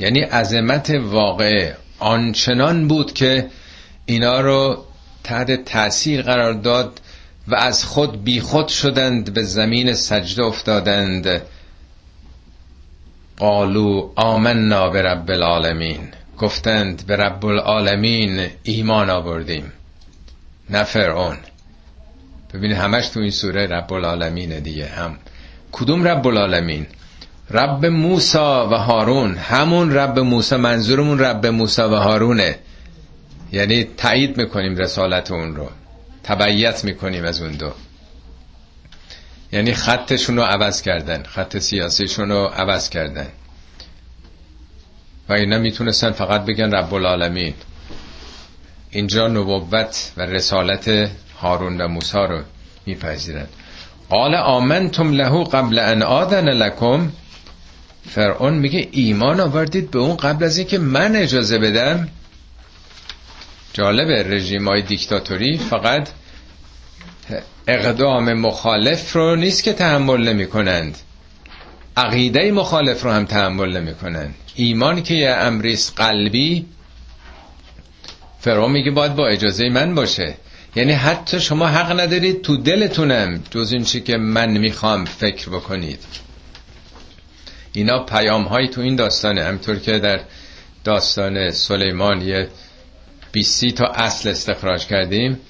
یعنی 0.01 0.21
عظمت 0.21 0.91
واقع 0.91 1.73
آنچنان 1.99 2.89
بود 2.89 3.13
که 3.13 3.47
اینا 4.07 4.41
رو 4.41 4.85
تحت 5.25 5.65
تاثیر 5.65 6.23
قرار 6.23 6.53
داد 6.53 7.01
و 7.49 7.55
از 7.55 7.85
خود 7.85 8.25
بیخود 8.25 8.69
شدند 8.69 9.35
به 9.35 9.43
زمین 9.43 9.95
سجده 9.95 10.43
افتادند. 10.43 11.43
قالو 13.37 14.11
آمنا 14.17 14.89
به 14.89 15.03
رب 15.03 15.31
العالمین. 15.31 16.09
گفتند 16.39 17.07
به 17.07 17.17
رب 17.17 17.47
العالمین 17.47 18.47
ایمان 18.63 19.11
آوردیم. 19.11 19.73
نه 20.71 20.85
فرعون. 20.85 21.37
ببینید 22.55 22.77
همش 22.77 23.09
تو 23.09 23.21
این 23.21 23.31
سوره 23.31 23.67
رب 23.67 23.93
العالمین 23.93 24.59
دیگه 24.61 24.87
هم 24.87 25.19
کدوم 25.77 26.09
رب 26.09 26.27
العالمین؟ 26.27 26.87
رب 27.51 27.87
موسا 27.87 28.69
و 28.71 28.75
هارون. 28.75 29.37
همون 29.37 29.95
رب 29.95 30.19
موسا 30.19 30.57
منظورمون 30.57 31.19
رب 31.19 31.47
موسا 31.47 31.91
و 31.91 31.95
هارونه. 31.95 32.59
یعنی 33.53 33.85
تایید 33.85 34.37
می‌کنیم 34.37 34.77
رسالت 34.77 35.31
اون 35.31 35.57
رو. 35.57 35.71
تبعیت 36.25 36.85
می‌کنیم 36.85 37.25
از 37.25 37.43
اون 37.43 37.53
دو. 37.53 37.73
یعنی 39.53 39.75
خطشون 39.75 40.37
رو 40.37 40.43
عوض 40.43 40.83
کردن 40.83 41.23
خط 41.23 41.59
سیاسیشون 41.59 42.29
رو 42.29 42.47
عوض 42.47 42.91
کردن. 42.91 43.29
و 45.29 45.33
اینا 45.33 45.59
می‌تونستن 45.59 46.11
فقط 46.11 46.45
بگن 46.45 46.75
رب 46.75 46.95
العالمین. 46.95 47.55
اینجا 48.91 49.29
نبوت 49.29 50.13
و 50.17 50.21
رسالت 50.21 51.11
هارون 51.41 51.81
و 51.81 51.89
موسی 51.89 52.19
رو 52.19 52.43
میپذیرن. 52.87 53.47
قال 54.11 54.35
آمنتم 54.35 55.13
له 55.13 55.45
قبل 55.45 55.79
ان 55.79 56.03
آدن 56.03 56.49
لکم. 56.49 57.11
فرعون 58.11 58.55
میگه 58.55 58.89
ایمان 58.93 59.41
آوردید 59.41 59.91
به 59.91 59.99
اون 59.99 60.17
قبل 60.17 60.45
از 60.45 60.59
اینکه 60.59 60.79
من 60.79 61.17
اجازه 61.17 61.59
بدم. 61.59 62.09
جالبه 63.73 64.23
رژیم 64.23 64.69
های 64.69 64.83
دیکتاتوری 64.83 65.59
فقط 65.59 66.09
اقدام 67.69 68.33
مخالف 68.33 69.13
رو 69.13 69.37
نیست 69.37 69.63
که 69.63 69.73
تحمل 69.73 70.29
نمی 70.29 70.47
کنند 70.47 70.99
عقیده 71.97 72.53
مخالف 72.53 73.03
رو 73.03 73.11
هم 73.11 73.25
تحمل 73.25 73.77
نمی 73.77 73.95
کنند 73.95 74.35
ایمان 74.55 75.03
که 75.03 75.15
یه 75.15 75.31
امریس 75.31 75.93
قلبی 75.97 76.67
فرعون 78.41 78.73
میگه 78.73 78.91
باید 78.91 79.15
با 79.15 79.29
اجازه 79.29 79.69
من 79.69 79.95
باشه. 79.95 80.35
یعنی 80.77 80.93
حتی 80.93 81.41
شما 81.41 81.67
حق 81.67 82.01
ندارید 82.01 82.43
تو 82.43 82.57
دلتونم 82.57 83.43
جز 83.51 83.73
این 83.73 83.85
چی 83.85 84.01
که 84.01 84.17
من 84.17 84.59
می‌خوام 84.59 85.05
فکر 85.05 85.49
بکنید. 85.49 85.99
اینا 87.73 88.05
پیام 88.05 88.43
های 88.43 88.69
تو 88.69 88.81
این 88.81 88.97
داستانه. 88.97 89.45
همطور 89.45 89.77
که 89.77 89.99
در 89.99 90.21
داستان 90.85 91.51
سلیمان 91.51 92.23
یه 92.23 92.49
بیسی 93.33 93.71
تا 93.71 93.87
اصل 93.87 94.29
استخراج 94.29 94.87
کردیم 94.87 95.41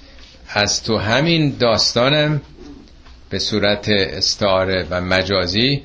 از 0.49 0.83
تو 0.83 0.99
همین 0.99 1.57
داستانم 1.61 2.43
به 3.31 3.39
صورت 3.39 3.89
استعاره 3.89 4.87
و 4.91 5.01
مجازی 5.01 5.83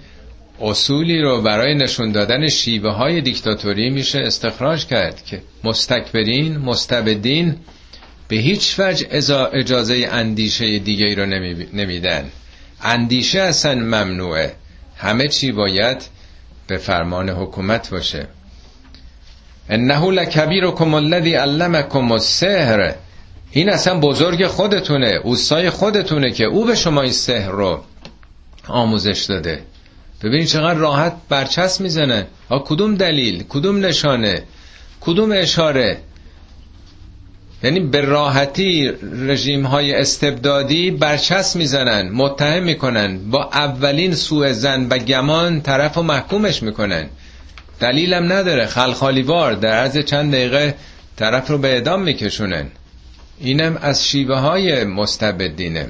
اصولی 0.62 1.22
رو 1.22 1.42
برای 1.42 1.76
نشون 1.76 2.12
دادن 2.12 2.48
شیوه 2.48 2.92
های 2.92 3.22
دیکتاتوری 3.22 3.89
میشه 3.89 4.20
استخراج 4.20 4.86
کرد 4.86 5.26
که 5.26 5.42
مستکبرین 5.64 6.58
مستبدین 6.58 7.56
به 8.32 8.38
هیچ 8.38 8.75
وجه 8.79 9.07
اجازه 9.53 10.07
اندیشه 10.11 10.79
دیگه 10.79 11.15
رو 11.15 11.25
نمیدن. 11.73 12.29
اندیشه 12.82 13.39
اصلا 13.39 13.75
ممنوعه. 13.75 14.55
همه 14.97 15.27
چی 15.27 15.51
باید 15.51 15.97
به 16.67 16.77
فرمان 16.77 17.29
حکومت 17.29 17.89
باشه. 17.89 18.27
انه 19.69 20.11
لکبیرکم 20.11 20.93
الذی 20.93 21.34
علمکم 21.34 22.11
السحر. 22.11 22.93
این 23.51 23.69
اصلا 23.69 23.99
بزرگ 23.99 24.47
خودتونه 24.47 25.19
اوستای 25.23 25.69
خودتونه 25.69 26.32
که 26.32 26.45
او 26.45 26.65
به 26.65 26.75
شما 26.75 27.01
این 27.01 27.11
سحر 27.11 27.49
رو 27.49 27.84
آموزش 28.67 29.25
داده. 29.29 29.63
ببینید 30.23 30.47
چقدر 30.47 30.79
راحت 30.79 31.13
برچسب 31.29 31.82
می‌زنن 31.82 32.25
ها 32.49 32.59
کدوم 32.59 32.95
دلیل؟ 32.95 33.43
کدوم 33.49 33.86
نشانه؟ 33.86 34.43
کدوم 35.01 35.32
اشاره؟ 35.32 35.97
یعنی 37.64 37.80
به 37.80 38.01
راحتی 38.01 38.91
رژیم 39.28 39.66
های 39.66 39.93
استبدادی 39.93 40.91
برچسب 40.91 41.57
می‌زنن 41.59 42.09
متهم 42.09 42.64
می‌کنن 42.64 43.30
با 43.30 43.49
اولین 43.53 44.16
سوء 44.16 44.51
زن 44.51 44.88
و 44.89 44.97
گمان 44.97 45.62
طرف 45.62 45.97
و 45.97 46.03
محکومش 46.03 46.64
می‌کنن. 46.64 47.09
دلیلم 47.80 48.34
نداره 48.34 48.66
خلخالیوار 48.66 49.53
در 49.53 49.74
عرض 49.74 49.97
چند 49.97 50.32
دقیقه 50.32 50.76
طرف 51.16 51.49
رو 51.49 51.57
به 51.57 51.68
اعدام 51.68 52.01
میکشونن. 52.01 52.68
اینم 53.39 53.78
از 53.82 54.07
شیوه 54.07 54.36
های 54.36 54.84
مستبدینه. 54.84 55.88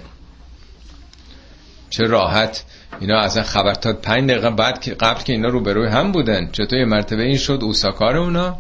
چه 1.90 2.04
راحت 2.04 2.64
اینا 3.00 3.20
اصلا 3.20 3.44
خبر 3.44 3.74
تا 3.74 3.94
پنج 3.94 4.30
دقیقه 4.30 4.50
بعد 4.50 4.82
که 4.82 4.94
قبل 4.94 5.24
که 5.24 5.34
اینا 5.34 5.48
رو 5.48 5.60
به 5.62 5.74
روی 5.74 5.88
هم 5.88 6.12
بودن. 6.12 6.50
چطور 6.52 6.80
یه 6.80 6.86
مرتبه 6.86 7.24
این 7.24 7.38
شد؟ 7.38 7.60
اوساکار 7.62 8.18
اونا؟ 8.18 8.58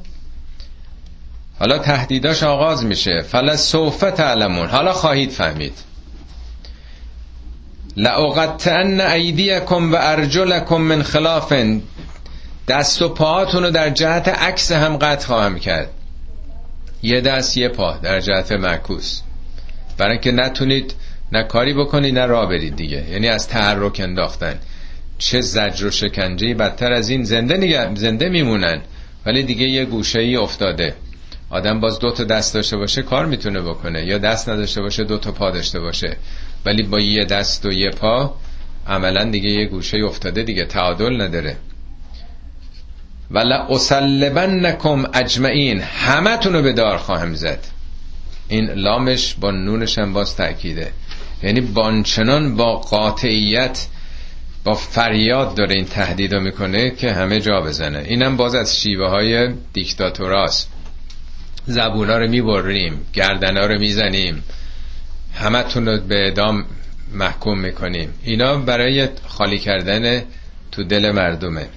حالا 1.61 1.77
تهدیداش 1.77 2.43
آغاز 2.43 2.85
میشه. 2.85 3.21
فلا 3.27 3.57
سوف 3.57 3.99
تعلمون. 3.99 4.67
حالا 4.67 4.93
خواهید 4.93 5.31
فهمید. 5.31 5.73
لأقطعن 7.97 9.01
ایدیکم 9.01 9.93
و 9.93 9.95
ارجلکم 9.99 10.77
من 10.77 11.03
خلاف 11.03 11.53
دست 12.67 13.01
و 13.01 13.09
پاهاتون 13.09 13.63
رو 13.63 13.69
در 13.69 13.89
جهت 13.89 14.27
عکس 14.27 14.71
هم 14.71 14.97
قطع 14.97 15.27
خواهم 15.27 15.59
کرد. 15.59 15.89
یه 17.03 17.21
دست 17.21 17.57
یه 17.57 17.69
پا 17.69 17.97
در 17.97 18.19
جهت 18.19 18.51
معکوس. 18.51 19.21
برای 19.97 20.19
که 20.19 20.31
نتونید 20.31 20.93
نه 21.31 21.43
کاری 21.43 21.73
بکنید 21.73 22.19
نه 22.19 22.25
راه 22.25 22.49
برید 22.49 22.75
دیگه. 22.75 23.09
یعنی 23.09 23.27
از 23.27 23.47
تحرک 23.47 23.99
انداختن. 23.99 24.59
چه 25.17 25.41
زجر 25.41 25.87
و 25.87 25.91
شکنجه 25.91 26.53
بدتر 26.53 26.93
از 26.93 27.09
این. 27.09 27.23
زنده 27.23 27.57
نگه 27.57 27.95
زنده 27.95 28.29
میمونن. 28.29 28.81
ولی 29.25 29.43
دیگه 29.43 29.65
یه 29.65 29.85
گوشه 29.85 30.19
ای 30.19 30.35
افتاده. 30.35 30.95
آدم 31.51 31.79
باز 31.79 31.99
دو 31.99 32.11
تا 32.11 32.23
دست 32.23 32.53
داشته 32.53 32.77
باشه 32.77 33.01
کار 33.01 33.25
می‌تونه 33.25 33.61
بکنه. 33.61 34.05
یا 34.05 34.17
دست 34.17 34.49
نداشته 34.49 34.81
باشه 34.81 35.03
دو 35.03 35.17
تا 35.17 35.31
پا 35.31 35.51
داشته 35.51 35.79
باشه. 35.79 36.17
ولی 36.65 36.83
با 36.83 36.99
یه 36.99 37.25
دست 37.25 37.65
و 37.65 37.71
یه 37.71 37.89
پا 37.89 38.35
عملا 38.87 39.23
دیگه 39.23 39.49
یه 39.49 39.65
گوشه 39.65 39.97
افتاده 39.97 40.43
دیگه 40.43 40.65
تعادل 40.65 41.21
نداره. 41.21 41.55
ولا 43.31 43.67
نکم 44.47 45.05
اجمعین. 45.13 45.81
همه 45.81 46.37
تونو 46.37 46.61
به 46.61 46.73
دار 46.73 46.97
خواهم 46.97 47.33
زد. 47.33 47.59
این 48.47 48.69
لامش 48.69 49.33
با 49.33 49.51
نونش 49.51 49.97
هم 49.97 50.13
باز 50.13 50.35
تأکیده. 50.35 50.91
یعنی 51.43 51.61
بانچنان 51.61 52.55
با 52.55 52.77
قاطعیت 52.77 53.87
با 54.63 54.73
فریاد 54.73 55.55
داره 55.55 55.75
این 55.75 55.85
تهدیدو 55.85 56.39
می‌کنه 56.39 56.89
که 56.89 57.13
همه 57.13 57.39
جا 57.39 57.61
بزنه. 57.61 58.03
اینم 58.07 58.37
باز 58.37 58.55
از 58.55 58.81
شیوه 58.81 59.07
های 59.07 59.53
دیکتاتوراست. 59.73 60.69
زبونا 61.71 62.17
رو 62.17 62.27
می‌بریم 62.27 63.05
گردنا 63.13 63.65
رو 63.65 63.79
می‌زنیم 63.79 64.43
همه 65.33 65.63
رو 65.75 65.97
به 65.97 66.27
ادام 66.27 66.65
محکوم 67.13 67.59
می‌کنیم. 67.59 68.13
اینا 68.23 68.57
برای 68.57 69.07
خالی 69.27 69.59
کردن 69.59 70.23
تو 70.71 70.83
دل 70.83 71.11
مردمه. 71.11 71.67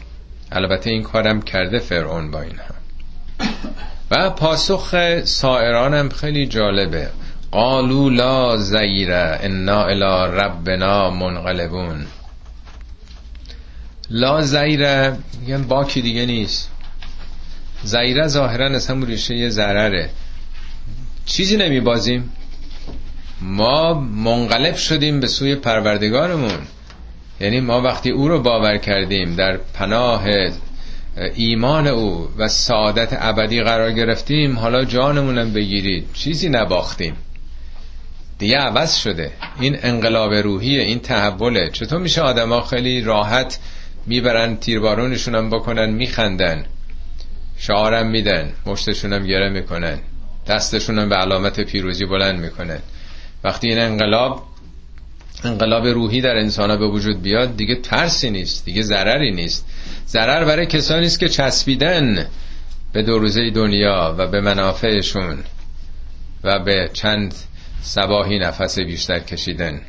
البته 0.52 0.90
این 0.90 1.02
کارم 1.02 1.42
کرده 1.42 1.78
فرعون 1.78 2.30
با 2.30 2.42
اینها. 2.42 2.74
و 4.10 4.30
پاسخ 4.30 4.94
سائرانم 5.24 6.08
خیلی 6.08 6.46
جالبه. 6.46 7.08
قالو 7.50 8.10
لا 8.10 8.56
زیره 8.56 9.38
انا 9.42 9.84
الى 9.84 10.36
ربنا 10.40 11.10
منقلبون. 11.10 12.06
لا 14.10 14.40
زیره 14.42 15.16
میگن 15.40 15.62
باکی 15.62 16.02
دیگه 16.02 16.26
نیست. 16.26 16.70
زیره 17.84 18.26
ظاهرا 18.26 18.66
از 18.66 18.86
همون 18.86 19.06
ریشه 19.06 19.48
ضرره. 19.48 20.10
چیزی 21.26 21.56
نمیبازیم. 21.56 22.32
ما 23.40 23.94
منقلب 24.00 24.76
شدیم 24.76 25.20
به 25.20 25.26
سوی 25.26 25.54
پروردگارمون. 25.54 26.58
یعنی 27.40 27.60
ما 27.60 27.80
وقتی 27.80 28.10
او 28.10 28.28
رو 28.28 28.42
باور 28.42 28.76
کردیم 28.76 29.36
در 29.36 29.56
پناه 29.56 30.24
ایمان 31.34 31.86
او 31.86 32.28
و 32.38 32.48
سعادت 32.48 33.16
ابدی 33.20 33.62
قرار 33.62 33.92
گرفتیم 33.92 34.58
حالا 34.58 34.84
جانمونم 34.84 35.52
بگیرید. 35.52 36.06
چیزی 36.14 36.48
نباختیم. 36.48 37.16
دیگه 38.38 38.56
عوض 38.56 38.96
شده. 38.96 39.30
این 39.60 39.78
انقلاب 39.82 40.32
روحیه 40.32 40.82
این 40.82 40.98
تحوله. 40.98 41.70
چطور 41.70 41.98
میشه 41.98 42.22
آدما 42.22 42.60
خیلی 42.60 43.00
راحت 43.00 43.58
می‌برن 44.06 44.56
تیربارونشونم 44.56 45.50
بکنن 45.50 45.90
میخندن؟ 45.90 46.64
شعارم 47.56 48.10
میدن 48.10 48.52
مشتشونم 48.66 49.26
گره 49.26 49.48
می‌کنن 49.48 49.98
دستشونم 50.46 51.08
به 51.08 51.16
علامت 51.16 51.60
پیروزی 51.60 52.06
بلند 52.06 52.40
می‌کنن. 52.40 52.78
وقتی 53.44 53.68
این 53.68 53.78
انقلاب 53.78 54.42
انقلاب 55.44 55.86
روحی 55.86 56.20
در 56.20 56.36
انسان 56.36 56.78
به 56.78 56.86
وجود 56.86 57.22
بیاد 57.22 57.56
دیگه 57.56 57.76
ترسی 57.76 58.30
نیست 58.30 58.64
دیگه 58.64 58.82
ضرری 58.82 59.30
نیست. 59.30 59.66
ضرر 60.06 60.44
برای 60.44 60.66
کسانی 60.66 61.06
است 61.06 61.20
که 61.20 61.28
چسبیدن 61.28 62.26
به 62.92 63.02
دو 63.02 63.18
روزه 63.18 63.50
دنیا 63.50 64.14
و 64.18 64.26
به 64.26 64.40
منافعشون 64.40 65.38
و 66.44 66.58
به 66.58 66.90
چند 66.92 67.34
سباهی 67.82 68.38
نفس 68.38 68.78
بیشتر 68.78 69.18
کشیدن. 69.18 69.80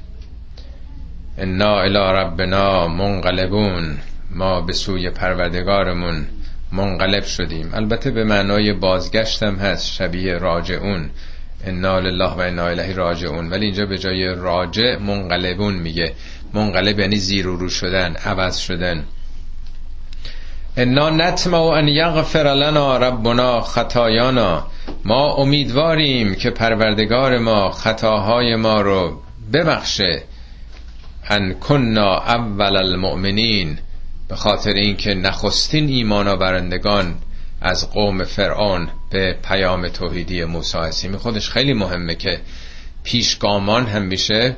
انا 1.37 1.81
الى 1.81 1.97
ربنا 1.97 2.87
منقلبون 2.87 3.97
ما 4.31 4.61
به 4.61 4.73
سوی 4.73 5.09
پروردگارمون 5.09 6.27
منقلب 6.71 7.23
شدیم. 7.23 7.71
البته 7.73 8.11
به 8.11 8.23
معنای 8.23 8.73
بازگشتم 8.73 9.55
هست 9.55 9.93
شبیه 9.93 10.37
راجعون. 10.37 11.09
انا 11.65 11.99
لله 11.99 12.29
و 12.29 12.39
انا 12.39 12.67
الیه 12.67 12.93
راجعون. 12.93 13.49
ولی 13.49 13.65
اینجا 13.65 13.85
به 13.85 13.97
جای 13.97 14.35
راجع 14.35 14.97
منقلبون 14.97 15.73
میگه. 15.73 16.13
منقلب 16.53 16.99
یعنی 16.99 17.15
زیر 17.15 17.47
و 17.47 17.57
رو 17.57 17.69
شدن 17.69 18.15
عوض 18.15 18.57
شدن. 18.57 19.05
انا 20.77 21.09
نطمع 21.09 21.61
ان 21.61 21.87
یغفر 21.87 22.53
لنا 22.53 22.97
ربنا 22.97 23.61
خطایانا. 23.61 24.67
ما 25.05 25.33
امیدواریم 25.33 26.35
که 26.35 26.49
پروردگار 26.49 27.37
ما 27.37 27.71
خطاهای 27.71 28.55
ما 28.55 28.81
رو 28.81 29.21
ببخشه. 29.53 30.23
ان 31.29 31.53
کننا 31.53 32.17
اول 32.17 32.75
المؤمنین. 32.75 33.77
به 34.27 34.35
خاطر 34.35 34.73
اینکه 34.73 35.13
نخستین 35.13 35.89
ایمان 35.89 36.27
آورندگان 36.27 37.15
از 37.61 37.91
قوم 37.91 38.23
فرعون 38.23 38.89
به 39.11 39.37
پیام 39.43 39.87
توحیدی 39.87 40.43
موسی 40.43 40.77
هستیم 40.77 41.17
خودش 41.17 41.49
خیلی 41.49 41.73
مهمه 41.73 42.15
که 42.15 42.39
پیشگامان 43.03 43.85
هم 43.85 44.01
میشه 44.01 44.55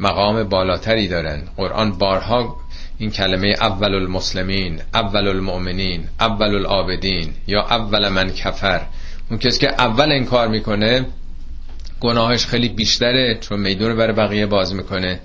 مقام 0.00 0.44
بالاتری 0.44 1.08
دارن. 1.08 1.42
قرآن 1.56 1.92
بارها 1.92 2.56
این 2.98 3.10
کلمه 3.10 3.48
اول 3.48 3.94
المسلمین 3.94 4.80
اول 4.94 5.28
المؤمنین 5.28 6.04
اول 6.20 6.54
العابدین 6.54 7.32
یا 7.46 7.62
اول 7.62 8.08
من 8.08 8.30
کفر. 8.30 8.86
اون 9.30 9.38
کسی 9.38 9.60
که 9.60 9.68
اول 9.68 10.12
این 10.12 10.24
کار 10.24 10.48
می‌کنه 10.48 11.06
گناهش 12.00 12.46
خیلی 12.46 12.68
بیشتره 12.68 13.38
چون 13.40 13.60
میدون 13.60 13.96
برای 13.96 14.12
بقیه 14.12 14.46
باز 14.46 14.74
می‌کنه. 14.74 15.20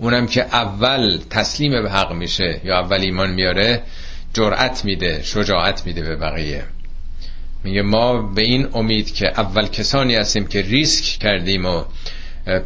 اونم 0.00 0.26
که 0.26 0.42
اول 0.42 1.18
تسلیم 1.30 1.82
به 1.82 1.90
حق 1.90 2.12
میشه 2.12 2.60
یا 2.64 2.78
اول 2.78 3.00
ایمان 3.00 3.30
میاره 3.30 3.82
جرأت 4.34 4.84
میده 4.84 5.22
شجاعت 5.22 5.86
میده 5.86 6.02
به 6.02 6.16
بقیه. 6.16 6.64
میگه 7.64 7.82
ما 7.82 8.22
به 8.22 8.42
این 8.42 8.68
امید 8.74 9.14
که 9.14 9.28
اول 9.28 9.66
کسانی 9.66 10.14
هستیم 10.14 10.46
که 10.46 10.62
ریسک 10.62 11.04
کردیم 11.04 11.66
و 11.66 11.84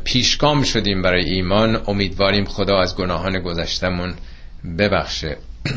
پیشگام 0.05 0.63
شدیم 0.63 1.03
برای 1.03 1.25
ایمان 1.25 1.81
امیدواریم 1.87 2.45
خدا 2.45 2.81
از 2.81 2.97
گناهان 2.97 3.39
گذشتمون 3.39 4.15
ببخشه. 4.79 5.37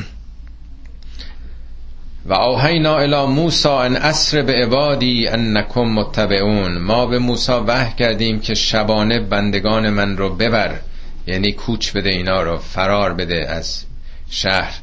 و 2.30 2.34
آهینا 2.34 2.97
الی 2.97 3.26
موسا 3.26 3.82
ان 3.82 3.95
اسر 3.95 4.41
به 4.41 4.53
عبادی 4.53 5.28
انکم 5.28 5.82
متبعون. 5.82 6.78
ما 6.78 7.05
به 7.05 7.20
موسا 7.20 7.64
وحی 7.68 7.93
کردیم 7.99 8.39
که 8.39 8.55
شبانه 8.55 9.20
بندگان 9.20 9.89
من 9.89 10.18
رو 10.18 10.36
ببر. 10.36 10.80
یعنی 11.28 11.51
کوچ 11.51 11.91
بده 11.91 12.09
اینا 12.09 12.41
رو 12.41 12.57
فرار 12.57 13.13
بده 13.13 13.49
از 13.49 13.84
شهر. 14.30 14.80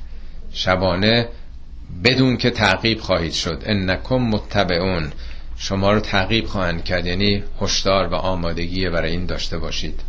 شبانه 0.52 1.28
بدون 2.04 2.36
که 2.36 2.50
تعقیب 2.50 3.00
خواهید 3.00 3.32
شد. 3.32 3.62
انکم 3.66 4.16
متبعون. 4.16 5.12
شما 5.56 5.92
رو 5.92 6.00
تعقیب 6.00 6.46
خواهند 6.46 6.84
کرد 6.84 7.06
یعنی 7.06 7.42
هشدار 7.60 8.06
و 8.06 8.14
آمادگی 8.14 8.88
برای 8.88 9.10
این 9.10 9.26
داشته 9.26 9.58
باشید. 9.58 10.00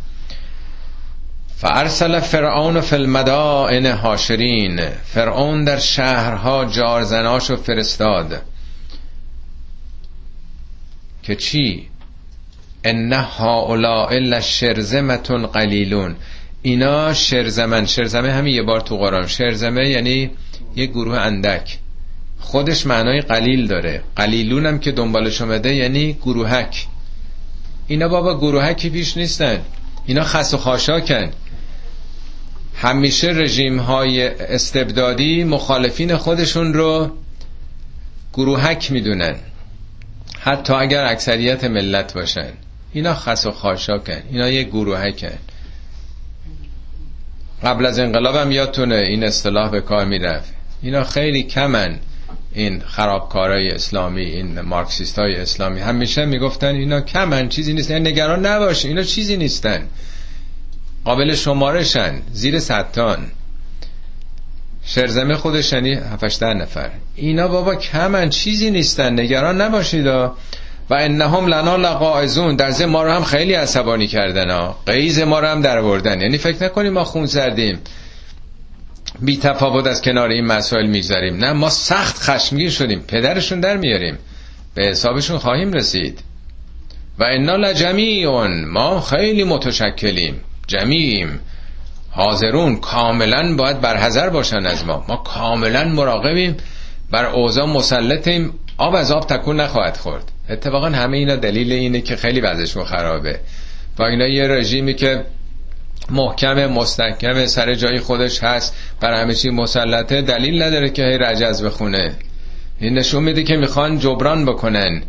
فارسل 1.56 2.20
فرعون 2.20 2.80
فی 2.80 2.96
المدائن 2.96 3.86
هاشرین 3.86 4.80
فرعون 4.88 5.64
در 5.64 5.78
شهرها 5.78 6.64
جارزناشو 6.64 7.56
فرستاد. 7.56 8.42
که 11.22 11.36
چی؟ 11.36 11.88
ان 12.86 13.12
هؤلاء 13.12 14.12
الا 14.12 14.40
شرذمتون 14.40 15.46
قلیلون. 15.46 16.16
اینا 16.62 17.14
شرزمن 17.14 17.86
شرزمه 17.86 18.32
همین 18.32 18.54
یه 18.54 18.62
بار 18.62 18.80
تو 18.80 18.96
قرآن. 18.96 19.26
شرزمه 19.26 19.88
یعنی 19.88 20.30
یه 20.76 20.86
گروه 20.86 21.18
اندک. 21.18 21.78
خودش 22.40 22.86
معنای 22.86 23.20
قلیل 23.20 23.66
داره. 23.66 24.02
قلیلون 24.16 24.66
هم 24.66 24.78
که 24.78 24.92
دنبالش 24.92 25.40
اومده 25.40 25.74
یعنی 25.74 26.12
گروهک. 26.12 26.86
اینا 27.86 28.08
بابا 28.08 28.38
گروهکی 28.38 28.90
پیش 28.90 29.16
نیستن. 29.16 29.60
اینا 30.06 30.24
خس 30.24 30.54
و 30.54 30.56
خاشاکن. 30.56 31.30
همیشه 32.74 33.28
رژیم 33.28 33.78
های 33.78 34.28
استبدادی 34.28 35.44
مخالفین 35.44 36.16
خودشون 36.16 36.74
رو 36.74 37.10
گروهک 38.34 38.92
می‌دونن. 38.92 39.36
حتی 40.40 40.72
اگر 40.72 41.04
اکثریت 41.04 41.64
ملت 41.64 42.14
باشن. 42.14 42.50
اینا 42.92 43.14
خس 43.14 43.46
و 43.46 43.50
خاشاکن. 43.50 44.22
اینا 44.30 44.48
یه 44.48 44.62
گروهکن. 44.62 45.38
قبل 47.62 47.86
از 47.86 47.98
انقلابم 47.98 48.52
یادتونه 48.52 48.94
این 48.94 49.24
اصطلاح 49.24 49.70
به 49.70 49.80
کار 49.80 50.04
می‌رفت. 50.04 50.52
اینا 50.82 51.04
خیلی 51.04 51.42
کمن 51.42 51.98
این 52.52 52.80
خرابکارای 52.80 53.70
اسلامی 53.70 54.22
این 54.22 54.60
مارکسیست 54.60 55.18
های 55.18 55.36
اسلامی. 55.36 55.80
همیشه 55.80 56.24
می‌گفتن 56.24 56.74
اینا 56.74 57.00
کمن 57.00 57.48
چیزی 57.48 57.72
نیستن 57.72 57.94
یعنی 57.94 58.10
نگران 58.10 58.46
نباش 58.46 58.84
اینا 58.84 59.02
چیزی 59.02 59.36
نیستن. 59.36 59.88
قابل 61.04 61.34
شمارشن. 61.34 62.22
زیر 62.32 62.58
ستان. 62.58 63.26
شرزمه 64.84 65.36
خودش 65.36 65.72
یعنی 65.72 65.94
هفتشتر 65.94 66.54
نفر. 66.54 66.90
اینا 67.16 67.48
بابا 67.48 67.74
کمن 67.74 68.30
چیزی 68.30 68.70
نیستن. 68.70 69.20
نگران 69.20 69.60
نباشید 69.60 70.06
و 70.90 70.94
انهم 70.94 71.46
لنا 71.46 71.76
لقائزون 71.76 72.56
در 72.56 72.86
ما 72.86 73.02
رو 73.02 73.10
هم 73.10 73.24
خیلی 73.24 73.54
عصبانی 73.54 74.06
کردن 74.06 74.50
ها. 74.50 74.76
قیز 74.86 75.20
ما 75.20 75.40
رو 75.40 75.46
هم 75.46 75.62
در 75.62 75.82
بردن 75.82 76.20
یعنی 76.20 76.38
فکر 76.38 76.64
نکنیم 76.64 76.92
ما 76.92 77.04
خون 77.04 77.26
سردیم 77.26 77.78
بی 79.20 79.36
تفاوت 79.36 79.86
از 79.86 80.02
کنار 80.02 80.28
این 80.28 80.46
مسائل 80.46 80.86
می‌گذاریم 80.86 81.36
نه 81.36 81.52
ما 81.52 81.70
سخت 81.70 82.18
خشمگین 82.18 82.70
شدیم. 82.70 83.00
پدرشون 83.00 83.60
در 83.60 83.76
میاریم. 83.76 84.18
به 84.74 84.84
حسابشون 84.84 85.38
خواهیم 85.38 85.72
رسید. 85.72 86.20
و 87.18 87.24
انا 87.24 87.56
لجمیعون. 87.56 88.64
ما 88.64 89.00
خیلی 89.00 89.44
متشکلیم. 89.44 90.40
جمیعیم. 90.66 91.40
حاضرون. 92.10 92.76
کاملا 92.76 93.56
باید 93.56 93.80
برحضر 93.80 94.28
باشن 94.28 94.66
از 94.66 94.84
ما. 94.84 95.04
ما 95.08 95.16
کاملا 95.16 95.84
مراقبیم. 95.84 96.56
بر 97.10 97.26
اوضاع 97.26 97.66
مسلطیم. 97.66 98.54
آب 98.78 98.94
از 98.94 99.12
آب 99.12 99.26
تکون 99.26 99.60
نخواهد 99.60 99.96
خورد. 99.96 100.32
اتفاقا 100.50 100.88
همه 100.88 101.16
اینا 101.16 101.36
دلیل 101.36 101.72
اینه 101.72 102.00
که 102.00 102.16
خیلی 102.16 102.40
وضعشون 102.40 102.84
خرابه. 102.84 103.40
و 103.98 104.02
اینا 104.02 104.26
یه 104.26 104.48
رژیمی 104.48 104.94
که 104.94 105.24
محکم 106.10 106.66
مستحکم 106.66 107.46
سر 107.46 107.74
جای 107.74 108.00
خودش 108.00 108.44
هست 108.44 108.76
بر 109.00 109.22
همه 109.22 109.34
چی 109.34 109.50
مسلطه 109.50 110.22
دلیل 110.22 110.62
نداره 110.62 110.90
که 110.90 111.02
هی 111.02 111.18
رجز 111.18 111.62
بخونه. 111.62 112.12
این 112.78 112.98
نشون 112.98 113.22
میده 113.22 113.42
که 113.42 113.56
می‌خوان 113.56 113.98
جبران 113.98 114.44
بکنن. 114.44 115.02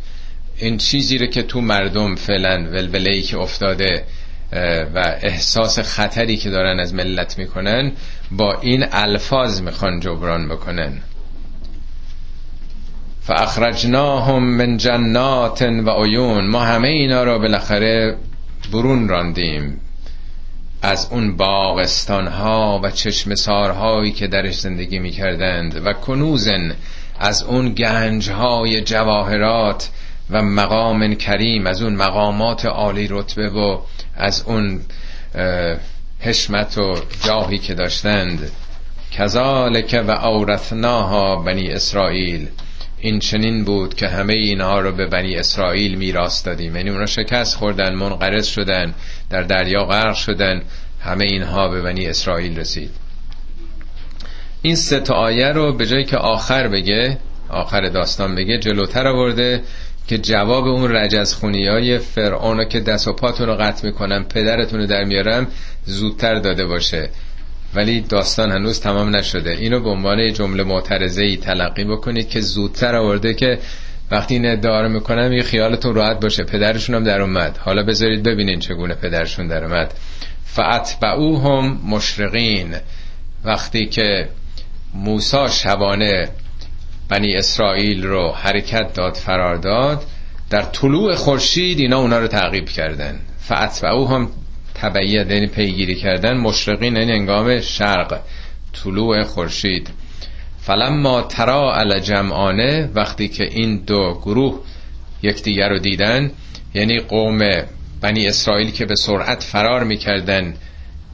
این 0.57 0.77
چیزی 0.77 1.17
رو 1.17 1.27
که 1.27 1.43
تو 1.43 1.61
مردم 1.61 2.15
فعلا 2.15 2.69
ولوله 2.71 3.11
ای 3.11 3.21
که 3.21 3.37
افتاده 3.37 4.03
و 4.95 5.17
احساس 5.21 5.79
خطری 5.79 6.37
که 6.37 6.49
دارن 6.49 6.79
از 6.79 6.93
ملت 6.93 7.37
می‌کنن 7.37 7.91
با 8.31 8.57
این 8.61 8.85
الفاظ 8.91 9.61
می‌خوان 9.61 9.99
جبران 9.99 10.49
بکنن. 10.49 11.01
فاخرجناهم 13.27 14.43
من 14.43 14.77
جنات 14.77 15.61
و 15.61 15.89
عیون. 16.03 16.47
ما 16.47 16.59
همه 16.59 16.87
اینا 16.87 17.23
رو 17.23 17.39
بالاخره 17.39 18.17
برون 18.71 19.07
راندیم 19.07 19.79
از 20.81 21.07
اون 21.11 21.37
باغستان 21.37 22.27
ها 22.27 22.79
و 22.83 22.91
چشم 22.91 23.35
سارهایی 23.35 24.11
که 24.11 24.27
درش 24.27 24.59
زندگی 24.59 24.99
می‌کردند 24.99 25.81
و 25.85 25.93
کنوزن 25.93 26.75
از 27.19 27.43
اون 27.43 27.69
گنج 27.69 28.29
های 28.29 28.81
جواهرات 28.81 29.89
و 30.29 30.41
مقام 30.41 31.15
کریم 31.15 31.67
از 31.67 31.81
اون 31.81 31.95
مقامات 31.95 32.65
عالی 32.65 33.07
رتبه 33.11 33.49
و 33.49 33.79
از 34.15 34.43
اون 34.47 34.81
حشمت 36.19 36.77
و 36.77 36.95
جاهی 37.25 37.57
که 37.57 37.73
داشتند. 37.73 38.51
کذالک 39.11 40.03
و 40.07 40.11
اورثناها 40.11 41.35
بنی 41.35 41.69
اسرائیل. 41.69 42.47
این 42.99 43.19
چنین 43.19 43.63
بود 43.63 43.93
که 43.93 44.07
همه 44.07 44.33
اینها 44.33 44.79
رو 44.79 44.91
به 44.91 45.05
بنی 45.05 45.35
اسرائیل 45.35 45.95
میراث 45.95 46.45
دادیم. 46.45 46.75
یعنی 46.75 46.89
اونا 46.89 47.05
شکست 47.05 47.55
خوردن 47.55 47.95
منقرض 47.95 48.47
شدن 48.47 48.93
در 49.29 49.41
دریا 49.41 49.85
غرق 49.85 50.15
شدن 50.15 50.61
همه 51.01 51.25
اینها 51.25 51.67
به 51.67 51.81
بنی 51.81 52.07
اسرائیل 52.07 52.59
رسید. 52.59 52.89
این 54.61 54.75
سه 54.75 54.99
تا 54.99 55.13
آیه 55.13 55.47
رو 55.47 55.73
به 55.73 55.85
جایی 55.85 56.03
که 56.03 56.17
آخر 56.17 56.67
بگه 56.67 57.17
آخر 57.49 57.81
داستان 57.89 58.35
بگه 58.35 58.57
جلوتر 58.57 59.07
آورده 59.07 59.61
که 60.07 60.17
جواب 60.17 60.67
اون 60.67 60.91
رجز 60.95 61.33
خونی 61.33 61.67
های 61.67 61.97
فرعون 61.97 62.69
که 62.69 62.79
دست 62.79 63.07
و 63.07 63.13
پاتون 63.13 63.47
رو 63.47 63.55
قطع 63.55 63.85
می‌کنم 63.85 64.23
پدرتون 64.23 64.79
رو 64.79 64.85
در 64.85 65.03
میارم 65.03 65.47
زودتر 65.85 66.35
داده 66.35 66.65
باشه. 66.65 67.09
ولی 67.77 68.01
داستان 68.01 68.51
هنوز 68.51 68.79
تمام 68.79 69.15
نشده. 69.15 69.51
اینو 69.51 69.79
به 69.79 69.89
عنوان 69.89 70.33
جمله 70.33 70.63
معترضه 70.63 71.23
ای 71.23 71.37
تلقی 71.37 71.83
بکنید 71.83 72.29
که 72.29 72.41
زودتر 72.41 72.95
آورده 72.95 73.33
که 73.33 73.59
وقتی 74.11 74.33
این 74.35 74.45
ادعا 74.45 74.87
می‌کنم 74.87 75.33
یه 75.33 75.43
خیالتون 75.43 75.95
راحت 75.95 76.19
باشه. 76.19 76.43
پدرشون 76.43 76.95
هم 76.95 77.03
در 77.03 77.21
اومد. 77.21 77.57
حالا 77.57 77.83
بذارید 77.83 78.23
ببینین 78.23 78.59
چگونه 78.59 78.95
پدرشون 78.95 79.47
در 79.47 79.63
اومد. 79.63 79.93
هم 80.57 81.79
مشرقین. 81.85 82.75
وقتی 83.45 83.85
که 83.85 84.29
موسا 84.93 85.47
شبانه 85.49 86.29
بنی 87.09 87.35
اسرائیل 87.35 88.03
رو 88.03 88.31
حرکت 88.31 88.93
داد 88.93 89.13
فرار 89.13 89.55
داد 89.55 90.03
در 90.49 90.61
طلوع 90.61 91.15
خورشید 91.15 91.79
اینا 91.79 91.99
اونا 91.99 92.19
رو 92.19 92.27
تعقیب 92.27 92.65
کردن. 92.65 93.19
هم 94.09 94.29
تبعیت 94.81 95.31
یعنی 95.31 95.47
پیگیری 95.47 95.95
کردن 95.95 96.37
مشرقین 96.37 96.97
این 96.97 97.09
یعنی 97.09 97.19
انگام 97.19 97.61
شرق 97.61 98.19
طلوع 98.83 99.23
خورشید. 99.23 99.89
فلما 100.61 101.21
ترا 101.21 101.75
علی 101.75 102.01
جمعانه 102.01 102.89
وقتی 102.95 103.27
که 103.27 103.43
این 103.43 103.77
دو 103.77 104.19
گروه 104.21 104.59
یکدیگر 105.23 105.69
رو 105.69 105.79
دیدن 105.79 106.31
یعنی 106.73 106.99
قوم 106.99 107.39
بنی 108.01 108.27
اسرائیل 108.27 108.71
که 108.71 108.85
به 108.85 108.95
سرعت 108.95 109.43
فرار 109.43 109.83
می‌کردن 109.83 110.53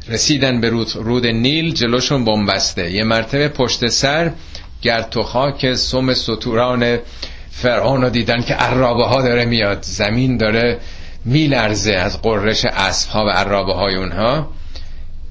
رسیدن 0.10 0.62
به 0.62 0.70
رود, 0.70 0.96
رود 0.96 1.28
نیل 1.28 1.74
جلوشون 1.74 2.26
بمبسته 2.26 2.92
یه 2.92 3.04
مرتبه 3.04 3.48
پشت 3.48 3.88
سر 3.88 4.32
گرد 4.82 5.18
و 5.18 5.24
خاک 5.24 5.74
سم 5.74 6.14
سطوران 6.14 6.98
فرعون 7.52 8.02
رو 8.02 8.10
دیدن 8.10 8.42
که 8.42 8.54
عرابه 8.54 9.06
ها 9.06 9.22
داره 9.22 9.46
میاد. 9.46 9.82
زمین 9.82 10.38
داره 10.38 10.80
میلرزه 11.26 11.94
از 11.94 12.22
قررش 12.22 12.66
اسب 12.66 13.10
ها 13.10 13.26
و 13.26 13.30
عرابه 13.30 13.74
های 13.74 13.96
اونها. 13.96 14.50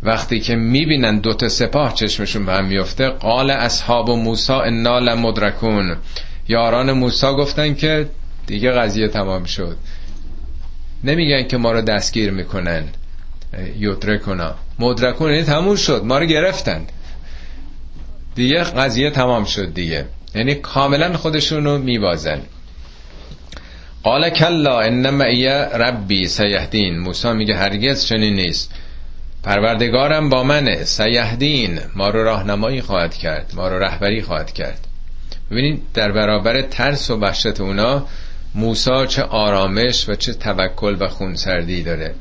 وقتی 0.02 0.40
که 0.40 0.56
می‌بینن 0.56 1.18
دوتا 1.18 1.48
سپاه 1.48 1.94
چشمشون 1.94 2.46
به 2.46 2.52
هم 2.52 2.64
میفته 2.64 3.08
قال 3.08 3.50
اصحاب 3.50 4.08
و 4.08 4.16
موسا 4.16 4.60
انا 4.60 4.98
لمدرکون. 4.98 5.96
یاران 6.48 6.92
موسا 6.92 7.34
گفتن 7.34 7.74
که 7.74 8.08
دیگه 8.46 8.70
قضیه 8.70 9.08
تمام 9.08 9.44
شد. 9.44 9.76
نمیگن 11.04 11.42
که 11.42 11.56
ما 11.56 11.72
رو 11.72 11.80
دستگیر 11.80 12.30
می‌کنن. 12.30 12.84
یدرکونا. 13.78 14.54
مدرکون 14.78 15.30
یعنی 15.30 15.42
تموم 15.44 15.76
شد 15.76 16.04
ما 16.04 16.18
رو 16.18 16.26
گرفتن. 16.26 16.86
دیگه 18.34 18.64
قضیه 18.64 19.10
تمام 19.10 19.44
شد 19.44 19.74
دیگه. 19.74 20.06
یعنی 20.34 20.54
کاملا 20.54 21.16
خودشون 21.16 21.64
رو 21.64 21.78
میبازن. 21.78 22.40
قال 24.02 24.30
کلا 24.30 24.80
انما 24.80 25.24
ای 25.24 25.48
ربی 25.74 26.28
سیهدین. 26.28 26.98
موسی 26.98 27.32
میگه 27.32 27.56
هرگز 27.56 28.04
چنین 28.04 28.34
نیست. 28.34 28.74
پروردگارم 29.42 30.28
با 30.28 30.42
منه. 30.42 30.84
سیهدین. 30.84 31.80
ما 31.96 32.10
رو 32.10 32.24
راهنمایی 32.24 32.80
خواهد 32.80 33.14
کرد. 33.14 33.52
ما 33.54 33.68
رو 33.68 33.78
رهبری 33.78 34.22
خواهد 34.22 34.52
کرد. 34.52 34.86
ببینید 35.50 35.82
در 35.94 36.12
برابر 36.12 36.62
ترس 36.62 37.10
و 37.10 37.16
وحشت 37.16 37.60
اونا 37.60 38.06
موسا 38.54 39.06
چه 39.06 39.22
آرامش 39.22 40.08
و 40.08 40.14
چه 40.14 40.32
توکل 40.32 40.96
و 41.00 41.08
خونسردی 41.08 41.82
داره. 41.82 42.14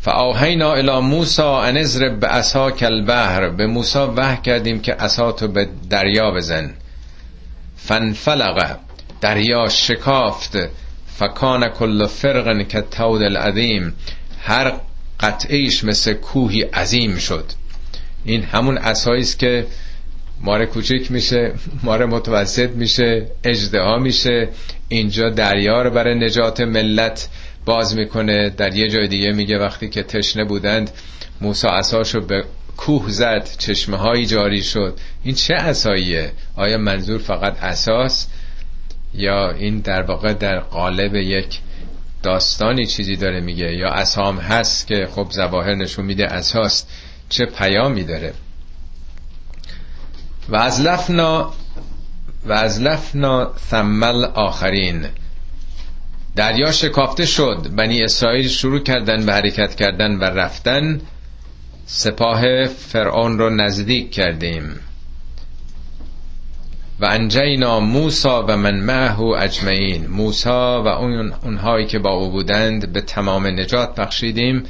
فاوهینا 0.00 0.72
الی 0.72 1.00
موسا 1.00 1.62
ان 1.62 1.76
اضرب 1.76 2.20
بعصاک 2.20 2.82
البحر. 2.82 3.48
به 3.48 3.66
موسا 3.66 4.14
وحی 4.16 4.42
کردیم 4.42 4.80
که 4.80 4.92
عصاتو 4.92 5.48
به 5.48 5.68
دریا 5.90 6.30
بزن. 6.30 6.74
فنفلق 7.76 8.85
دریا 9.26 9.68
شکافت. 9.68 10.56
فکان 11.18 11.68
کل 11.68 12.06
فرق 12.06 12.68
که 12.68 12.80
تود 12.80 13.22
العظیم. 13.22 13.94
هر 14.40 14.72
قطعیش 15.20 15.84
مثل 15.84 16.12
کوهی 16.12 16.62
عظیم 16.62 17.16
شد. 17.16 17.44
این 18.24 18.42
همون 18.42 18.78
اسایی 18.78 19.20
است 19.20 19.38
که 19.38 19.66
مار 20.40 20.64
کوچک 20.64 21.10
میشه 21.10 21.52
مار 21.82 22.06
متوسط 22.06 22.70
میشه 22.70 23.26
اجدها 23.44 23.98
میشه. 23.98 24.48
اینجا 24.88 25.30
دریا 25.30 25.82
رو 25.82 25.90
برای 25.90 26.14
نجات 26.14 26.60
ملت 26.60 27.28
باز 27.64 27.96
می‌کنه. 27.96 28.50
در 28.50 28.74
یه 28.74 28.88
جای 28.88 29.08
دیگه 29.08 29.32
میگه 29.32 29.58
وقتی 29.58 29.88
که 29.88 30.02
تشنه 30.02 30.44
بودند 30.44 30.90
موسی 31.40 31.66
عصاشو 31.66 32.20
به 32.20 32.44
کوه 32.76 33.10
زد 33.10 33.48
چشمه 33.58 34.26
جاری 34.26 34.62
شد. 34.62 34.98
این 35.22 35.34
چه 35.34 35.54
اساییه 35.54 36.32
آیا 36.56 36.78
منظور 36.78 37.18
فقط 37.18 37.56
اساس 37.62 38.26
یا 39.16 39.50
این 39.50 39.78
در 39.78 40.02
واقع 40.02 40.32
در 40.32 40.58
قالب 40.58 41.14
یک 41.14 41.60
داستانی 42.22 42.86
چیزی 42.86 43.16
داره 43.16 43.40
میگه 43.40 43.72
یا 43.76 43.88
اسام 43.88 44.38
هست 44.38 44.86
که 44.86 45.08
خب 45.14 45.26
زواهر 45.30 45.74
نشون 45.74 46.04
میده 46.04 46.26
اساس 46.26 46.84
چه 47.28 47.46
پیامی 47.46 48.04
داره. 48.04 48.32
و 50.48 50.56
از 50.56 50.80
لفنا 50.80 51.52
و 52.44 52.52
از 52.52 52.80
لفنا 52.80 53.52
ثمل 53.70 54.24
آخرین 54.24 55.06
دریا 56.36 56.72
شکافته 56.72 57.26
شد 57.26 57.66
بنی 57.76 58.02
اسرائیل 58.02 58.48
شروع 58.48 58.80
کردن 58.82 59.26
به 59.26 59.32
حرکت 59.32 59.74
کردن 59.74 60.16
و 60.16 60.24
رفتن 60.24 61.00
سپاه 61.86 62.64
فرعون 62.66 63.38
رو 63.38 63.50
نزدیک 63.50 64.10
کردیم. 64.10 64.80
و 67.00 67.04
انجینا 67.04 67.80
موسا 67.80 68.46
و 68.48 68.56
من 68.56 68.80
معه 68.80 69.20
اجمعین. 69.20 70.06
موسا 70.06 70.82
و 70.82 70.86
اون 70.86 71.32
اونهایی 71.32 71.86
که 71.86 71.98
با 71.98 72.10
او 72.10 72.30
بودند 72.30 72.92
به 72.92 73.00
تمام 73.00 73.46
نجات 73.46 73.94
بخشیدیم. 73.94 74.62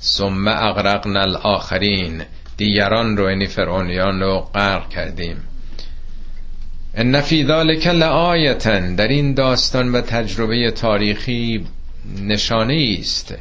ثم 0.00 0.48
اغرقنا 0.48 1.20
الاخرین. 1.20 2.22
دیگران 2.56 3.16
رو 3.16 3.30
یعنی 3.30 3.46
فرعونیان 3.46 4.20
رو 4.20 4.38
غرق 4.54 4.88
کردیم. 4.88 5.36
ان 6.94 7.20
فی 7.20 7.44
ذلک 7.44 7.86
لآیه 7.86 8.54
در 8.96 9.08
این 9.08 9.34
داستان 9.34 9.92
و 9.92 10.00
تجربه 10.00 10.70
تاریخی 10.70 11.66
نشانه 12.22 12.96
است. 13.00 13.34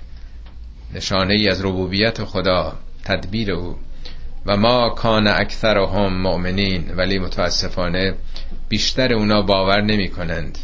نشانه 0.95 1.33
ای 1.33 1.49
از 1.49 1.65
ربوبیت 1.65 2.23
خدا 2.23 2.73
تدبیر 3.03 3.51
او. 3.51 3.75
و 4.45 4.57
ما 4.57 4.89
کان 4.89 5.27
اکثرهم 5.27 6.21
مؤمنین 6.21 6.91
ولی 6.97 7.19
متاسفانه 7.19 8.15
بیشتر 8.69 9.13
اونا 9.13 9.41
باور 9.41 9.81
نمی 9.81 10.09
کنند 10.09 10.57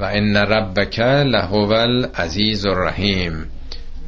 و 0.00 0.04
ان 0.04 0.36
ربک 0.36 0.98
لهو 1.00 1.72
العزیز 1.72 2.66
الرحیم. 2.66 3.46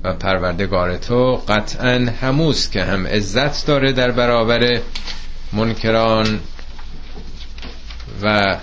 و 0.05 0.13
پروردگار 0.13 0.97
تو 0.97 1.43
قطعا 1.49 2.09
هموست 2.21 2.73
که 2.73 2.85
هم 2.85 3.07
عزت 3.07 3.67
داره 3.67 3.93
در 3.93 4.11
برابر 4.11 4.81
منکران 5.53 6.41
و 8.23 8.57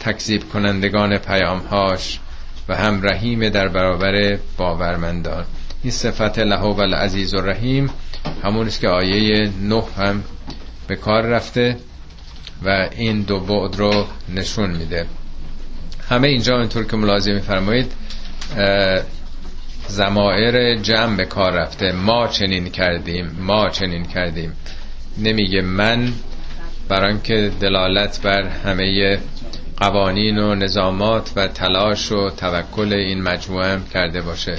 تکذیب 0.00 0.48
کنندگان 0.52 1.18
پیامهاش 1.18 2.18
و 2.68 2.76
هم 2.76 3.02
رحیم 3.02 3.48
در 3.48 3.68
برابر 3.68 4.38
باورمندان. 4.56 5.44
این 5.82 5.92
صفت 5.92 6.38
لهو 6.38 6.80
العزیز 6.80 7.34
الرحیم 7.34 7.90
همون 8.44 8.66
است 8.66 8.80
که 8.80 8.88
آیه 8.88 9.50
نه 9.62 9.82
هم 9.98 10.24
به 10.88 10.96
کار 10.96 11.22
رفته 11.22 11.76
و 12.64 12.88
این 12.96 13.22
دو 13.22 13.40
بعد 13.40 13.76
رو 13.76 14.06
نشون 14.34 14.70
میده. 14.70 15.06
همه 16.08 16.28
اینجا 16.28 16.58
اینطور 16.58 16.84
که 16.84 16.96
ملاحظه 16.96 17.32
میفرمایید 17.32 17.92
زمائر 19.88 20.76
جمع 20.76 21.16
به 21.16 21.24
کار 21.24 21.52
رفته. 21.52 21.92
ما 21.92 22.28
چنین 22.28 22.70
کردیم 22.70 23.36
ما 23.40 23.68
چنین 23.68 24.04
کردیم. 24.04 24.52
نمیگه 25.18 25.60
من 25.60 26.12
بران 26.88 27.22
که 27.22 27.52
دلالت 27.60 28.22
بر 28.22 28.42
همه 28.42 29.18
قوانین 29.76 30.38
و 30.38 30.54
نظامات 30.54 31.32
و 31.36 31.48
تلاش 31.48 32.12
و 32.12 32.30
توکل 32.30 32.92
این 32.92 33.22
مجموعه 33.22 33.78
کرده 33.94 34.20
باشه. 34.20 34.58